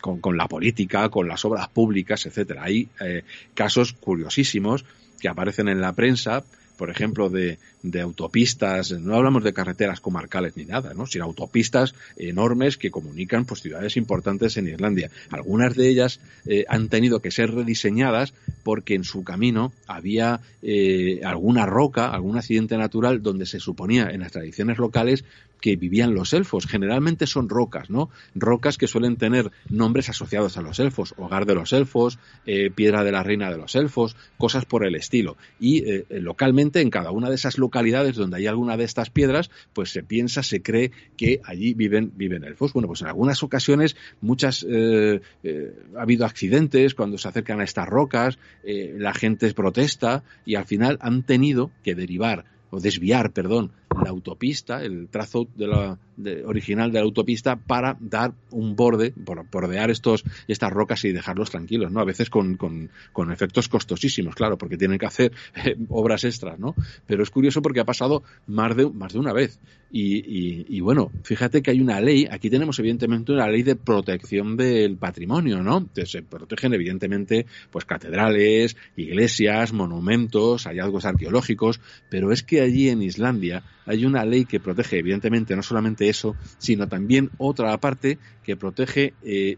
[0.00, 2.62] con, la política, con las obras públicas, etcétera.
[2.62, 4.84] Hay eh, casos curiosísimos
[5.20, 6.44] que aparecen en la prensa,
[6.76, 11.06] por ejemplo, de, de autopistas, no hablamos de carreteras comarcales ni nada, ¿no?
[11.06, 15.10] sino autopistas enormes que comunican pues, ciudades importantes en Islandia.
[15.30, 18.32] Algunas de ellas eh, han tenido que ser rediseñadas
[18.62, 24.20] porque en su camino había eh, alguna roca, algún accidente natural donde se suponía en
[24.20, 25.22] las tradiciones locales
[25.60, 26.66] que vivían los elfos.
[26.66, 28.10] Generalmente son rocas, ¿no?
[28.34, 33.02] Rocas que suelen tener nombres asociados a los elfos, hogar de los elfos, eh, piedra
[33.02, 35.36] de la reina de los elfos, cosas por el estilo.
[35.60, 39.50] Y localmente en cada una de esas localidades localidades donde hay alguna de estas piedras,
[39.72, 42.72] pues se piensa, se cree que allí viven, viven elfos.
[42.72, 47.64] Bueno, pues en algunas ocasiones muchas eh, eh, ha habido accidentes cuando se acercan a
[47.64, 53.32] estas rocas, eh, la gente protesta y al final han tenido que derivar o desviar,
[53.32, 53.72] perdón,
[54.02, 55.98] la autopista, el trazo de la,
[56.46, 61.50] original de la autopista para dar un borde, por, bordear estos, estas rocas y dejarlos
[61.50, 62.00] tranquilos, ¿no?
[62.00, 65.32] A veces con, con, con efectos costosísimos, claro, porque tienen que hacer
[65.64, 66.74] eh, obras extras, ¿no?
[67.06, 69.58] Pero es curioso porque ha pasado más de, más de una vez.
[69.90, 73.76] Y, y, y, bueno, fíjate que hay una ley, aquí tenemos evidentemente una ley de
[73.76, 75.88] protección del patrimonio, ¿no?
[76.04, 81.80] se protegen evidentemente pues catedrales, iglesias, monumentos, hallazgos arqueológicos,
[82.10, 86.36] pero es que allí en Islandia hay una ley que protege, evidentemente, no solamente eso,
[86.58, 89.56] sino también otra parte que protege, eh,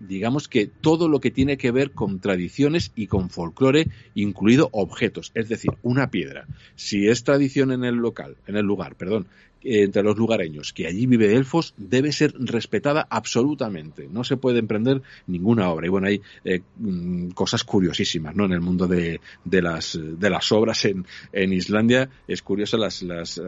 [0.00, 5.32] digamos que todo lo que tiene que ver con tradiciones y con folclore, incluido objetos,
[5.34, 6.46] es decir, una piedra.
[6.76, 9.26] Si es tradición en el local, en el lugar, perdón,
[9.62, 14.08] entre los lugareños, que allí vive elfos, debe ser respetada absolutamente.
[14.08, 15.86] No se puede emprender ninguna obra.
[15.86, 18.44] Y bueno, hay eh, mm, cosas curiosísimas, ¿no?
[18.44, 23.02] En el mundo de, de, las, de las obras en, en Islandia es curioso las,
[23.02, 23.42] las, eh,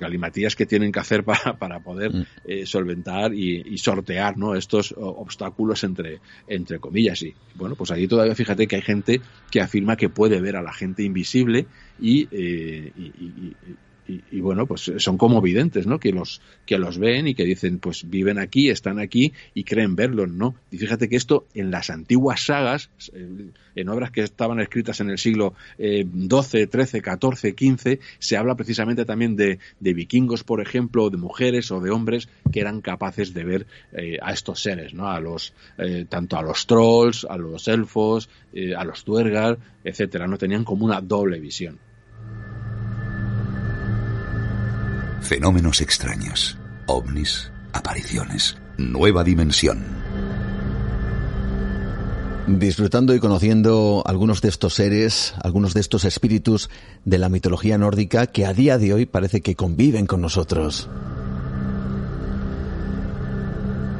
[0.00, 2.26] galimatías que tienen que hacer para, para poder mm.
[2.44, 4.54] eh, solventar y, y, sortear, ¿no?
[4.54, 7.22] Estos obstáculos entre, entre comillas.
[7.22, 10.62] Y bueno, pues allí todavía fíjate que hay gente que afirma que puede ver a
[10.62, 11.66] la gente invisible
[12.00, 13.56] y, y, y,
[14.32, 15.98] bueno, pues son como videntes, ¿no?
[15.98, 19.96] Que los, que los ven y que dicen, pues viven aquí, están aquí y creen
[19.96, 20.54] verlos, ¿no?
[20.70, 25.10] Y fíjate que esto en las antiguas sagas, eh, en obras que estaban escritas en
[25.10, 31.16] el siglo XII, XIII, XIV, XV, se habla precisamente también de, vikingos, por ejemplo, de
[31.16, 35.08] mujeres o de hombres que eran capaces de ver eh, a estos seres, ¿no?
[35.08, 38.28] A los, eh, tanto a los trolls, a los elfos,
[38.76, 40.38] a los duergar, etcétera, ¿no?
[40.38, 41.78] Tenían como una doble visión.
[45.24, 49.82] Fenómenos extraños, ovnis, apariciones, nueva dimensión.
[52.46, 56.68] Disfrutando y conociendo algunos de estos seres, algunos de estos espíritus
[57.06, 60.90] de la mitología nórdica que a día de hoy parece que conviven con nosotros.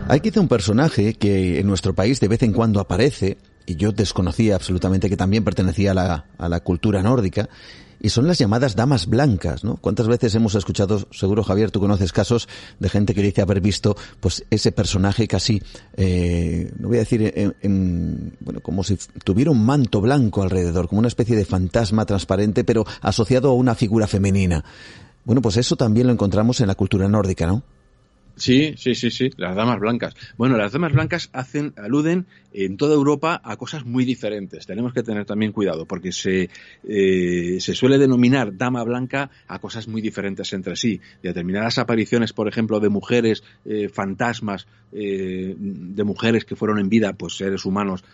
[0.08, 3.92] Hay quizá un personaje que en nuestro país de vez en cuando aparece, y yo
[3.92, 7.48] desconocía absolutamente que también pertenecía a la, a la cultura nórdica,
[8.04, 9.76] y son las llamadas damas blancas, ¿no?
[9.76, 13.96] ¿Cuántas veces hemos escuchado, seguro Javier, tú conoces casos de gente que dice haber visto,
[14.20, 15.62] pues, ese personaje casi,
[15.96, 17.32] eh, no voy a decir,
[17.62, 22.62] en, bueno, como si tuviera un manto blanco alrededor, como una especie de fantasma transparente,
[22.62, 24.62] pero asociado a una figura femenina.
[25.24, 27.62] Bueno, pues eso también lo encontramos en la cultura nórdica, ¿no?
[28.36, 30.14] Sí, sí, sí, sí, las damas blancas.
[30.36, 34.64] Bueno, las damas blancas hacen, aluden en toda Europa a cosas muy diferentes.
[34.66, 36.48] Tenemos que tener también cuidado porque se,
[36.88, 41.00] eh, se suele denominar dama blanca a cosas muy diferentes entre sí.
[41.22, 47.14] Determinadas apariciones, por ejemplo, de mujeres eh, fantasmas, eh, de mujeres que fueron en vida,
[47.14, 48.04] pues seres humanos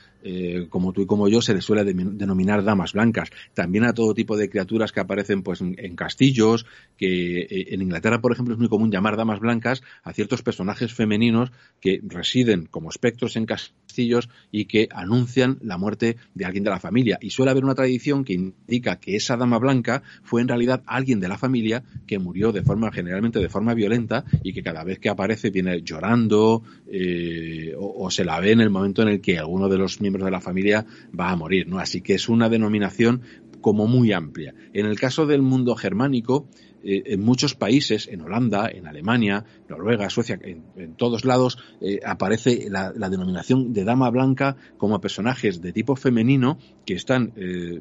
[0.69, 3.31] como tú y como yo, se les suele denominar damas blancas.
[3.55, 6.67] También a todo tipo de criaturas que aparecen pues en, castillos,
[6.99, 11.53] que en Inglaterra, por ejemplo, es muy común llamar damas blancas a ciertos personajes femeninos
[11.81, 16.81] que residen como espectros en castillos y que anuncian la muerte de alguien de la
[16.81, 17.19] familia.
[17.21, 21.21] Y suele haber una tradición que indica que esa dama blanca fue en realidad alguien
[21.21, 24.99] de la familia que murió de forma, generalmente de forma violenta, y que cada vez
[24.99, 29.21] que aparece viene llorando eh, o, o, se la ve en el momento en el
[29.21, 30.87] que alguno de los miembros de la familia
[31.19, 31.79] va a morir, ¿no?
[31.79, 33.23] Así que es una denominación
[33.61, 34.55] como muy amplia.
[34.73, 36.49] En el caso del mundo germánico,
[36.83, 42.69] eh, en muchos países, en Holanda, en Alemania, Noruega, Suecia, en, todos lados eh, aparece
[42.71, 47.81] la, denominación de dama blanca como personajes de tipo femenino que están, eh,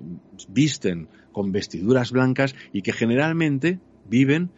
[0.50, 4.52] visten con vestiduras blancas y que generalmente viven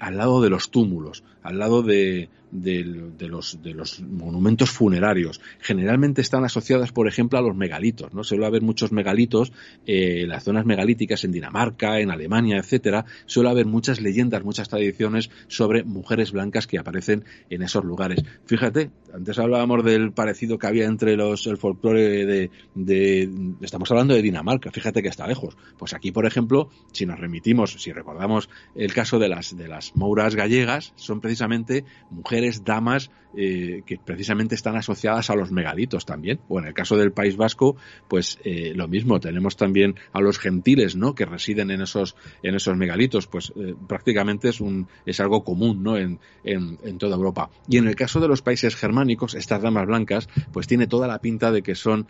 [0.00, 5.40] al lado de los túmulos, al lado de, los monumentos funerarios.
[5.60, 8.12] Generalmente están asociadas, por ejemplo, a los megalitos.
[8.12, 8.22] ¿no?
[8.22, 9.52] Suele haber muchos megalitos
[9.86, 13.06] eh, en las zonas megalíticas en Dinamarca, en Alemania, etcétera.
[13.24, 18.22] Suele haber muchas leyendas, muchas tradiciones sobre mujeres blancas que aparecen en esos lugares.
[18.44, 23.30] Fíjate, antes hablábamos del parecido que había entre los el folclore de, de
[23.62, 24.70] estamos hablando de Dinamarca.
[24.70, 25.56] Fíjate que está lejos.
[25.78, 29.96] Pues aquí, por ejemplo, si nos remitimos, si recordamos el caso de las de las
[29.96, 36.06] mouras gallegas, son precisamente mujeres mujeres, damas, eh, que precisamente están asociadas a los megalitos
[36.06, 36.40] también.
[36.48, 37.76] O en el caso del País Vasco,
[38.08, 41.14] pues eh, lo mismo, tenemos también a los gentiles, ¿no?
[41.14, 45.82] Que residen en esos, en esos megalitos, pues eh, prácticamente es un, es algo común,
[45.82, 45.98] ¿no?
[45.98, 47.50] En, en, en, toda Europa.
[47.68, 51.18] Y en el caso de los países germánicos, estas damas blancas, pues tiene toda la
[51.18, 52.06] pinta de que son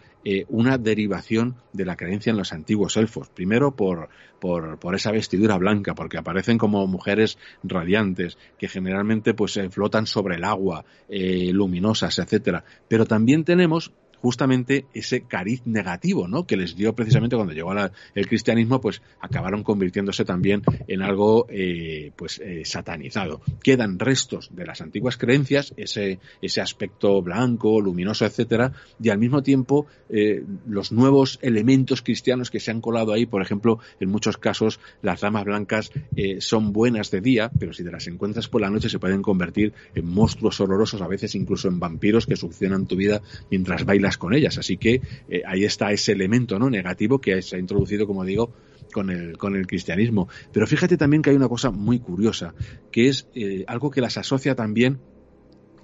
[0.48, 3.30] una derivación de la creencia en los antiguos elfos.
[3.30, 9.58] Primero por, por, por esa vestidura blanca, porque aparecen como mujeres radiantes, que generalmente pues
[9.70, 12.64] flotan sobre el agua, eh, luminosas, etcétera.
[12.88, 16.46] Pero también tenemos justamente ese cariz negativo, ¿no?
[16.46, 17.68] Que les dio precisamente cuando llegó
[18.14, 23.40] el cristianismo, pues acabaron convirtiéndose también en algo, eh, pues, eh, satanizado.
[23.62, 28.72] Quedan restos de las antiguas creencias, ese, ese aspecto blanco, luminoso, etcétera,
[29.02, 33.42] y al mismo tiempo eh, los nuevos elementos cristianos que se han colado ahí, por
[33.42, 37.92] ejemplo, en muchos casos las damas blancas eh, son buenas de día, pero si te
[37.92, 41.78] las encuentras por la noche se pueden convertir en monstruos horrorosos, a veces incluso en
[41.78, 43.20] vampiros que succionan tu vida
[43.50, 44.56] mientras bailas con ellas.
[44.58, 48.52] Así que eh, ahí está ese elemento no negativo que se ha introducido, como digo,
[48.92, 50.28] con el, con el cristianismo.
[50.52, 52.54] Pero fíjate también que hay una cosa muy curiosa,
[52.90, 54.98] que es eh, algo que las asocia también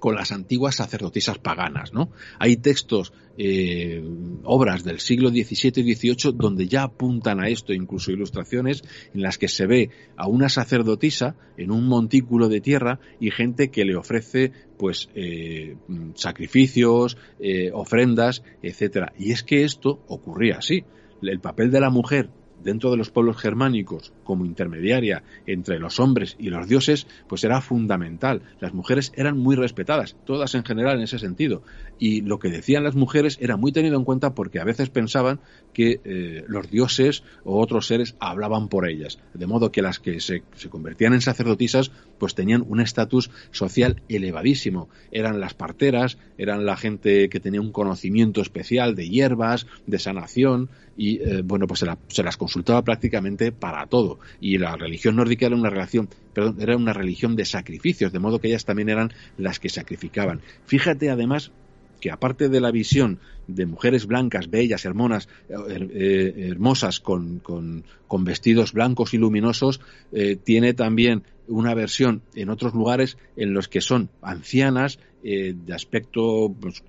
[0.05, 2.11] con las antiguas sacerdotisas paganas, ¿no?
[2.37, 4.03] Hay textos, eh,
[4.43, 8.83] obras del siglo XVII y XVIII donde ya apuntan a esto, incluso ilustraciones
[9.15, 13.71] en las que se ve a una sacerdotisa en un montículo de tierra y gente
[13.71, 15.75] que le ofrece pues eh,
[16.13, 19.11] sacrificios, eh, ofrendas, etcétera.
[19.17, 20.83] Y es que esto ocurría así.
[21.23, 22.29] El papel de la mujer
[22.63, 27.61] dentro de los pueblos germánicos como intermediaria entre los hombres y los dioses, pues era
[27.61, 28.41] fundamental.
[28.59, 31.63] Las mujeres eran muy respetadas, todas en general en ese sentido.
[31.99, 35.39] Y lo que decían las mujeres era muy tenido en cuenta porque a veces pensaban
[35.73, 39.19] que eh, los dioses o otros seres hablaban por ellas.
[39.33, 44.01] De modo que las que se, se convertían en sacerdotisas, pues tenían un estatus social
[44.09, 44.89] elevadísimo.
[45.11, 50.69] Eran las parteras, eran la gente que tenía un conocimiento especial de hierbas, de sanación,
[50.97, 54.19] y eh, bueno, pues se, la, se, las consultaba prácticamente para todo.
[54.39, 58.39] Y la religión nórdica era una relación, perdón, era una religión de sacrificios, de modo
[58.39, 60.41] que ellas también eran las que sacrificaban.
[60.67, 61.51] Fíjate además
[61.99, 63.17] que aparte de la visión
[63.47, 69.81] de mujeres blancas, bellas, hermonas, eh, hermosas, con, con, con, vestidos blancos y luminosos,
[70.11, 75.73] eh, tiene también una versión en otros lugares en los que son ancianas, eh, de
[75.73, 76.83] aspecto pues,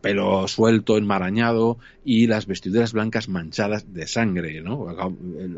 [0.00, 4.86] pelo suelto, enmarañado y las vestiduras blancas manchadas de sangre, ¿no?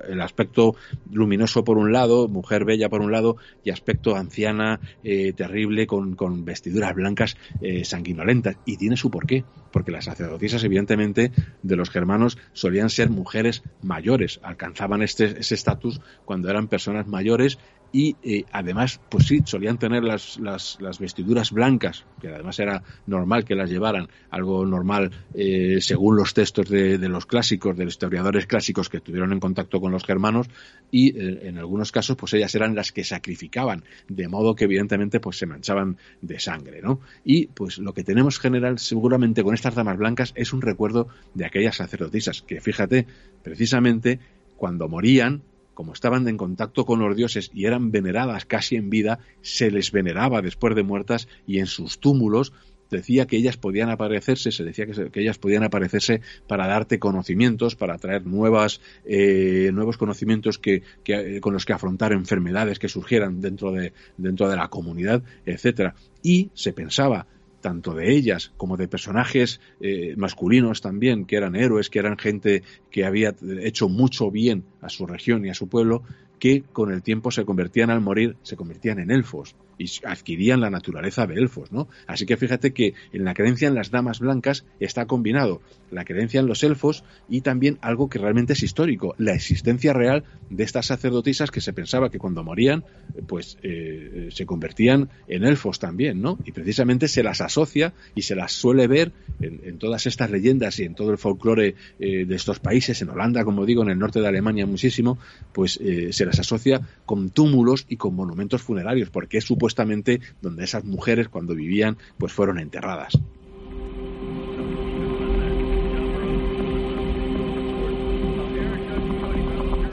[0.09, 0.77] El, aspecto
[1.13, 6.17] luminoso por un lado, mujer bella por un lado y aspecto anciana eh, terrible con,
[6.17, 8.57] con, vestiduras blancas eh, sanguinolentas.
[8.65, 11.33] Y tiene su porqué, porque las sacerdotisas evidentemente
[11.63, 17.59] de los germanos solían ser mujeres mayores, alcanzaban este, ese estatus cuando eran personas mayores
[17.93, 23.45] y eh, además, pues sí, solían tener las, las, vestiduras blancas, que además era normal
[23.45, 27.95] que las llevaran, algo normal eh, según los textos de, de, los clásicos, de los
[27.95, 30.49] historiadores clásicos que estuvieron en contacto con los germanos,
[30.91, 35.19] y eh, en algunos casos, pues ellas eran las que sacrificaban, de modo que evidentemente
[35.19, 37.01] pues se manchaban de sangre, ¿no?
[37.25, 41.45] Y pues lo que tenemos general seguramente con estas damas blancas es un recuerdo de
[41.45, 43.07] aquellas sacerdotisas, que fíjate,
[43.43, 44.21] precisamente
[44.57, 45.43] cuando morían,
[45.75, 49.93] como estaban en contacto con los dioses y eran veneradas casi en vida, se les
[49.93, 52.53] veneraba después de muertas y en sus túmulos
[52.91, 57.99] decía que ellas podían aparecerse, se decía que, ellas podían aparecerse para darte conocimientos, para
[57.99, 63.41] traer nuevas, eh, nuevos conocimientos que, que, eh, con los que afrontar enfermedades que surgieran
[63.41, 65.95] dentro de, dentro de la comunidad, etcétera.
[66.23, 67.27] Y se pensaba
[67.61, 72.63] tanto de ellas como de personajes eh, masculinos también, que eran héroes, que eran gente
[72.91, 76.03] que había hecho mucho bien a su región y a su pueblo,
[76.39, 80.71] que con el tiempo se convertían al morir, se convertían en elfos y adquirían la
[80.71, 81.89] naturaleza de elfos, ¿no?
[82.07, 85.61] Así que fíjate que en la creencia en las damas blancas está combinado
[85.91, 90.25] la creencia en los elfos y también algo que realmente es histórico, la existencia real
[90.49, 92.85] de estas sacerdotisas que se pensaba que cuando morían,
[93.27, 96.39] pues eh, se convertían en elfos también, ¿no?
[96.45, 100.85] Y precisamente se las asocia y se las suele ver en, todas estas leyendas y
[100.85, 104.21] en todo el folclore eh, de estos países, en Holanda, como digo, en el norte
[104.21, 105.19] de Alemania muchísimo,
[105.53, 110.65] pues eh, se las asocia con túmulos y con monumentos funerarios, porque es supuestamente donde
[110.65, 113.19] esas mujeres cuando vivían pues fueron enterradas.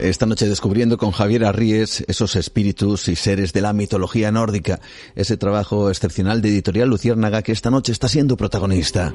[0.00, 4.80] Esta noche descubriendo con Javier Arríes esos espíritus y seres de la mitología nórdica,
[5.16, 9.12] ese trabajo excepcional de editorial Luciérnaga que esta noche está siendo protagonista.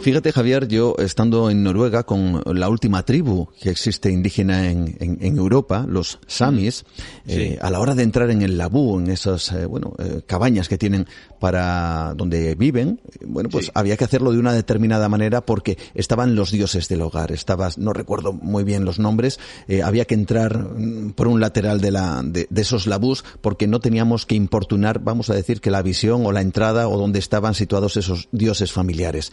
[0.00, 5.36] Fíjate, Javier, yo estando en Noruega con la última tribu que existe indígena en, en,
[5.36, 6.86] Europa, los Samis,
[7.26, 10.70] eh, a la hora de entrar en el Labú, en esas, eh, bueno, eh, cabañas
[10.70, 11.06] que tienen
[11.38, 16.50] para donde viven, bueno, pues había que hacerlo de una determinada manera porque estaban los
[16.50, 17.30] dioses del hogar.
[17.30, 19.38] Estabas, no recuerdo muy bien los nombres,
[19.84, 23.80] había que entrar mm, por un lateral de la, de, de esos labús porque no
[23.80, 27.54] teníamos que importunar, vamos a decir, que la visión o la entrada o donde estaban
[27.54, 29.30] situados esos dioses familiares.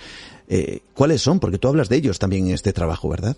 [0.48, 1.40] Eh, ¿Cuáles son?
[1.40, 3.36] Porque tú hablas de ellos también en este trabajo, ¿verdad?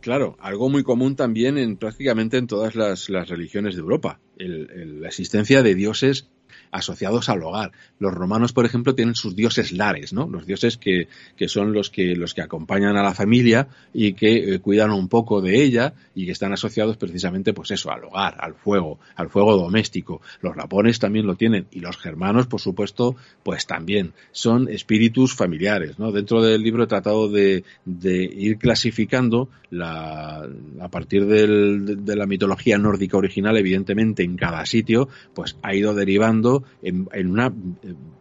[0.00, 5.62] Claro, algo muy común también en prácticamente en todas las, religiones de Europa, la existencia
[5.62, 6.28] de dioses
[6.70, 7.72] asociados al hogar.
[7.98, 10.28] Los romanos, por ejemplo, tienen sus dioses lares, ¿no?
[10.28, 14.54] Los dioses que, que son los que, los que acompañan a la familia y que
[14.54, 18.36] eh, cuidan un poco de ella y que están asociados precisamente, pues eso, al hogar,
[18.38, 20.20] al fuego, al fuego doméstico.
[20.40, 24.12] Los lapones también lo tienen y los germanos, por supuesto, pues también.
[24.32, 26.12] Son espíritus familiares, ¿no?
[26.12, 30.48] Dentro del libro he tratado de, de ir clasificando la,
[30.80, 35.94] a partir del, de la mitología nórdica original, evidentemente en cada sitio, pues ha ido
[35.94, 37.52] derivando en, una,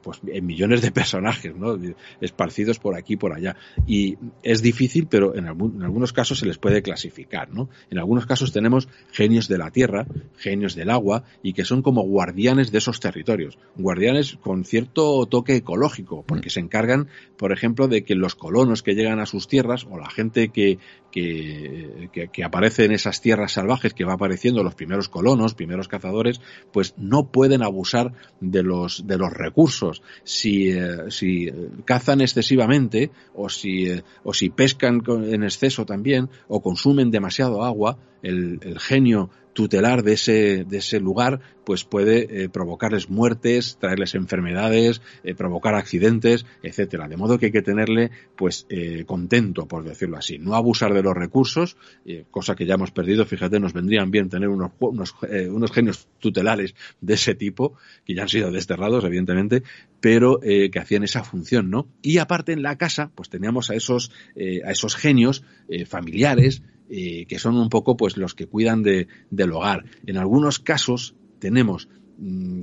[0.02, 1.78] pues, en millones de personajes, ¿no?
[2.22, 3.56] Esparcidos por aquí y por allá.
[3.86, 7.70] Y es difícil, pero en, algunos casos se les puede clasificar, ¿no?
[7.90, 10.08] En algunos casos tenemos genios de la tierra,
[10.38, 13.58] genios del agua, y que son como guardianes de esos territorios.
[13.76, 17.08] Guardianes con cierto toque ecológico, porque se encargan,
[17.38, 20.80] por ejemplo, de que los colonos que llegan a sus tierras, o la gente que,
[21.12, 26.42] que, aparece en esas tierras salvajes, que va apareciendo los primeros colonos, primeros cazadores,
[26.72, 30.02] pues no pueden abusar de los, de los recursos.
[30.24, 31.52] Si, eh, si
[31.86, 37.98] cazan excesivamente o si, eh, o si pescan en exceso también o consumen demasiado agua,
[38.22, 44.14] el, el genio tutelar de ese, de ese lugar, pues puede eh, provocarles muertes, traerles
[44.14, 47.08] enfermedades, eh, provocar accidentes, etcétera.
[47.08, 50.38] De modo que hay que tenerle, pues, eh, contento, por decirlo así.
[50.38, 51.76] No abusar de los recursos,
[52.30, 53.26] cosa que ya hemos perdido.
[53.26, 55.16] Fíjate, nos vendrían bien tener unos, unos,
[55.50, 57.74] unos, genios tutelares de ese tipo,
[58.06, 59.64] que ya han sido desterrados, evidentemente,
[60.00, 61.88] pero que hacían esa función, ¿no?
[62.04, 65.44] Y aparte en la casa, pues teníamos a esos, a esos genios
[65.88, 69.86] familiares, eh, que son un poco pues los que cuidan de, del hogar.
[70.06, 71.90] En algunos casos tenemos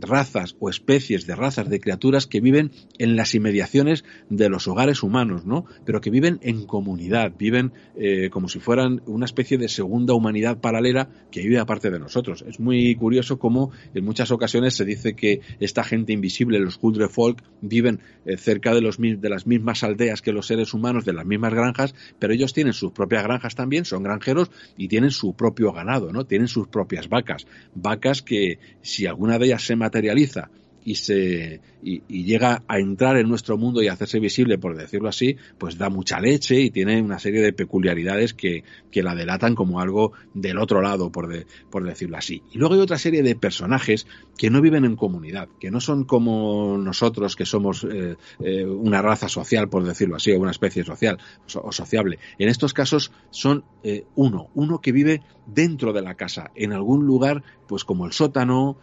[0.01, 5.02] razas o especies de razas de criaturas que viven en las inmediaciones de los hogares
[5.02, 5.64] humanos, ¿no?
[5.85, 10.60] Pero que viven en comunidad, viven eh, como si fueran una especie de segunda humanidad
[10.60, 12.44] paralela que vive aparte de nosotros.
[12.48, 17.09] Es muy curioso cómo en muchas ocasiones se dice que esta gente invisible, los Huldre
[17.09, 21.55] Folk, viven eh, cerca de, las mismas aldeas que los seres humanos, de las mismas
[21.55, 26.12] granjas, pero ellos tienen sus propias granjas también, son granjeros y tienen su propio ganado,
[26.12, 26.26] ¿no?
[26.26, 27.47] Tienen sus propias vacas.
[27.74, 30.51] Vacas que si alguna de se materializa
[30.85, 35.37] y se y, llega a entrar en nuestro mundo y hacerse visible, por decirlo así,
[35.59, 39.81] pues da mucha leche y tiene una serie de peculiaridades que, que la delatan como
[39.81, 41.29] algo del otro lado, por,
[41.71, 42.43] por decirlo así.
[42.53, 44.07] Y luego hay otra serie de personajes
[44.37, 49.03] que no viven en comunidad, que no son como nosotros, que somos eh, eh, una
[49.03, 51.19] raza social, por decirlo así, o una especie social
[51.55, 52.19] o sociable.
[52.39, 57.05] En estos casos son eh, uno, uno que vive dentro de la casa, en algún
[57.07, 58.79] lugar, pues como el sótano,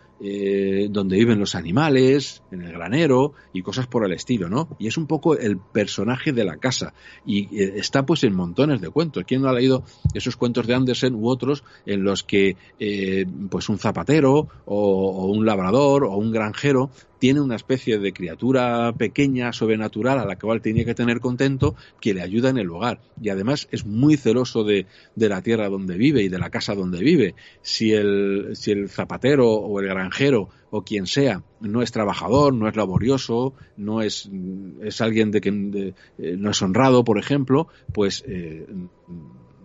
[0.90, 4.68] donde viven los animales, en el granero y cosas por el estilo, ¿no?
[4.78, 6.94] Y es un poco el personaje de la casa
[7.26, 9.24] y está pues en montones de cuentos.
[9.26, 9.84] ¿Quién no ha leído
[10.14, 12.56] esos cuentos de Andersen u otros en los que
[13.50, 16.92] pues un zapatero o un labrador o un granjero
[17.22, 22.16] tiene una especie de criatura pequeña, sobrenatural, a la cual tiene que tener contento, que
[22.16, 23.00] le ayuda en el hogar.
[23.22, 26.74] Y además es muy celoso de, de la tierra donde vive y de la casa
[26.74, 27.36] donde vive.
[27.62, 32.68] Si el, si el zapatero o el granjero o quien sea no es trabajador, no
[32.68, 34.28] es laborioso, no es,
[34.82, 38.66] es alguien de que eh, no es honrado, por ejemplo, pues eh,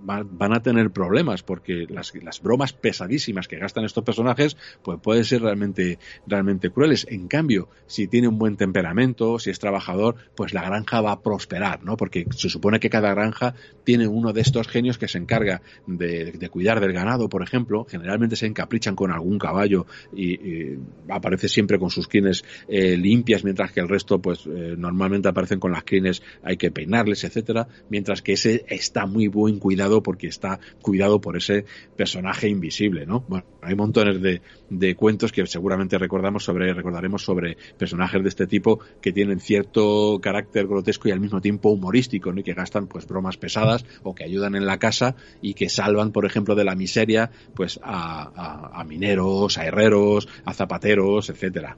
[0.06, 5.42] van a tener problemas porque las, bromas pesadísimas que gastan estos personajes pues pueden ser
[5.42, 7.06] realmente, realmente crueles.
[7.10, 11.20] En cambio, si tiene un buen temperamento, si es trabajador, pues la granja va a
[11.20, 11.96] prosperar, ¿no?
[11.96, 13.54] Porque se supone que cada granja
[13.84, 17.86] tiene uno de estos genios que se encarga de, cuidar del ganado, por ejemplo.
[17.88, 20.76] Generalmente se encaprichan con algún caballo y,
[21.08, 25.58] aparece siempre con sus crines eh, limpias, mientras que el resto, pues eh, normalmente aparecen
[25.58, 30.28] con las crines, hay que peinarles, etcétera, mientras que ese está muy buen cuidado porque
[30.28, 31.64] está cuidado por ese
[31.96, 33.24] personaje invisible, ¿no?
[33.28, 38.46] Bueno, hay montones de, de cuentos que seguramente recordamos sobre, recordaremos sobre personajes de este
[38.46, 42.40] tipo que tienen cierto carácter grotesco y al mismo tiempo humorístico, ¿no?
[42.40, 46.12] Y que gastan pues bromas pesadas o que ayudan en la casa y que salvan,
[46.12, 51.76] por ejemplo, de la miseria, pues a, a mineros, a herreros, a zapateros, etcétera.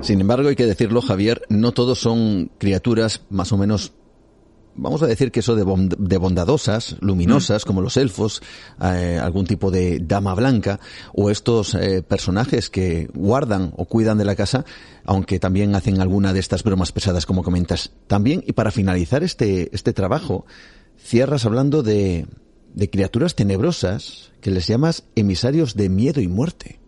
[0.00, 3.92] Sin embargo, hay que decirlo, Javier, no todos son criaturas más o menos
[4.78, 8.42] vamos a decir que eso de, bondadosas, luminosas, como los elfos,
[8.82, 10.80] eh, algún tipo de dama blanca,
[11.14, 14.64] o estos eh, personajes que guardan o cuidan de la casa,
[15.04, 17.90] aunque también hacen alguna de estas bromas pesadas, como comentas.
[18.06, 20.46] También, y para finalizar este, este trabajo,
[20.96, 22.26] cierras hablando de,
[22.74, 26.80] de criaturas tenebrosas que les llamas emisarios de miedo y muerte.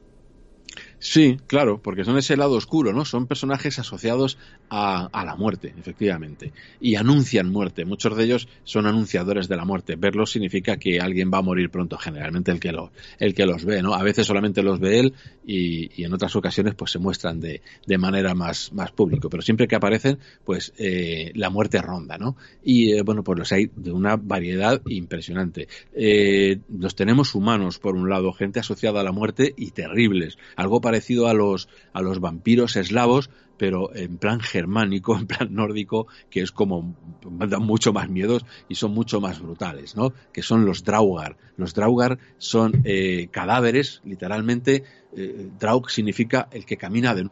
[1.03, 3.07] Sí, claro, porque son ese lado oscuro, ¿no?
[3.07, 4.37] Son personajes asociados
[4.69, 7.87] a, a, la muerte, efectivamente, y anuncian muerte.
[7.87, 9.97] Muchos de ellos son anunciadores de la muerte.
[9.97, 13.65] Verlos significa que alguien va a morir pronto, generalmente el que, lo, el que los
[13.65, 13.95] ve, ¿no?
[13.95, 15.15] A veces solamente los ve él
[15.47, 19.31] y, y en otras ocasiones pues se muestran de, de manera más, más público.
[19.31, 22.37] Pero siempre que aparecen, pues eh, la muerte ronda, ¿no?
[22.63, 25.67] Y eh, bueno, pues los hay de una variedad impresionante.
[25.95, 30.37] Eh, los tenemos humanos, por un lado, gente asociada a la muerte y terribles.
[30.57, 36.09] Algo parecido a los, a los vampiros eslavos, pero en plan germánico, en plan nórdico,
[36.31, 40.13] que es como dan mucho más miedos y son mucho más brutales, ¿no?
[40.33, 41.37] Que son los Draugar.
[41.57, 44.83] Los Draugar son eh, cadáveres, literalmente.
[45.17, 47.29] Eh, Draug significa el que camina de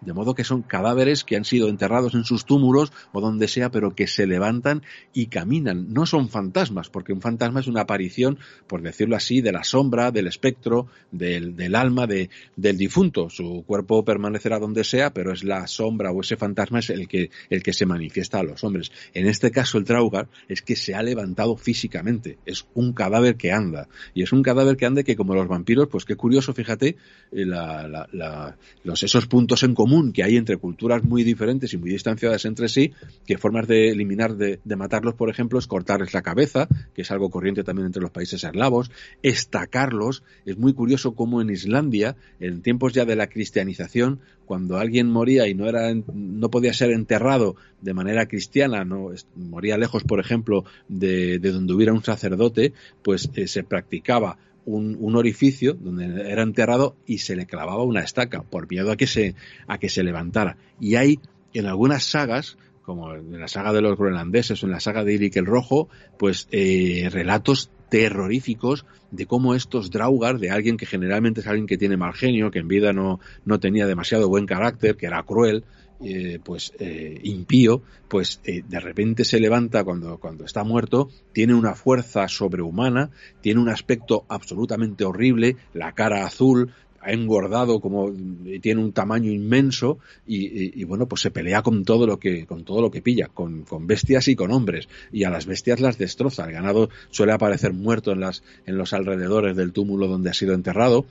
[0.00, 3.70] de modo que son cadáveres que han sido enterrados en sus túmulos o donde sea,
[3.70, 5.92] pero que se levantan y caminan.
[5.92, 10.10] No son fantasmas, porque un fantasma es una aparición, por decirlo así, de la sombra,
[10.10, 13.30] del espectro, del, alma de, del difunto.
[13.30, 17.30] Su cuerpo permanecerá donde sea, pero es la sombra o ese fantasma es el que,
[17.50, 18.92] el que se manifiesta a los hombres.
[19.14, 22.38] En este caso, el Traugar es que se ha levantado físicamente.
[22.46, 23.88] Es un cadáver que anda.
[24.14, 26.96] Y es un cadáver que anda que, como los vampiros, pues qué curioso, fíjate,
[27.32, 29.26] eh, la, los, esos
[29.62, 32.92] en común que hay entre culturas muy diferentes y muy distanciadas entre sí,
[33.26, 37.10] que formas de eliminar, de, de matarlos, por ejemplo, es cortarles la cabeza, que es
[37.10, 38.90] algo corriente también entre los países eslavos,
[39.22, 40.22] estacarlos.
[40.46, 45.46] Es muy curioso cómo en Islandia, en tiempos ya de la cristianización, cuando alguien moría
[45.46, 50.64] y no era no podía ser enterrado de manera cristiana, no moría lejos, por ejemplo,
[50.88, 54.38] de, de donde hubiera un sacerdote, pues eh, se practicaba
[54.68, 58.96] un, un, orificio donde era enterrado y se le clavaba una estaca por miedo a
[58.96, 59.34] que se
[59.66, 60.56] a que se levantara.
[60.80, 61.20] Y hay
[61.54, 62.58] en algunas sagas
[62.88, 65.90] como en la saga de los groenlandeses o en la saga de Irik el Rojo,
[66.18, 71.76] pues eh, relatos terroríficos de cómo estos Draugar, de alguien que generalmente es alguien que
[71.76, 75.64] tiene mal genio, que en vida no, no tenía demasiado buen carácter, que era cruel,
[76.00, 81.54] eh, pues eh, impío, pues eh, de repente se levanta cuando, cuando está muerto, tiene
[81.54, 83.10] una fuerza sobrehumana,
[83.40, 88.12] tiene un aspecto absolutamente horrible, la cara azul, ha engordado como
[88.60, 92.44] tiene un tamaño inmenso y, y, y, bueno pues se pelea con todo lo que
[92.44, 95.80] con todo lo que pilla con, con, bestias y con hombres y a las bestias
[95.80, 96.44] las destroza.
[96.44, 100.54] El ganado suele aparecer muerto en las en los alrededores del túmulo donde ha sido
[100.54, 101.06] enterrado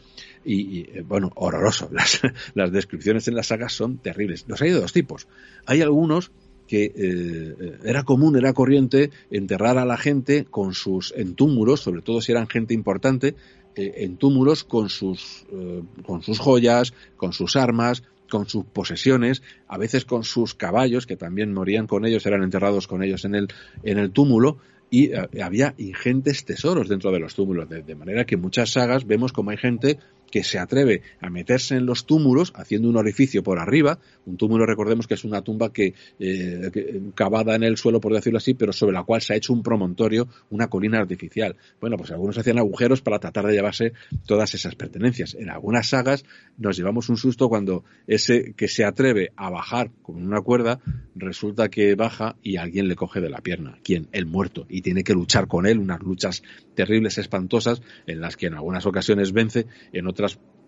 [0.47, 1.89] y, y eh, bueno horroroso.
[2.53, 4.45] Las, descripciones en las sagas son terribles.
[4.47, 5.27] Los hay de dos tipos.
[5.65, 6.31] Hay algunos
[6.67, 12.01] que eh, era común, era corriente enterrar a la gente con sus en túmulos, sobre
[12.01, 13.35] todo si eran gente importante,
[13.75, 19.41] eh, en túmulos con sus, eh, con sus joyas, con sus armas, con sus posesiones,
[19.67, 23.35] a veces con sus caballos, que también morían con ellos, eran enterrados con ellos en
[23.35, 23.47] el,
[23.83, 24.57] en el túmulo,
[24.89, 25.11] y
[25.41, 29.33] había ingentes tesoros dentro de los túmulos, de, de, manera que en muchas sagas vemos
[29.33, 29.99] como hay gente
[30.31, 33.99] que se atreve a meterse en los túmulos haciendo un orificio por arriba.
[34.25, 38.13] Un túmulo, recordemos que es una tumba que, eh, que, cavada en el suelo, por
[38.13, 41.55] decirlo así, pero sobre la cual se ha hecho un promontorio, una colina artificial.
[41.79, 43.93] Bueno, pues algunos hacían agujeros para tratar de llevarse
[44.25, 45.35] todas esas pertenencias.
[45.35, 46.25] En algunas sagas
[46.57, 50.79] nos llevamos un susto cuando ese que se atreve a bajar con una cuerda
[51.15, 53.77] resulta que baja y alguien le coge de la pierna.
[53.83, 54.07] ¿Quién?
[54.11, 54.65] El muerto.
[54.69, 56.43] Y tiene que luchar con él, unas luchas
[56.75, 60.16] terribles, espantosas, en las que en algunas ocasiones vence, en otras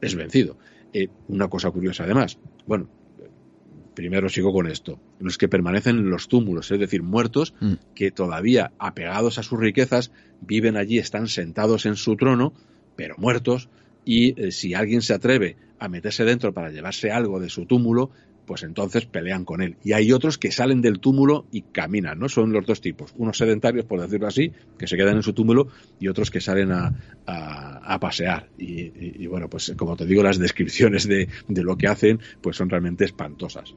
[0.02, 0.58] es vencido.
[0.94, 2.90] Eh, una cosa curiosa además, bueno,
[3.94, 7.74] primero sigo con esto, los que permanecen en los túmulos, es decir, muertos mm.
[7.94, 10.12] que todavía apegados a sus riquezas
[10.42, 12.54] viven allí, están sentados en su trono,
[12.96, 13.70] pero muertos,
[14.06, 18.12] y eh, si alguien se atreve a meterse dentro para llevarse algo de su túmulo,
[18.50, 19.76] pues entonces pelean con él.
[19.84, 22.30] Y hay otros que salen del túmulo y caminan, ¿no?
[22.30, 23.14] Son los dos tipos.
[23.16, 25.68] Unos sedentarios, por decirlo así, que se quedan en su túmulo,
[26.00, 26.92] y otros que salen a,
[27.28, 28.50] a, pasear.
[28.58, 32.22] Y, y, y, bueno, pues como te digo, las descripciones de, de lo que hacen,
[32.42, 33.76] pues son realmente espantosas.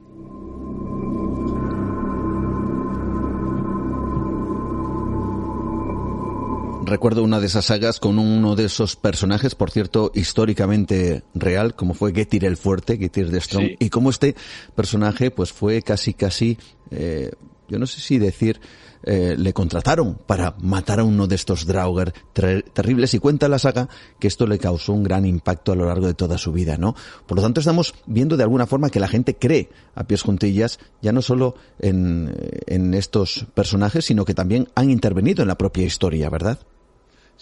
[6.93, 11.95] Recuerdo una de esas sagas con uno de esos personajes, por cierto, históricamente real, como
[11.95, 13.75] fue Getir el Fuerte, Getir de Strong, sí.
[13.79, 14.35] y como este
[14.75, 16.59] personaje pues fue casi casi
[16.91, 17.31] eh,
[17.67, 18.59] yo no sé si decir,
[19.03, 23.89] eh, le contrataron para matar a uno de estos Draugr terribles y cuenta la saga
[24.19, 26.95] que esto le causó un gran impacto a lo largo de toda su vida, ¿no?
[27.25, 30.79] Por lo tanto, estamos viendo de alguna forma que la gente cree a pies juntillas
[31.01, 32.33] ya no solo en,
[32.67, 36.59] en estos personajes, sino que también han intervenido en la propia historia, ¿verdad?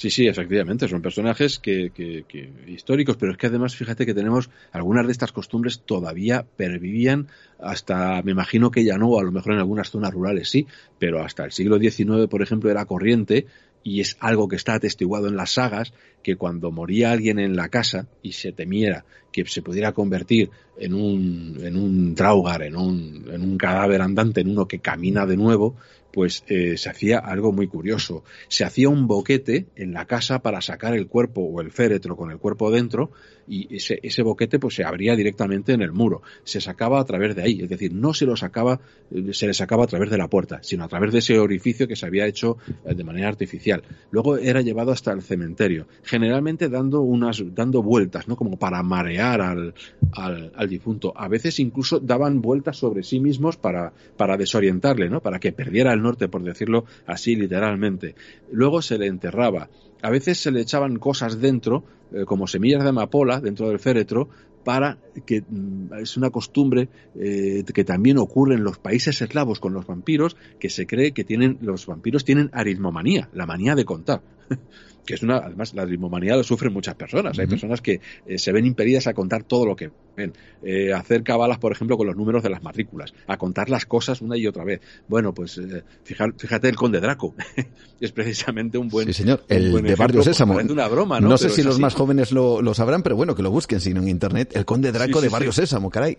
[0.02, 4.16] Sí, sí, efectivamente, son personajes que, que, que, históricos, pero es que además fíjate que
[4.16, 7.28] tenemos algunas de estas costumbres todavía pervivían
[7.60, 10.66] hasta, me imagino que ya no, a lo mejor en algunas zonas rurales sí,
[10.98, 13.46] pero hasta el siglo XIX, por ejemplo, era corriente
[13.84, 17.70] y es algo que está atestiguado en las sagas, que cuando moría alguien en la
[17.70, 23.30] casa y se temiera que se pudiera convertir en un, en un traugar, en un,
[23.32, 25.76] en un cadáver andante, en uno que camina de nuevo,
[26.12, 28.24] pues eh, se hacía algo muy curioso.
[28.48, 32.32] Se hacía un boquete en la casa para sacar el cuerpo o el féretro con
[32.32, 33.12] el cuerpo dentro
[33.52, 36.22] y ese, ese boquete pues se abría directamente en el muro.
[36.46, 38.80] Se sacaba a través de ahí, es decir, no se lo sacaba,
[39.14, 41.86] eh, se le sacaba a través de la puerta, sino a través de ese orificio
[41.86, 43.84] que se había hecho eh, de manera artificial.
[44.10, 48.38] Luego era llevado hasta el cementerio, generalmente dando unas, dando vueltas, ¿no?
[48.38, 49.74] Como para marear al,
[50.14, 51.12] al, al difunto.
[51.18, 55.20] A veces incluso daban vueltas sobre sí mismos para, para desorientarle, ¿no?
[55.20, 58.16] Para que perdiera el norte, por decirlo así literalmente.
[58.50, 59.68] Luego se le enterraba.
[60.02, 61.84] A veces se le echaban cosas dentro,
[62.14, 64.30] eh, como semillas de amapola, dentro del féretro,
[64.64, 69.74] para que mm, es una costumbre eh, que también ocurre en los países eslavos con
[69.74, 74.22] los vampiros, que se cree que tienen los vampiros tienen aritmomanía, la manía de contar.
[75.06, 77.38] que es una, además la ritmomanía lo sufren muchas personas.
[77.40, 81.24] Hay personas que eh, se ven impedidas a contar todo lo que ven, eh, hacer
[81.24, 84.48] cabalas, por ejemplo, con los números de las matrículas, a contar las cosas una y
[84.48, 84.82] otra vez.
[85.08, 87.36] Bueno, pues eh, fíjate, el Conde Draco
[88.00, 89.08] es precisamente un buen.
[89.08, 90.56] Sí, señor, el de Barrio Sésamo.
[90.56, 91.30] Una broma, ¿no?
[91.30, 94.02] no sé si los más jóvenes lo, lo, sabrán, pero bueno, que lo busquen, sino
[94.02, 96.18] en internet, el Conde Draco sí, sí, de Barrio Sésamo, caray.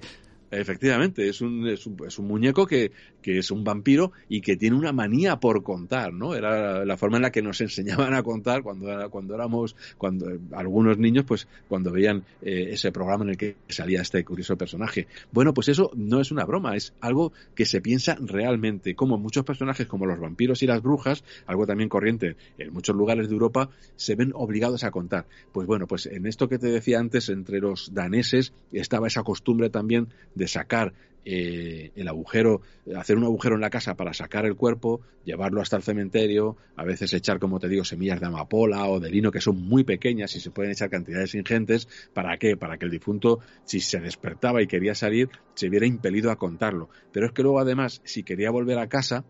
[0.53, 2.93] Efectivamente, es un, es un, es un muñeco que,
[3.23, 6.35] que, es un vampiro y que tiene una manía por contar, ¿no?
[6.35, 10.99] Era la forma en la que nos enseñaban a contar cuando, cuando éramos, cuando algunos
[10.99, 15.07] niños, pues cuando veían eh, ese programa en el que salía este curioso personaje.
[15.33, 19.45] Bueno, pues eso no es una broma, es algo que se piensa realmente, como muchos
[19.45, 23.71] personajes como los vampiros y las brujas, algo también corriente en muchos lugares de Europa,
[23.97, 25.25] se ven obligados a contar.
[25.51, 29.71] Pues bueno, pues en esto que te decía antes, entre los daneses estaba esa costumbre
[29.71, 30.93] también de sacar
[31.25, 32.63] eh, el agujero,
[32.97, 36.85] hacer un agujero en la casa para sacar el cuerpo, llevarlo hasta el cementerio, a
[36.85, 40.35] veces echar, como te digo, semillas de amapola o de lino que son muy pequeñas
[40.35, 41.89] y se pueden echar cantidades ingentes.
[42.13, 42.57] ¿Para qué?
[42.57, 46.89] Para que el difunto, si se despertaba y quería salir, se viera impelido a contarlo.
[47.13, 49.25] Pero es que luego, además, si quería volver a casa,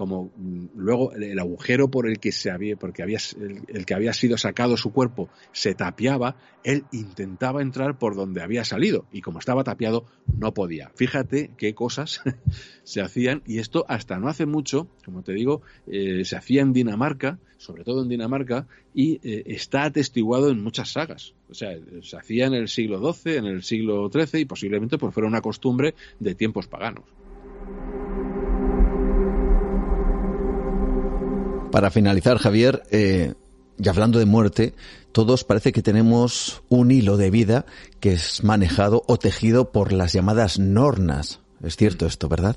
[0.00, 3.18] como mm, luego el, agujero por el que se había, porque había,
[3.68, 8.64] el, que había sido sacado su cuerpo se tapiaba, él intentaba entrar por donde había
[8.64, 10.06] salido y como estaba tapiado
[10.38, 10.90] no podía.
[10.94, 12.22] Fíjate qué cosas
[12.82, 16.72] se hacían y esto hasta no hace mucho, como te digo, eh, se hacía en
[16.72, 21.34] Dinamarca, sobre todo en Dinamarca, y eh, está atestiguado en muchas sagas.
[21.50, 25.12] O sea, se hacía en el siglo XII, en el siglo XIII y posiblemente pues
[25.12, 27.04] fuera una costumbre de tiempos paganos.
[31.70, 33.34] Para finalizar, Javier, eh,
[33.78, 34.74] y hablando de muerte,
[35.12, 37.64] todos parece que tenemos un hilo de vida
[38.00, 41.40] que es manejado o tejido por las llamadas nornas.
[41.62, 42.56] Es cierto esto, ¿verdad?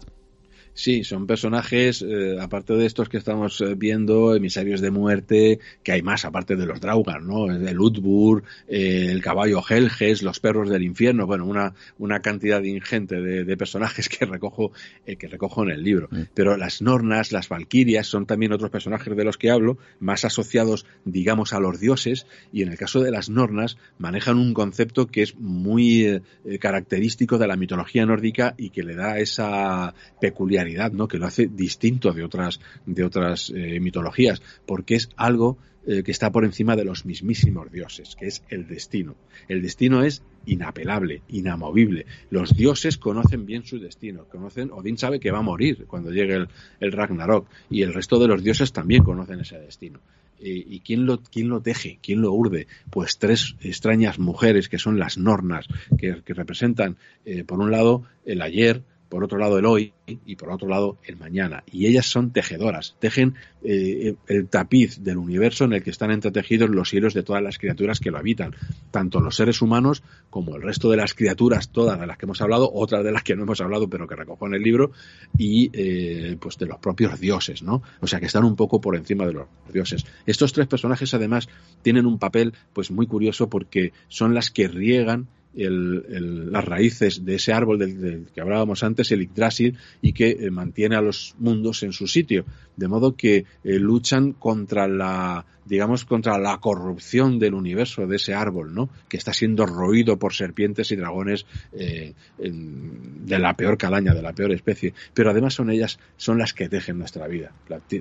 [0.76, 5.92] Sí, son personajes, eh, aparte de estos que estamos eh, viendo, emisarios de muerte, que
[5.92, 7.52] hay más, aparte de los Draugar, ¿no?
[7.52, 13.22] El Utbur, eh, el caballo Helges, los perros del infierno, bueno, una, una cantidad ingente
[13.22, 14.72] de, de personajes que recojo,
[15.06, 16.10] eh, que recojo en el libro.
[16.34, 20.88] Pero las Nornas, las Valquirias, son también otros personajes de los que hablo, más asociados,
[21.06, 25.22] digamos, a los dioses, y en el caso de las Nornas, manejan un concepto que
[25.22, 26.22] es muy
[26.60, 30.63] característico de la mitología nórdica y que le da esa peculiaridad
[31.08, 36.12] que lo hace distinto de otras, de otras eh, mitologías, porque es algo eh, que
[36.12, 39.16] está por encima de los mismísimos dioses, que es el destino.
[39.50, 42.06] El destino es inapelable, inamovible.
[42.30, 46.48] Los dioses conocen bien su destino, conocen, Odín sabe que va a morir cuando llegue
[46.80, 50.00] el, Ragnarok, y el resto de los dioses también conocen ese destino.
[50.46, 52.00] ¿Y quién lo, quién lo teje?
[52.02, 52.68] ¿Quién lo urde?
[52.90, 55.68] Pues tres extrañas mujeres que son las Nornas,
[55.98, 58.84] que, que representan, eh, por un lado, el ayer,
[59.14, 61.64] por otro lado el hoy y por otro lado el mañana.
[61.72, 66.72] Y ellas son tejedoras, tejen eh, el tapiz del universo en el que están entretejidos
[66.72, 68.56] los hilos de todas las criaturas que lo habitan,
[68.90, 72.42] tanto los seres humanos como el resto de las criaturas, todas de las que hemos
[72.42, 74.94] hablado, otras de las que no hemos hablado pero que recojo en el libro,
[75.38, 77.84] y eh, pues de los propios dioses, ¿no?
[78.02, 80.08] O sea que están un poco por encima de los dioses.
[80.26, 81.48] Estos tres personajes además
[81.84, 87.54] tienen un papel pues muy curioso porque son las que riegan las raíces de ese
[87.54, 91.94] árbol del, que hablábamos antes, el Yggdrasil, y que eh, mantiene a los mundos en
[91.94, 92.46] su sitio.
[92.76, 98.34] De modo que eh, luchan contra la, digamos, contra la corrupción del universo, de ese
[98.34, 98.90] árbol, ¿no?
[99.08, 104.34] Que está siendo roído por serpientes y dragones eh, de la peor calaña, de la
[104.34, 104.94] peor especie.
[105.14, 107.52] Pero además son ellas, son las que tejen nuestra vida,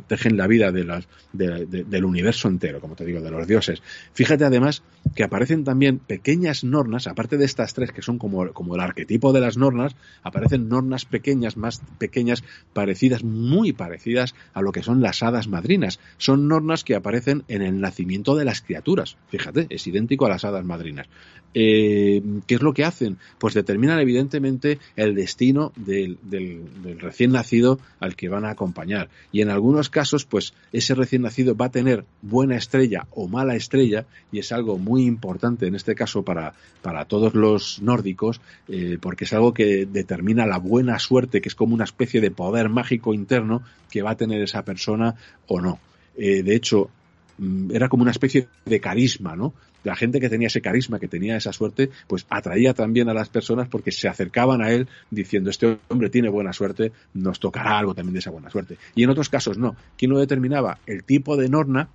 [0.07, 3.82] tejen la vida del universo entero, como te digo, de los dioses.
[4.12, 4.82] Fíjate además
[5.15, 9.32] que aparecen también pequeñas nornas, aparte de estas tres que son como, como el arquetipo
[9.32, 12.43] de las nornas, aparecen nornas pequeñas, más pequeñas,
[12.73, 16.01] parecidas, muy parecidas a lo que son las hadas madrinas.
[16.18, 19.16] Son nornas que aparecen en el nacimiento de las criaturas.
[19.28, 21.09] Fíjate, es idéntico a las hadas madrinas.
[21.55, 23.18] Eh, ¿Qué es lo que hacen?
[23.39, 26.62] Pues determinan evidentemente el destino del, del,
[26.98, 29.10] recién nacido al que van a acompañar.
[29.32, 33.55] Y en algunos casos, pues ese recién nacido va a tener buena estrella o mala
[33.55, 38.98] estrella, y es algo muy importante en este caso para, para todos los nórdicos, eh,
[39.01, 42.68] porque es algo que determina la buena suerte, que es como una especie de poder
[42.68, 45.15] mágico interno que va a tener esa persona
[45.47, 45.79] o no.
[46.16, 46.91] Eh, de hecho,
[47.39, 49.55] mm, era como una especie de carisma, ¿no?
[49.85, 53.29] La gente que tenía ese carisma, que tenía esa suerte, pues atraía también a las
[53.29, 57.95] personas porque se acercaban a él diciendo, este hombre tiene buena suerte, nos tocará algo
[57.95, 58.77] también de esa buena suerte.
[58.95, 59.74] Y en otros casos no.
[59.97, 60.79] ¿Quién lo determinaba?
[60.87, 61.89] El tipo de norna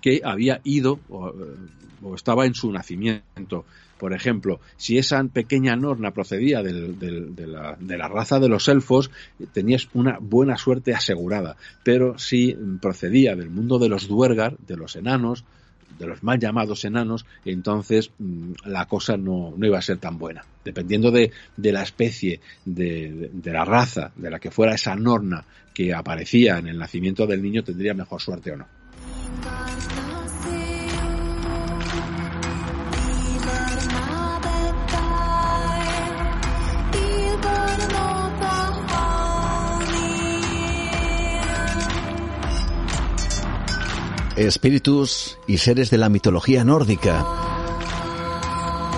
[0.00, 1.32] que había ido o,
[2.14, 3.64] estaba en su nacimiento.
[3.98, 9.10] Por ejemplo, si esa pequeña Norna procedía de, la, raza de los elfos,
[9.52, 11.56] tenías una buena suerte asegurada.
[11.82, 15.44] Pero si procedía del mundo de los duergar, de los enanos,
[15.98, 20.18] de los mal llamados enanos, entonces mm, la cosa no, no, iba a ser tan
[20.18, 20.44] buena.
[20.62, 25.44] Dependiendo de, de la especie, de, de, la raza de la que fuera esa norna
[25.72, 28.75] que aparecía en el nacimiento del niño, tendría mejor suerte o no.
[44.36, 47.55] Espíritus y seres de la mitología nórdica.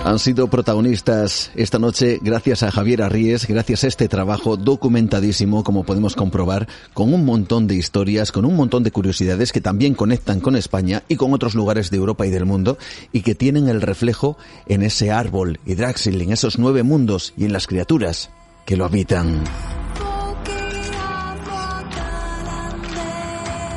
[0.05, 5.83] Han sido protagonistas esta noche gracias a Javier Arríes, gracias a este trabajo documentadísimo, como
[5.83, 10.39] podemos comprobar, con un montón de historias, con un montón de curiosidades que también conectan
[10.39, 12.77] con España y con otros lugares de Europa y del mundo
[13.11, 17.53] y que tienen el reflejo en ese árbol Hydraxil, en esos nueve mundos y en
[17.53, 18.29] las criaturas
[18.65, 19.43] que lo habitan.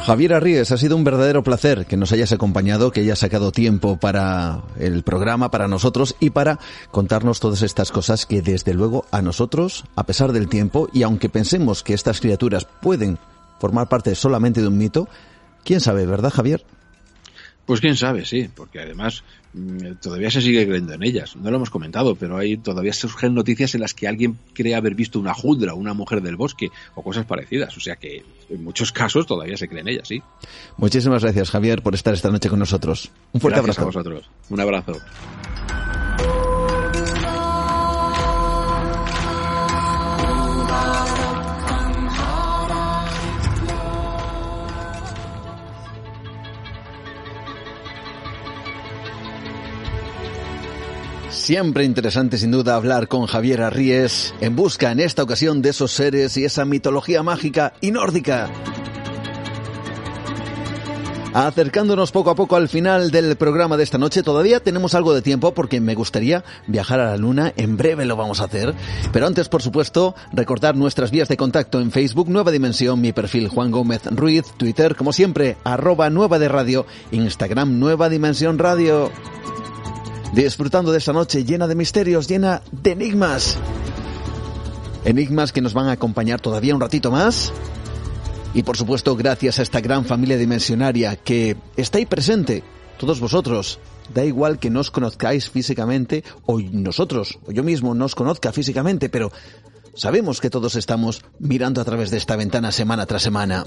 [0.05, 3.99] Javier Arríes, ha sido un verdadero placer que nos hayas acompañado, que hayas sacado tiempo
[3.99, 6.59] para el programa, para nosotros y para
[6.91, 11.29] contarnos todas estas cosas que desde luego a nosotros, a pesar del tiempo, y aunque
[11.29, 13.17] pensemos que estas criaturas pueden
[13.61, 15.07] formar parte solamente de un mito,
[15.65, 16.65] quién sabe, ¿verdad Javier?
[17.67, 19.23] Pues quién sabe, sí, porque además
[19.55, 21.37] mm, todavía se sigue creyendo en ellas.
[21.37, 24.95] No lo hemos comentado, pero hay todavía surgen noticias en las que alguien cree haber
[24.95, 27.77] visto una judra, una mujer del bosque o cosas parecidas.
[27.77, 30.21] O sea que en muchos casos todavía se creen ellas, sí.
[30.77, 33.11] Muchísimas gracias, Javier, por estar esta noche con nosotros.
[33.33, 33.83] Un fuerte abrazo.
[33.83, 34.29] a vosotros.
[34.51, 34.99] Un abrazo.
[51.43, 55.91] Siempre interesante sin duda hablar con Javier Arríes en busca en esta ocasión de esos
[55.91, 58.49] seres y esa mitología mágica y nórdica.
[61.35, 65.23] Acercándonos poco a poco al final del programa de esta noche, todavía tenemos algo de
[65.23, 68.73] tiempo porque me gustaría viajar a la Luna, en breve lo vamos a hacer,
[69.13, 73.49] pero antes por supuesto recordar nuestras vías de contacto en Facebook, Nueva Dimensión, mi perfil
[73.49, 79.11] Juan Gómez Ruiz, Twitter como siempre, arroba Nueva de Radio, Instagram Nueva Dimensión Radio
[80.33, 83.59] disfrutando de esta noche llena de misterios, llena de enigmas.
[85.05, 87.53] Enigmas que nos van a acompañar todavía un ratito más.
[88.55, 92.63] Y por supuesto, gracias a esta gran familia dimensionaria que está ahí presente,
[92.99, 93.79] todos vosotros.
[94.13, 99.33] Da igual que nos conozcáis físicamente o nosotros, o yo mismo nos conozca físicamente, pero
[99.95, 103.65] sabemos que todos estamos mirando a través de esta ventana semana tras semana.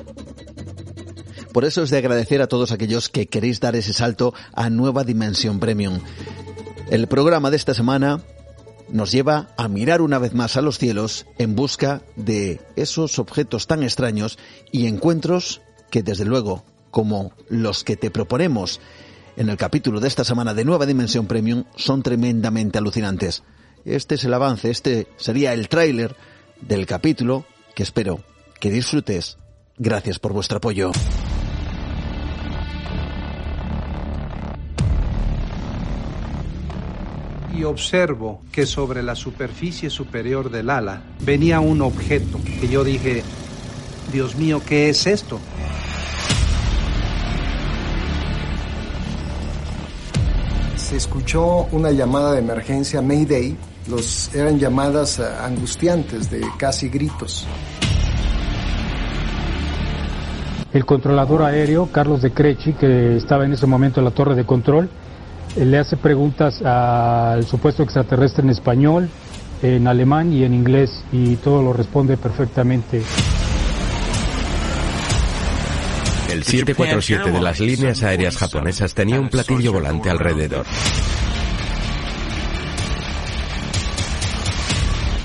[1.52, 5.06] Por eso es de agradecer a todos aquellos que queréis dar ese salto a Nueva
[5.06, 6.00] Dimensión Premium.
[6.90, 8.22] El programa de esta semana
[8.90, 13.66] nos lleva a mirar una vez más a los cielos en busca de esos objetos
[13.66, 14.38] tan extraños
[14.72, 18.80] y encuentros que desde luego, como los que te proponemos
[19.36, 23.44] en el capítulo de esta semana de Nueva Dimensión Premium, son tremendamente alucinantes.
[23.84, 26.16] Este es el avance, este sería el tráiler
[26.62, 28.24] del capítulo que espero
[28.60, 29.38] que disfrutes.
[29.78, 30.92] Gracias por vuestro apoyo.
[37.58, 43.24] Y observo que sobre la superficie superior del ala venía un objeto que yo dije,
[44.12, 45.40] Dios mío, ¿qué es esto?
[50.76, 53.58] Se escuchó una llamada de emergencia Mayday.
[53.90, 57.48] Los eran llamadas eh, angustiantes de casi gritos.
[60.74, 64.46] El controlador aéreo, Carlos de Crechi, que estaba en ese momento en la torre de
[64.46, 64.90] control,
[65.56, 69.10] le hace preguntas al supuesto extraterrestre en español,
[69.62, 73.02] en alemán y en inglés, y todo lo responde perfectamente.
[76.30, 80.66] El 747 de las líneas aéreas japonesas tenía un platillo volante alrededor.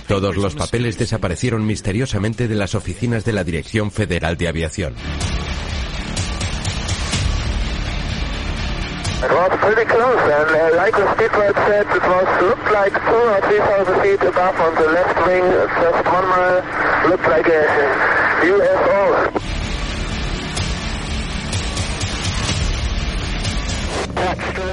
[0.07, 4.95] Todos los papeles desaparecieron misteriosamente de las oficinas de la Dirección Federal de Aviación.
[9.23, 13.25] It was pretty close, and uh, like the speedbird said, it was looked like two
[13.35, 17.63] or three thousand feet above on the left wing, just one mile, looked like a
[18.49, 19.51] UFO.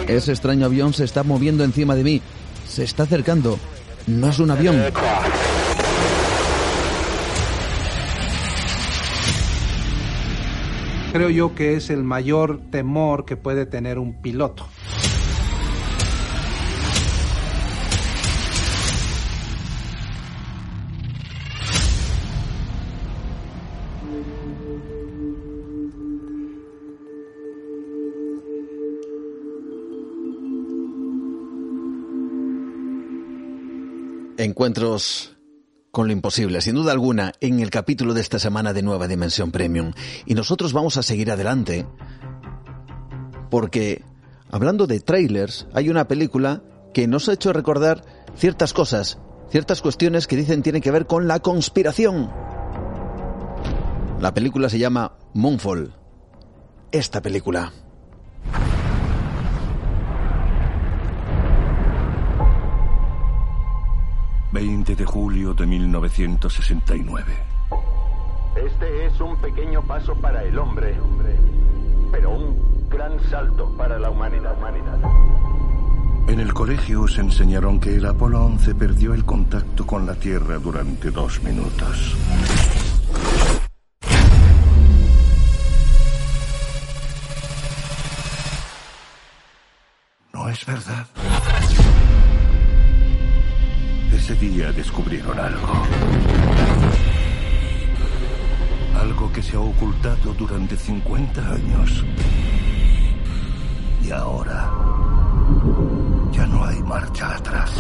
[0.07, 2.21] Ese extraño avión se está moviendo encima de mí.
[2.67, 3.59] Se está acercando.
[4.07, 4.81] No es un avión.
[11.11, 14.67] Creo yo que es el mayor temor que puede tener un piloto.
[34.37, 35.36] Encuentros
[35.91, 39.51] con lo imposible, sin duda alguna, en el capítulo de esta semana de Nueva Dimensión
[39.51, 39.93] Premium.
[40.25, 41.85] Y nosotros vamos a seguir adelante
[43.49, 44.03] porque,
[44.49, 46.61] hablando de trailers, hay una película
[46.93, 48.03] que nos ha hecho recordar
[48.35, 49.17] ciertas cosas,
[49.49, 52.29] ciertas cuestiones que dicen tienen que ver con la conspiración.
[54.19, 55.93] La película se llama Moonfall.
[56.91, 57.71] Esta película.
[64.57, 67.23] 20 de julio de 1969.
[68.55, 70.99] Este es un pequeño paso para el hombre,
[72.11, 74.55] pero un gran salto para la humanidad.
[76.27, 80.57] En el colegio os enseñaron que el Apolo 11 perdió el contacto con la Tierra
[80.57, 82.17] durante dos minutos.
[90.33, 91.05] No es verdad.
[94.27, 95.71] Ese día descubrieron algo.
[98.99, 102.03] Algo que se ha ocultado durante 50 años.
[104.03, 104.69] Y ahora
[106.33, 107.71] ya no hay marcha atrás.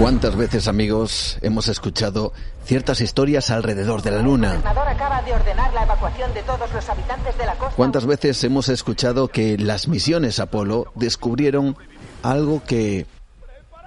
[0.00, 2.32] ¿Cuántas veces, amigos, hemos escuchado
[2.64, 4.60] ciertas historias alrededor de la Luna?
[4.64, 7.76] acaba de ordenar la evacuación de todos los habitantes de la costa.
[7.76, 11.76] ¿Cuántas veces hemos escuchado que las misiones Apolo descubrieron
[12.24, 13.06] algo que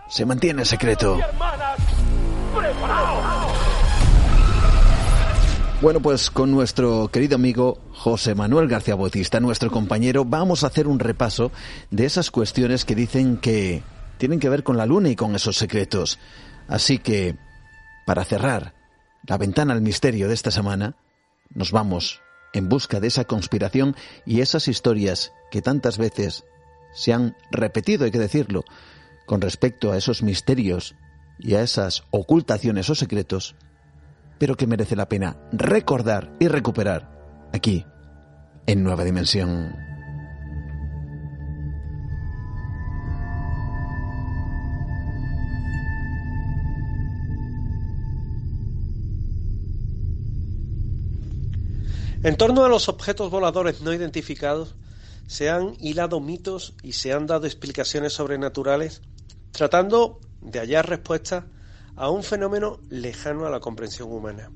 [0.10, 1.20] se mantiene secreto.
[5.82, 10.88] Bueno, pues con nuestro querido amigo José Manuel García Bautista, nuestro compañero, vamos a hacer
[10.88, 11.52] un repaso
[11.90, 13.82] de esas cuestiones que dicen que
[14.18, 16.20] tienen que ver con la luna y con esos secretos.
[16.68, 17.38] Así que,
[18.06, 18.74] para cerrar
[19.26, 20.96] la ventana al misterio de esta semana,
[21.50, 22.22] nos vamos
[22.52, 23.96] en busca de esa conspiración
[24.26, 26.44] y esas historias que tantas veces
[26.94, 28.66] se han repetido, hay que decirlo,
[29.30, 30.96] con respecto a esos misterios
[31.38, 33.54] y a esas ocultaciones o secretos,
[34.40, 37.86] pero que merece la pena recordar y recuperar aquí,
[38.66, 39.76] en Nueva Dimensión.
[52.24, 54.74] En torno a los objetos voladores no identificados,
[55.28, 59.04] se han hilado mitos y se han dado explicaciones sobrenaturales
[59.52, 61.46] tratando de hallar respuestas
[61.96, 64.52] a un fenómeno lejano a la comprensión humana.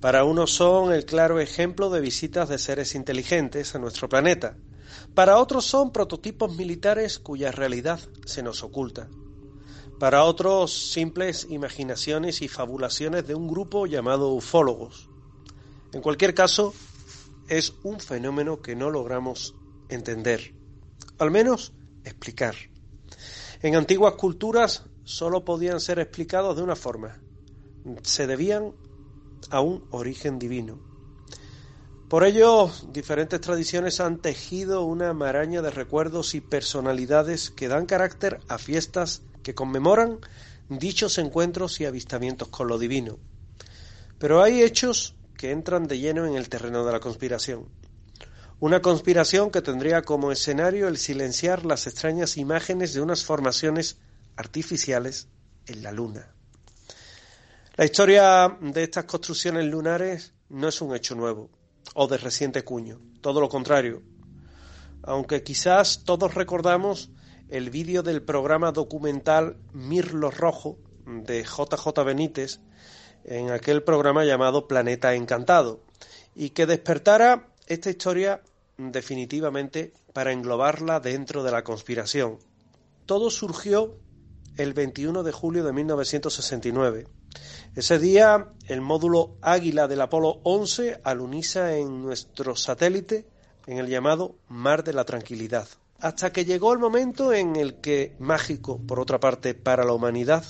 [0.00, 4.56] Para unos son el claro ejemplo de visitas de seres inteligentes a nuestro planeta.
[5.14, 9.08] Para otros son prototipos militares cuya realidad se nos oculta.
[9.98, 15.10] Para otros simples imaginaciones y fabulaciones de un grupo llamado ufólogos.
[15.92, 16.72] En cualquier caso,
[17.48, 19.54] es un fenómeno que no logramos
[19.90, 20.54] entender,
[21.18, 21.72] al menos
[22.04, 22.69] explicar.
[23.62, 27.18] En antiguas culturas solo podían ser explicados de una forma.
[28.02, 28.74] Se debían
[29.50, 30.78] a un origen divino.
[32.08, 38.40] Por ello, diferentes tradiciones han tejido una maraña de recuerdos y personalidades que dan carácter
[38.48, 40.18] a fiestas que conmemoran
[40.68, 43.18] dichos encuentros y avistamientos con lo divino.
[44.18, 47.68] Pero hay hechos que entran de lleno en el terreno de la conspiración.
[48.60, 53.96] Una conspiración que tendría como escenario el silenciar las extrañas imágenes de unas formaciones
[54.36, 55.28] artificiales
[55.66, 56.34] en la Luna.
[57.76, 61.48] La historia de estas construcciones lunares no es un hecho nuevo
[61.94, 64.02] o de reciente cuño, todo lo contrario.
[65.04, 67.08] Aunque quizás todos recordamos
[67.48, 70.76] el vídeo del programa documental Mirlo Rojo
[71.06, 72.60] de JJ Benítez
[73.24, 75.82] en aquel programa llamado Planeta Encantado
[76.34, 78.42] y que despertara esta historia
[78.90, 82.38] definitivamente para englobarla dentro de la conspiración.
[83.06, 83.96] Todo surgió
[84.56, 87.06] el 21 de julio de 1969.
[87.76, 93.26] Ese día, el módulo Águila del Apolo 11 aluniza en nuestro satélite
[93.66, 95.68] en el llamado Mar de la Tranquilidad.
[96.00, 100.44] Hasta que llegó el momento en el que, mágico por otra parte para la humanidad,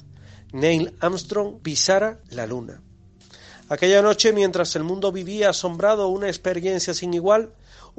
[0.52, 2.82] Neil Armstrong pisara la Luna.
[3.68, 7.52] Aquella noche, mientras el mundo vivía asombrado una experiencia sin igual,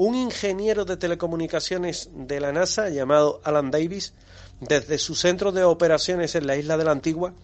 [0.03, 4.15] un ingeniero de telecomunicaciones de la NASA llamado Alan Davis,
[4.59, 7.35] desde su centro de operaciones en la isla de la Antigua,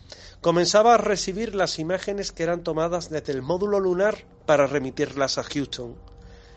[0.42, 5.44] comenzaba a recibir las imágenes que eran tomadas desde el módulo lunar para remitirlas a
[5.44, 5.98] Houston.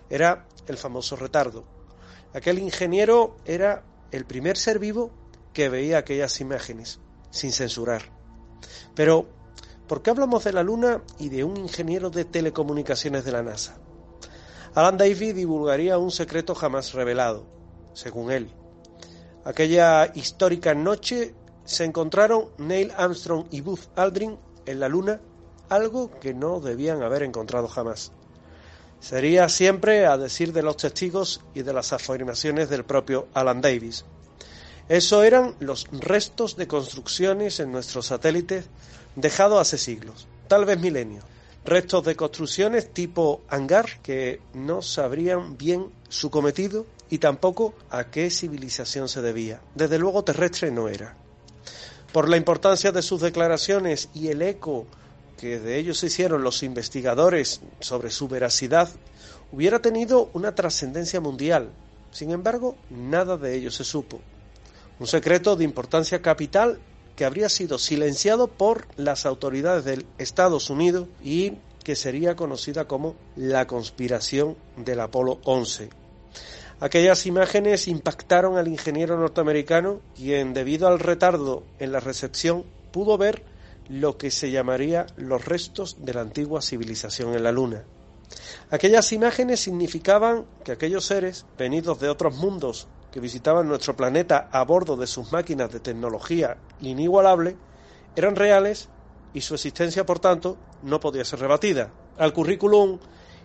[0.08, 1.66] Era el famoso retardo.
[2.32, 5.10] Aquel ingeniero era el primer ser vivo
[5.52, 6.98] que veía aquellas imágenes,
[7.30, 8.04] sin censurar.
[8.94, 9.28] Pero,
[9.86, 13.76] ¿por qué hablamos de la Luna y de un ingeniero de telecomunicaciones de la NASA?
[14.74, 17.44] Alan Davis divulgaría un secreto jamás revelado,
[17.92, 18.50] según él.
[19.44, 21.34] Aquella histórica noche
[21.64, 25.20] se encontraron Neil Armstrong y Buzz Aldrin en la Luna,
[25.68, 28.12] algo que no debían haber encontrado jamás.
[29.00, 34.04] Sería siempre a decir de los testigos y de las afirmaciones del propio Alan Davis.
[34.88, 38.66] Eso eran los restos de construcciones en nuestros satélites
[39.16, 41.24] dejados hace siglos, tal vez milenios
[41.64, 48.30] restos de construcciones tipo hangar que no sabrían bien su cometido y tampoco a qué
[48.30, 49.60] civilización se debía.
[49.74, 51.16] Desde luego terrestre no era.
[52.12, 54.86] Por la importancia de sus declaraciones y el eco
[55.36, 58.90] que de ellos hicieron los investigadores sobre su veracidad,
[59.52, 61.70] hubiera tenido una trascendencia mundial.
[62.10, 64.20] Sin embargo, nada de ello se supo.
[64.98, 66.78] Un secreto de importancia capital
[67.20, 73.14] que habría sido silenciado por las autoridades de Estados Unidos y que sería conocida como
[73.36, 75.90] la conspiración del Apolo 11.
[76.80, 83.44] Aquellas imágenes impactaron al ingeniero norteamericano, quien debido al retardo en la recepción pudo ver
[83.90, 87.84] lo que se llamaría los restos de la antigua civilización en la Luna.
[88.70, 94.64] Aquellas imágenes significaban que aquellos seres, venidos de otros mundos que visitaban nuestro planeta a
[94.64, 97.56] bordo de sus máquinas de tecnología inigualable
[98.16, 98.88] eran reales
[99.32, 101.90] y su existencia, por tanto, no podía ser rebatida.
[102.18, 102.98] Al currículum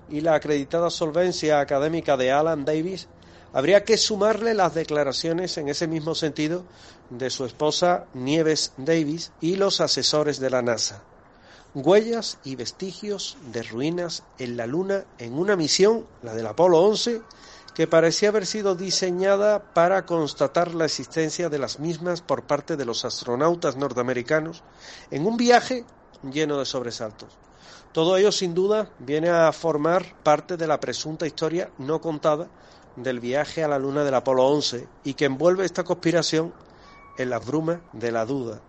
[0.10, 3.08] y la acreditada solvencia académica de Alan Davis
[3.54, 6.66] habría que sumarle las declaraciones en ese mismo sentido
[7.10, 11.04] de su esposa Nieves Davis y los asesores de la NASA.
[11.74, 17.22] Huellas y vestigios de ruinas en la Luna en una misión, la del Apolo 11,
[17.76, 22.86] que parecía haber sido diseñada para constatar la existencia de las mismas por parte de
[22.86, 24.64] los astronautas norteamericanos
[25.12, 25.86] en un viaje
[26.24, 27.38] lleno de sobresaltos.
[27.92, 32.48] Todo ello, sin duda, viene a formar parte de la presunta historia no contada
[32.96, 36.54] del viaje a la Luna del Apolo 11 y que envuelve esta conspiración
[37.18, 38.62] en las brumas de la duda.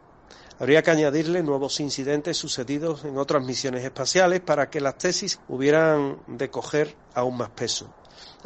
[0.58, 6.18] Habría que añadirle nuevos incidentes sucedidos en otras misiones espaciales para que las tesis hubieran
[6.26, 7.88] de coger aún más peso.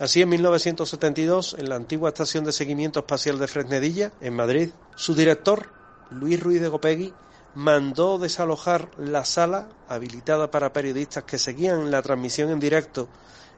[0.01, 5.14] Así, en 1972, en la antigua estación de seguimiento espacial de Fresnedilla, en Madrid, su
[5.14, 5.68] director,
[6.09, 7.12] Luis Ruiz de Gopegui,
[7.55, 13.09] mandó desalojar la sala habilitada para periodistas que seguían la transmisión en directo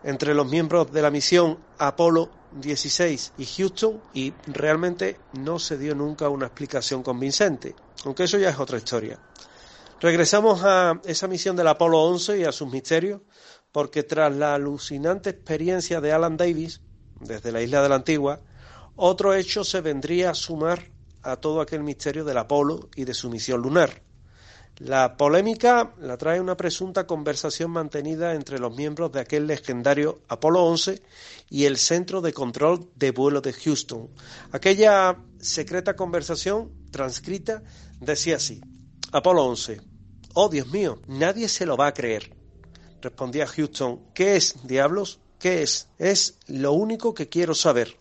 [0.03, 2.29] entre los miembros de la misión Apolo
[2.61, 8.51] 16 y Houston y realmente no se dio nunca una explicación convincente, aunque eso ya
[8.51, 9.17] es otra historia.
[10.01, 13.21] Regresamos a esa misión del Apolo 11 y a sus misterios
[13.73, 16.81] porque tras la alucinante experiencia de Alan Davis,
[17.21, 18.41] desde la isla de la Antigua,
[18.97, 20.91] otro hecho se vendría a sumar
[21.23, 24.03] a todo aquel misterio del Apolo y de su misión lunar.
[24.79, 30.65] La polémica la trae una presunta conversación mantenida entre los miembros de aquel legendario Apolo
[30.65, 31.03] 11
[31.51, 34.09] y el Centro de Control de Vuelo de Houston.
[34.51, 37.63] Aquella secreta conversación transcrita
[38.01, 38.61] decía así:
[39.13, 39.81] Apolo 11.
[40.35, 42.42] Oh Dios mío, nadie se lo va a creer
[43.03, 45.19] respondía Houston, ¿qué es, diablos?
[45.39, 45.89] ¿Qué es?
[45.99, 47.99] Es lo único que quiero saber.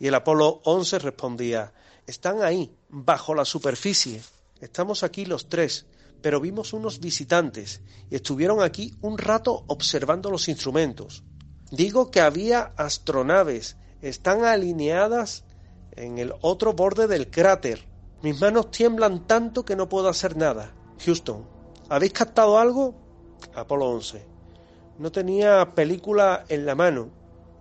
[0.00, 1.72] Y el Apolo 11 respondía,
[2.06, 4.22] están ahí, bajo la superficie.
[4.60, 5.86] Estamos aquí los tres,
[6.22, 7.80] pero vimos unos visitantes
[8.10, 11.22] y estuvieron aquí un rato observando los instrumentos.
[11.70, 15.44] Digo que había astronaves, están alineadas
[15.92, 17.86] en el otro borde del cráter.
[18.22, 20.72] Mis manos tiemblan tanto que no puedo hacer nada.
[21.04, 21.46] Houston,
[21.88, 23.03] ¿habéis captado algo?
[23.54, 24.22] Apolo 11.
[24.98, 27.08] No tenía película en la mano.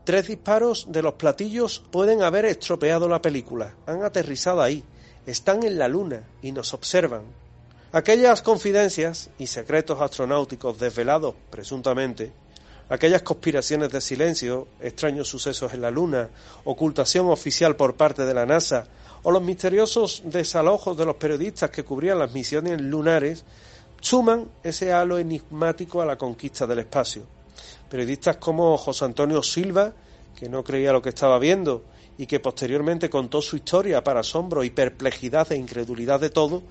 [0.04, 3.76] Tres disparos de los platillos pueden haber estropeado la película.
[3.86, 4.84] Han aterrizado ahí.
[5.26, 7.24] Están en la luna y nos observan.
[7.92, 12.34] Aquellas confidencias y secretos astronáuticos desvelados, presuntamente,
[12.90, 16.30] aquellas conspiraciones de silencio, extraños sucesos en la Luna,
[16.64, 18.86] ocultación oficial por parte de la NASA,
[19.24, 23.46] o los misteriosos desalojos de los periodistas que cubrían las misiones lunares,
[24.04, 27.24] suman ese halo enigmático a la conquista del espacio.
[27.90, 29.94] Periodistas como José Antonio Silva,
[30.36, 31.86] que no creía lo que estaba viendo
[32.18, 36.64] y que posteriormente contó su historia para asombro y perplejidad e incredulidad de todo,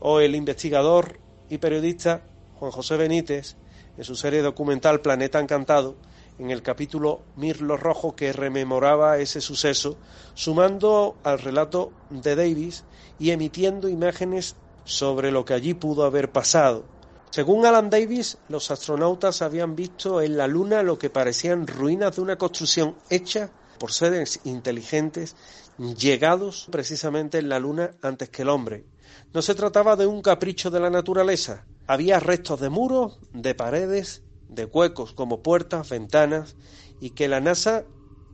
[0.00, 1.20] o el investigador
[1.50, 2.22] y periodista
[2.58, 3.54] Juan José Benítez,
[3.98, 5.96] en su serie documental Planeta Encantado,
[6.38, 9.98] en el capítulo Mirlo Rojo que rememoraba ese suceso,
[10.32, 12.84] sumando al relato de Davis
[13.18, 16.84] y emitiendo imágenes sobre lo que allí pudo haber pasado.
[17.30, 22.22] Según Alan Davis, los astronautas habían visto en la Luna lo que parecían ruinas de
[22.22, 25.34] una construcción hecha por seres inteligentes
[25.78, 28.84] llegados precisamente en la Luna antes que el hombre.
[29.32, 31.64] No se trataba de un capricho de la naturaleza.
[31.86, 36.56] Había restos de muros, de paredes, de huecos como puertas, ventanas,
[37.00, 37.84] y que la NASA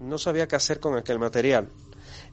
[0.01, 1.71] no sabía qué hacer con aquel material.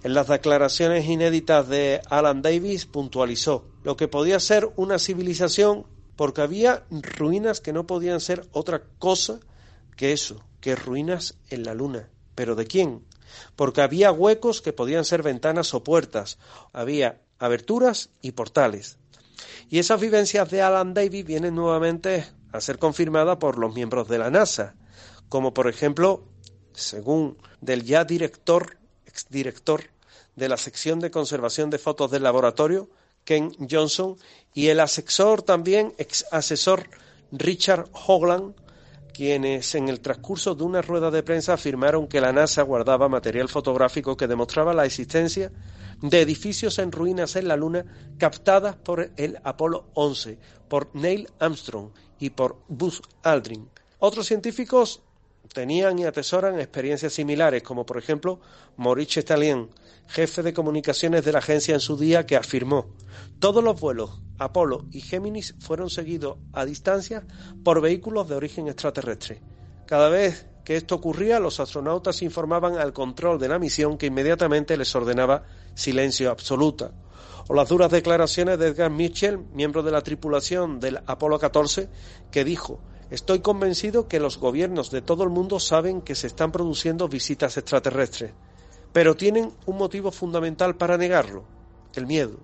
[0.06, 6.42] En las declaraciones inéditas de Alan Davis puntualizó lo que podía ser una civilización porque
[6.42, 9.40] había ruinas que no podían ser otra cosa
[9.98, 12.08] que eso, que ruinas en la luna.
[12.36, 13.04] ¿Pero de quién?
[13.56, 16.38] Porque había huecos que podían ser ventanas o puertas,
[16.72, 19.00] había aberturas y portales.
[19.72, 24.20] Y esas vivencias de Alan Davis vienen nuevamente a ser confirmadas por los miembros de
[24.20, 24.76] la NASA,
[25.30, 26.26] como por ejemplo,
[26.74, 28.78] según del ya director,
[29.08, 29.95] exdirector
[30.36, 32.90] de la sección de conservación de fotos del laboratorio,
[33.24, 34.18] Ken Johnson,
[34.54, 36.90] y el asesor también, ex asesor
[37.32, 38.56] Richard Hogland,
[39.14, 43.48] quienes en el transcurso de una rueda de prensa afirmaron que la NASA guardaba material
[43.48, 45.52] fotográfico que demostraba la existencia
[46.02, 47.86] de edificios en ruinas en la Luna
[48.18, 50.38] captadas por el Apolo 11,
[50.68, 53.70] por Neil Armstrong y por Buzz Aldrin.
[54.00, 55.02] Otros científicos
[55.54, 58.40] tenían y atesoran experiencias similares, como por ejemplo
[58.78, 59.70] Maurice Talien,
[60.08, 62.88] jefe de comunicaciones de la agencia en su día, que afirmó
[63.40, 67.26] todos los vuelos Apolo y Géminis fueron seguidos a distancia
[67.64, 69.42] por vehículos de origen extraterrestre.
[69.86, 74.78] Cada vez que esto ocurría, los astronautas informaban al control de la misión que inmediatamente
[74.78, 75.44] les ordenaba
[75.76, 76.92] silencio absoluta.
[77.48, 81.88] O las duras declaraciones de Edgar Mitchell, miembro de la tripulación del Apolo 14,
[82.32, 86.52] que dijo Estoy convencido que los gobiernos de todo el mundo saben que se están
[86.52, 88.32] produciendo visitas extraterrestres,
[88.92, 91.44] pero tienen un motivo fundamental para negarlo,
[91.94, 92.38] el miedo.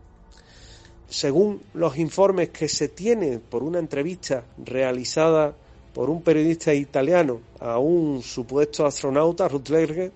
[1.09, 5.55] Según los informes que se tienen por una entrevista realizada
[5.93, 10.11] por un periodista italiano a un supuesto astronauta, Rutger,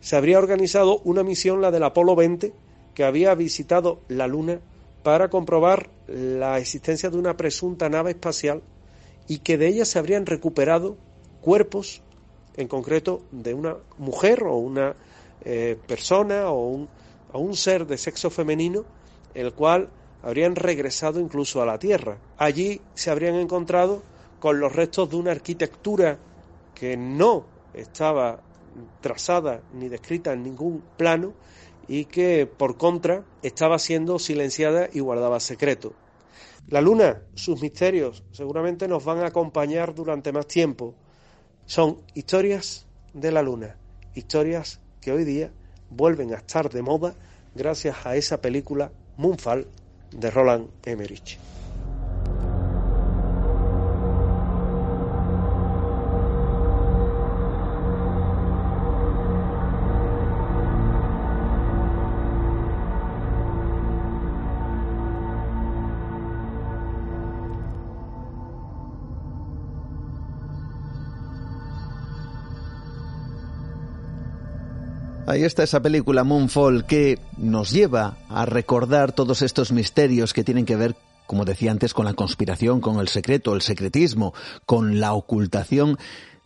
[0.00, 2.52] se habría organizado una misión, la del Apolo 20,
[2.94, 4.60] que había visitado la Luna
[5.02, 8.62] para comprobar la existencia de una presunta nave espacial
[9.28, 10.96] y que de ella se habrían recuperado
[11.40, 12.02] cuerpos,
[12.56, 14.94] en concreto de una mujer o una
[15.44, 16.88] eh, persona o un,
[17.32, 18.84] o un ser de sexo femenino,
[19.34, 19.88] el cual
[20.22, 22.18] habrían regresado incluso a la Tierra.
[22.36, 24.02] Allí se habrían encontrado
[24.38, 26.18] con los restos de una arquitectura
[26.74, 27.44] que no
[27.74, 28.40] estaba
[29.00, 31.32] trazada ni descrita en ningún plano
[31.88, 35.92] y que por contra estaba siendo silenciada y guardaba secreto.
[36.68, 40.94] La luna, sus misterios, seguramente nos van a acompañar durante más tiempo.
[41.66, 43.76] Son historias de la luna,
[44.14, 45.50] historias que hoy día
[45.90, 47.14] vuelven a estar de moda
[47.54, 49.66] gracias a esa película Moonfall
[50.12, 51.38] de Roland Emmerich.
[75.40, 80.66] Ahí está esa película Moonfall que nos lleva a recordar todos estos misterios que tienen
[80.66, 80.96] que ver,
[81.26, 84.34] como decía antes, con la conspiración, con el secreto, el secretismo,
[84.66, 85.96] con la ocultación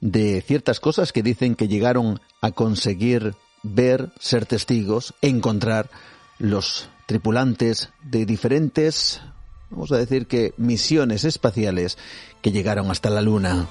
[0.01, 3.35] de ciertas cosas que dicen que llegaron a conseguir
[3.65, 5.91] ver, ser testigos, encontrar
[6.39, 9.23] los tripulantes de diferentes,
[9.71, 11.99] vamos a decir que misiones espaciales
[12.43, 13.67] que llegaron hasta la Luna.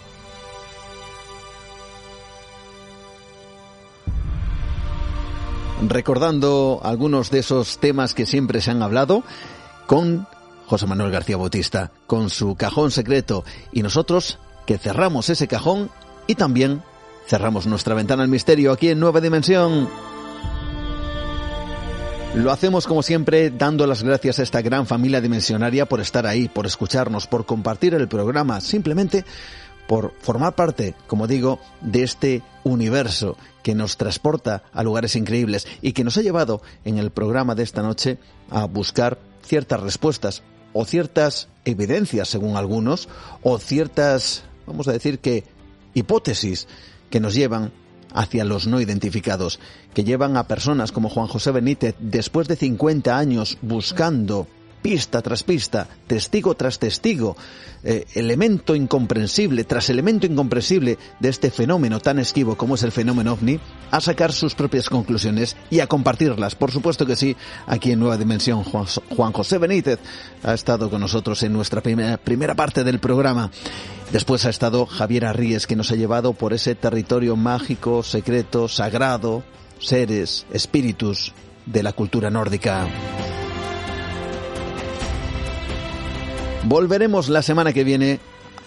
[5.90, 9.24] Recordando algunos de esos temas que siempre se han hablado
[9.86, 10.28] con
[10.66, 15.90] José Manuel García Bautista, con su cajón secreto, y nosotros que cerramos ese cajón
[16.26, 16.82] y también
[17.28, 19.90] cerramos nuestra ventana al misterio aquí en Nueva Dimensión.
[22.36, 26.48] Lo hacemos como siempre dando las gracias a esta gran familia dimensionaria por estar ahí,
[26.48, 29.26] por escucharnos, por compartir el programa, simplemente
[29.88, 35.94] por formar parte, como digo, de este universo que nos transporta a lugares increíbles y
[35.94, 38.18] que nos ha llevado en el programa de esta noche
[38.50, 40.44] a buscar ciertas respuestas
[40.74, 43.08] o ciertas evidencias, según algunos,
[43.42, 45.44] o ciertas, vamos a decir que,
[45.94, 46.68] hipótesis
[47.10, 47.72] que nos llevan
[48.14, 49.60] hacia los no identificados,
[49.94, 54.48] que llevan a personas como Juan José Benítez, después de 50 años buscando
[54.84, 57.36] pista tras pista, testigo tras testigo,
[57.84, 63.34] eh, elemento incomprensible tras elemento incomprensible de este fenómeno tan esquivo como es el fenómeno
[63.34, 66.56] ovni, a sacar sus propias conclusiones y a compartirlas.
[66.56, 67.36] Por supuesto que sí,
[67.66, 70.00] aquí en Nueva Dimensión, Juan, José Benítez
[70.44, 73.50] ha estado con nosotros en nuestra primera, primera parte del programa.
[74.12, 79.44] Después ha estado Javier Arríes, que nos ha llevado por ese territorio mágico, secreto, sagrado,
[79.80, 81.34] seres, espíritus
[81.66, 82.86] de la cultura nórdica.
[86.66, 88.20] Volveremos la semana que viene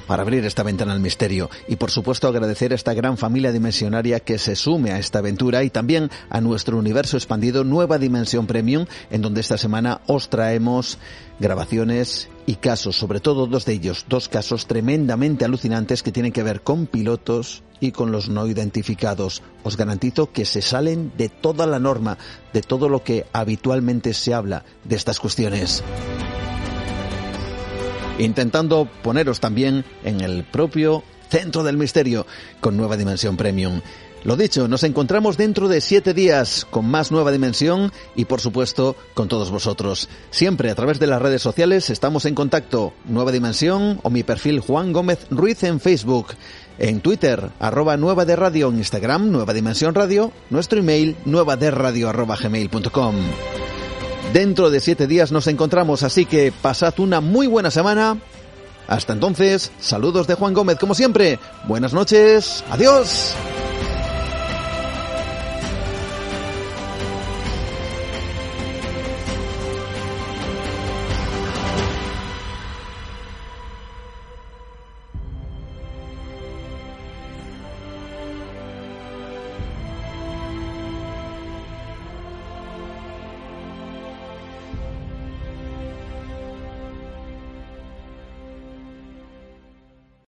[0.06, 4.20] para abrir esta ventana al misterio y por supuesto agradecer a esta gran familia dimensionaria
[4.20, 8.85] que se sume a esta aventura y también a nuestro universo expandido Nueva Dimensión Premium
[9.10, 10.98] en donde esta semana os traemos
[11.40, 16.43] grabaciones y casos, sobre todo dos de ellos, dos casos tremendamente alucinantes que tienen que
[16.43, 19.43] ver con pilotos y con los no identificados.
[19.64, 22.18] Os garantizo que se salen de toda la norma,
[22.52, 25.82] de todo lo que habitualmente se habla de estas cuestiones
[28.18, 32.26] intentando poneros también en el propio centro del misterio
[32.60, 33.80] con Nueva Dimensión Premium.
[34.26, 38.97] Lo dicho, nos encontramos dentro de siete días con más nueva dimensión y por supuesto
[39.14, 40.09] con todos vosotros.
[40.30, 42.93] Siempre a través de las redes sociales estamos en contacto.
[43.05, 46.34] Nueva Dimensión o mi perfil Juan Gómez Ruiz en Facebook.
[46.78, 51.70] En Twitter, arroba Nueva de Radio, en Instagram, Nueva Dimensión Radio, nuestro email, nueva de
[51.70, 53.14] radio gmail.com.
[54.32, 58.19] Dentro de siete días nos encontramos, así que pasad una muy buena semana.
[58.86, 61.39] Hasta entonces, saludos de Juan Gómez como siempre.
[61.66, 62.65] Buenas noches.
[62.70, 63.35] Adiós.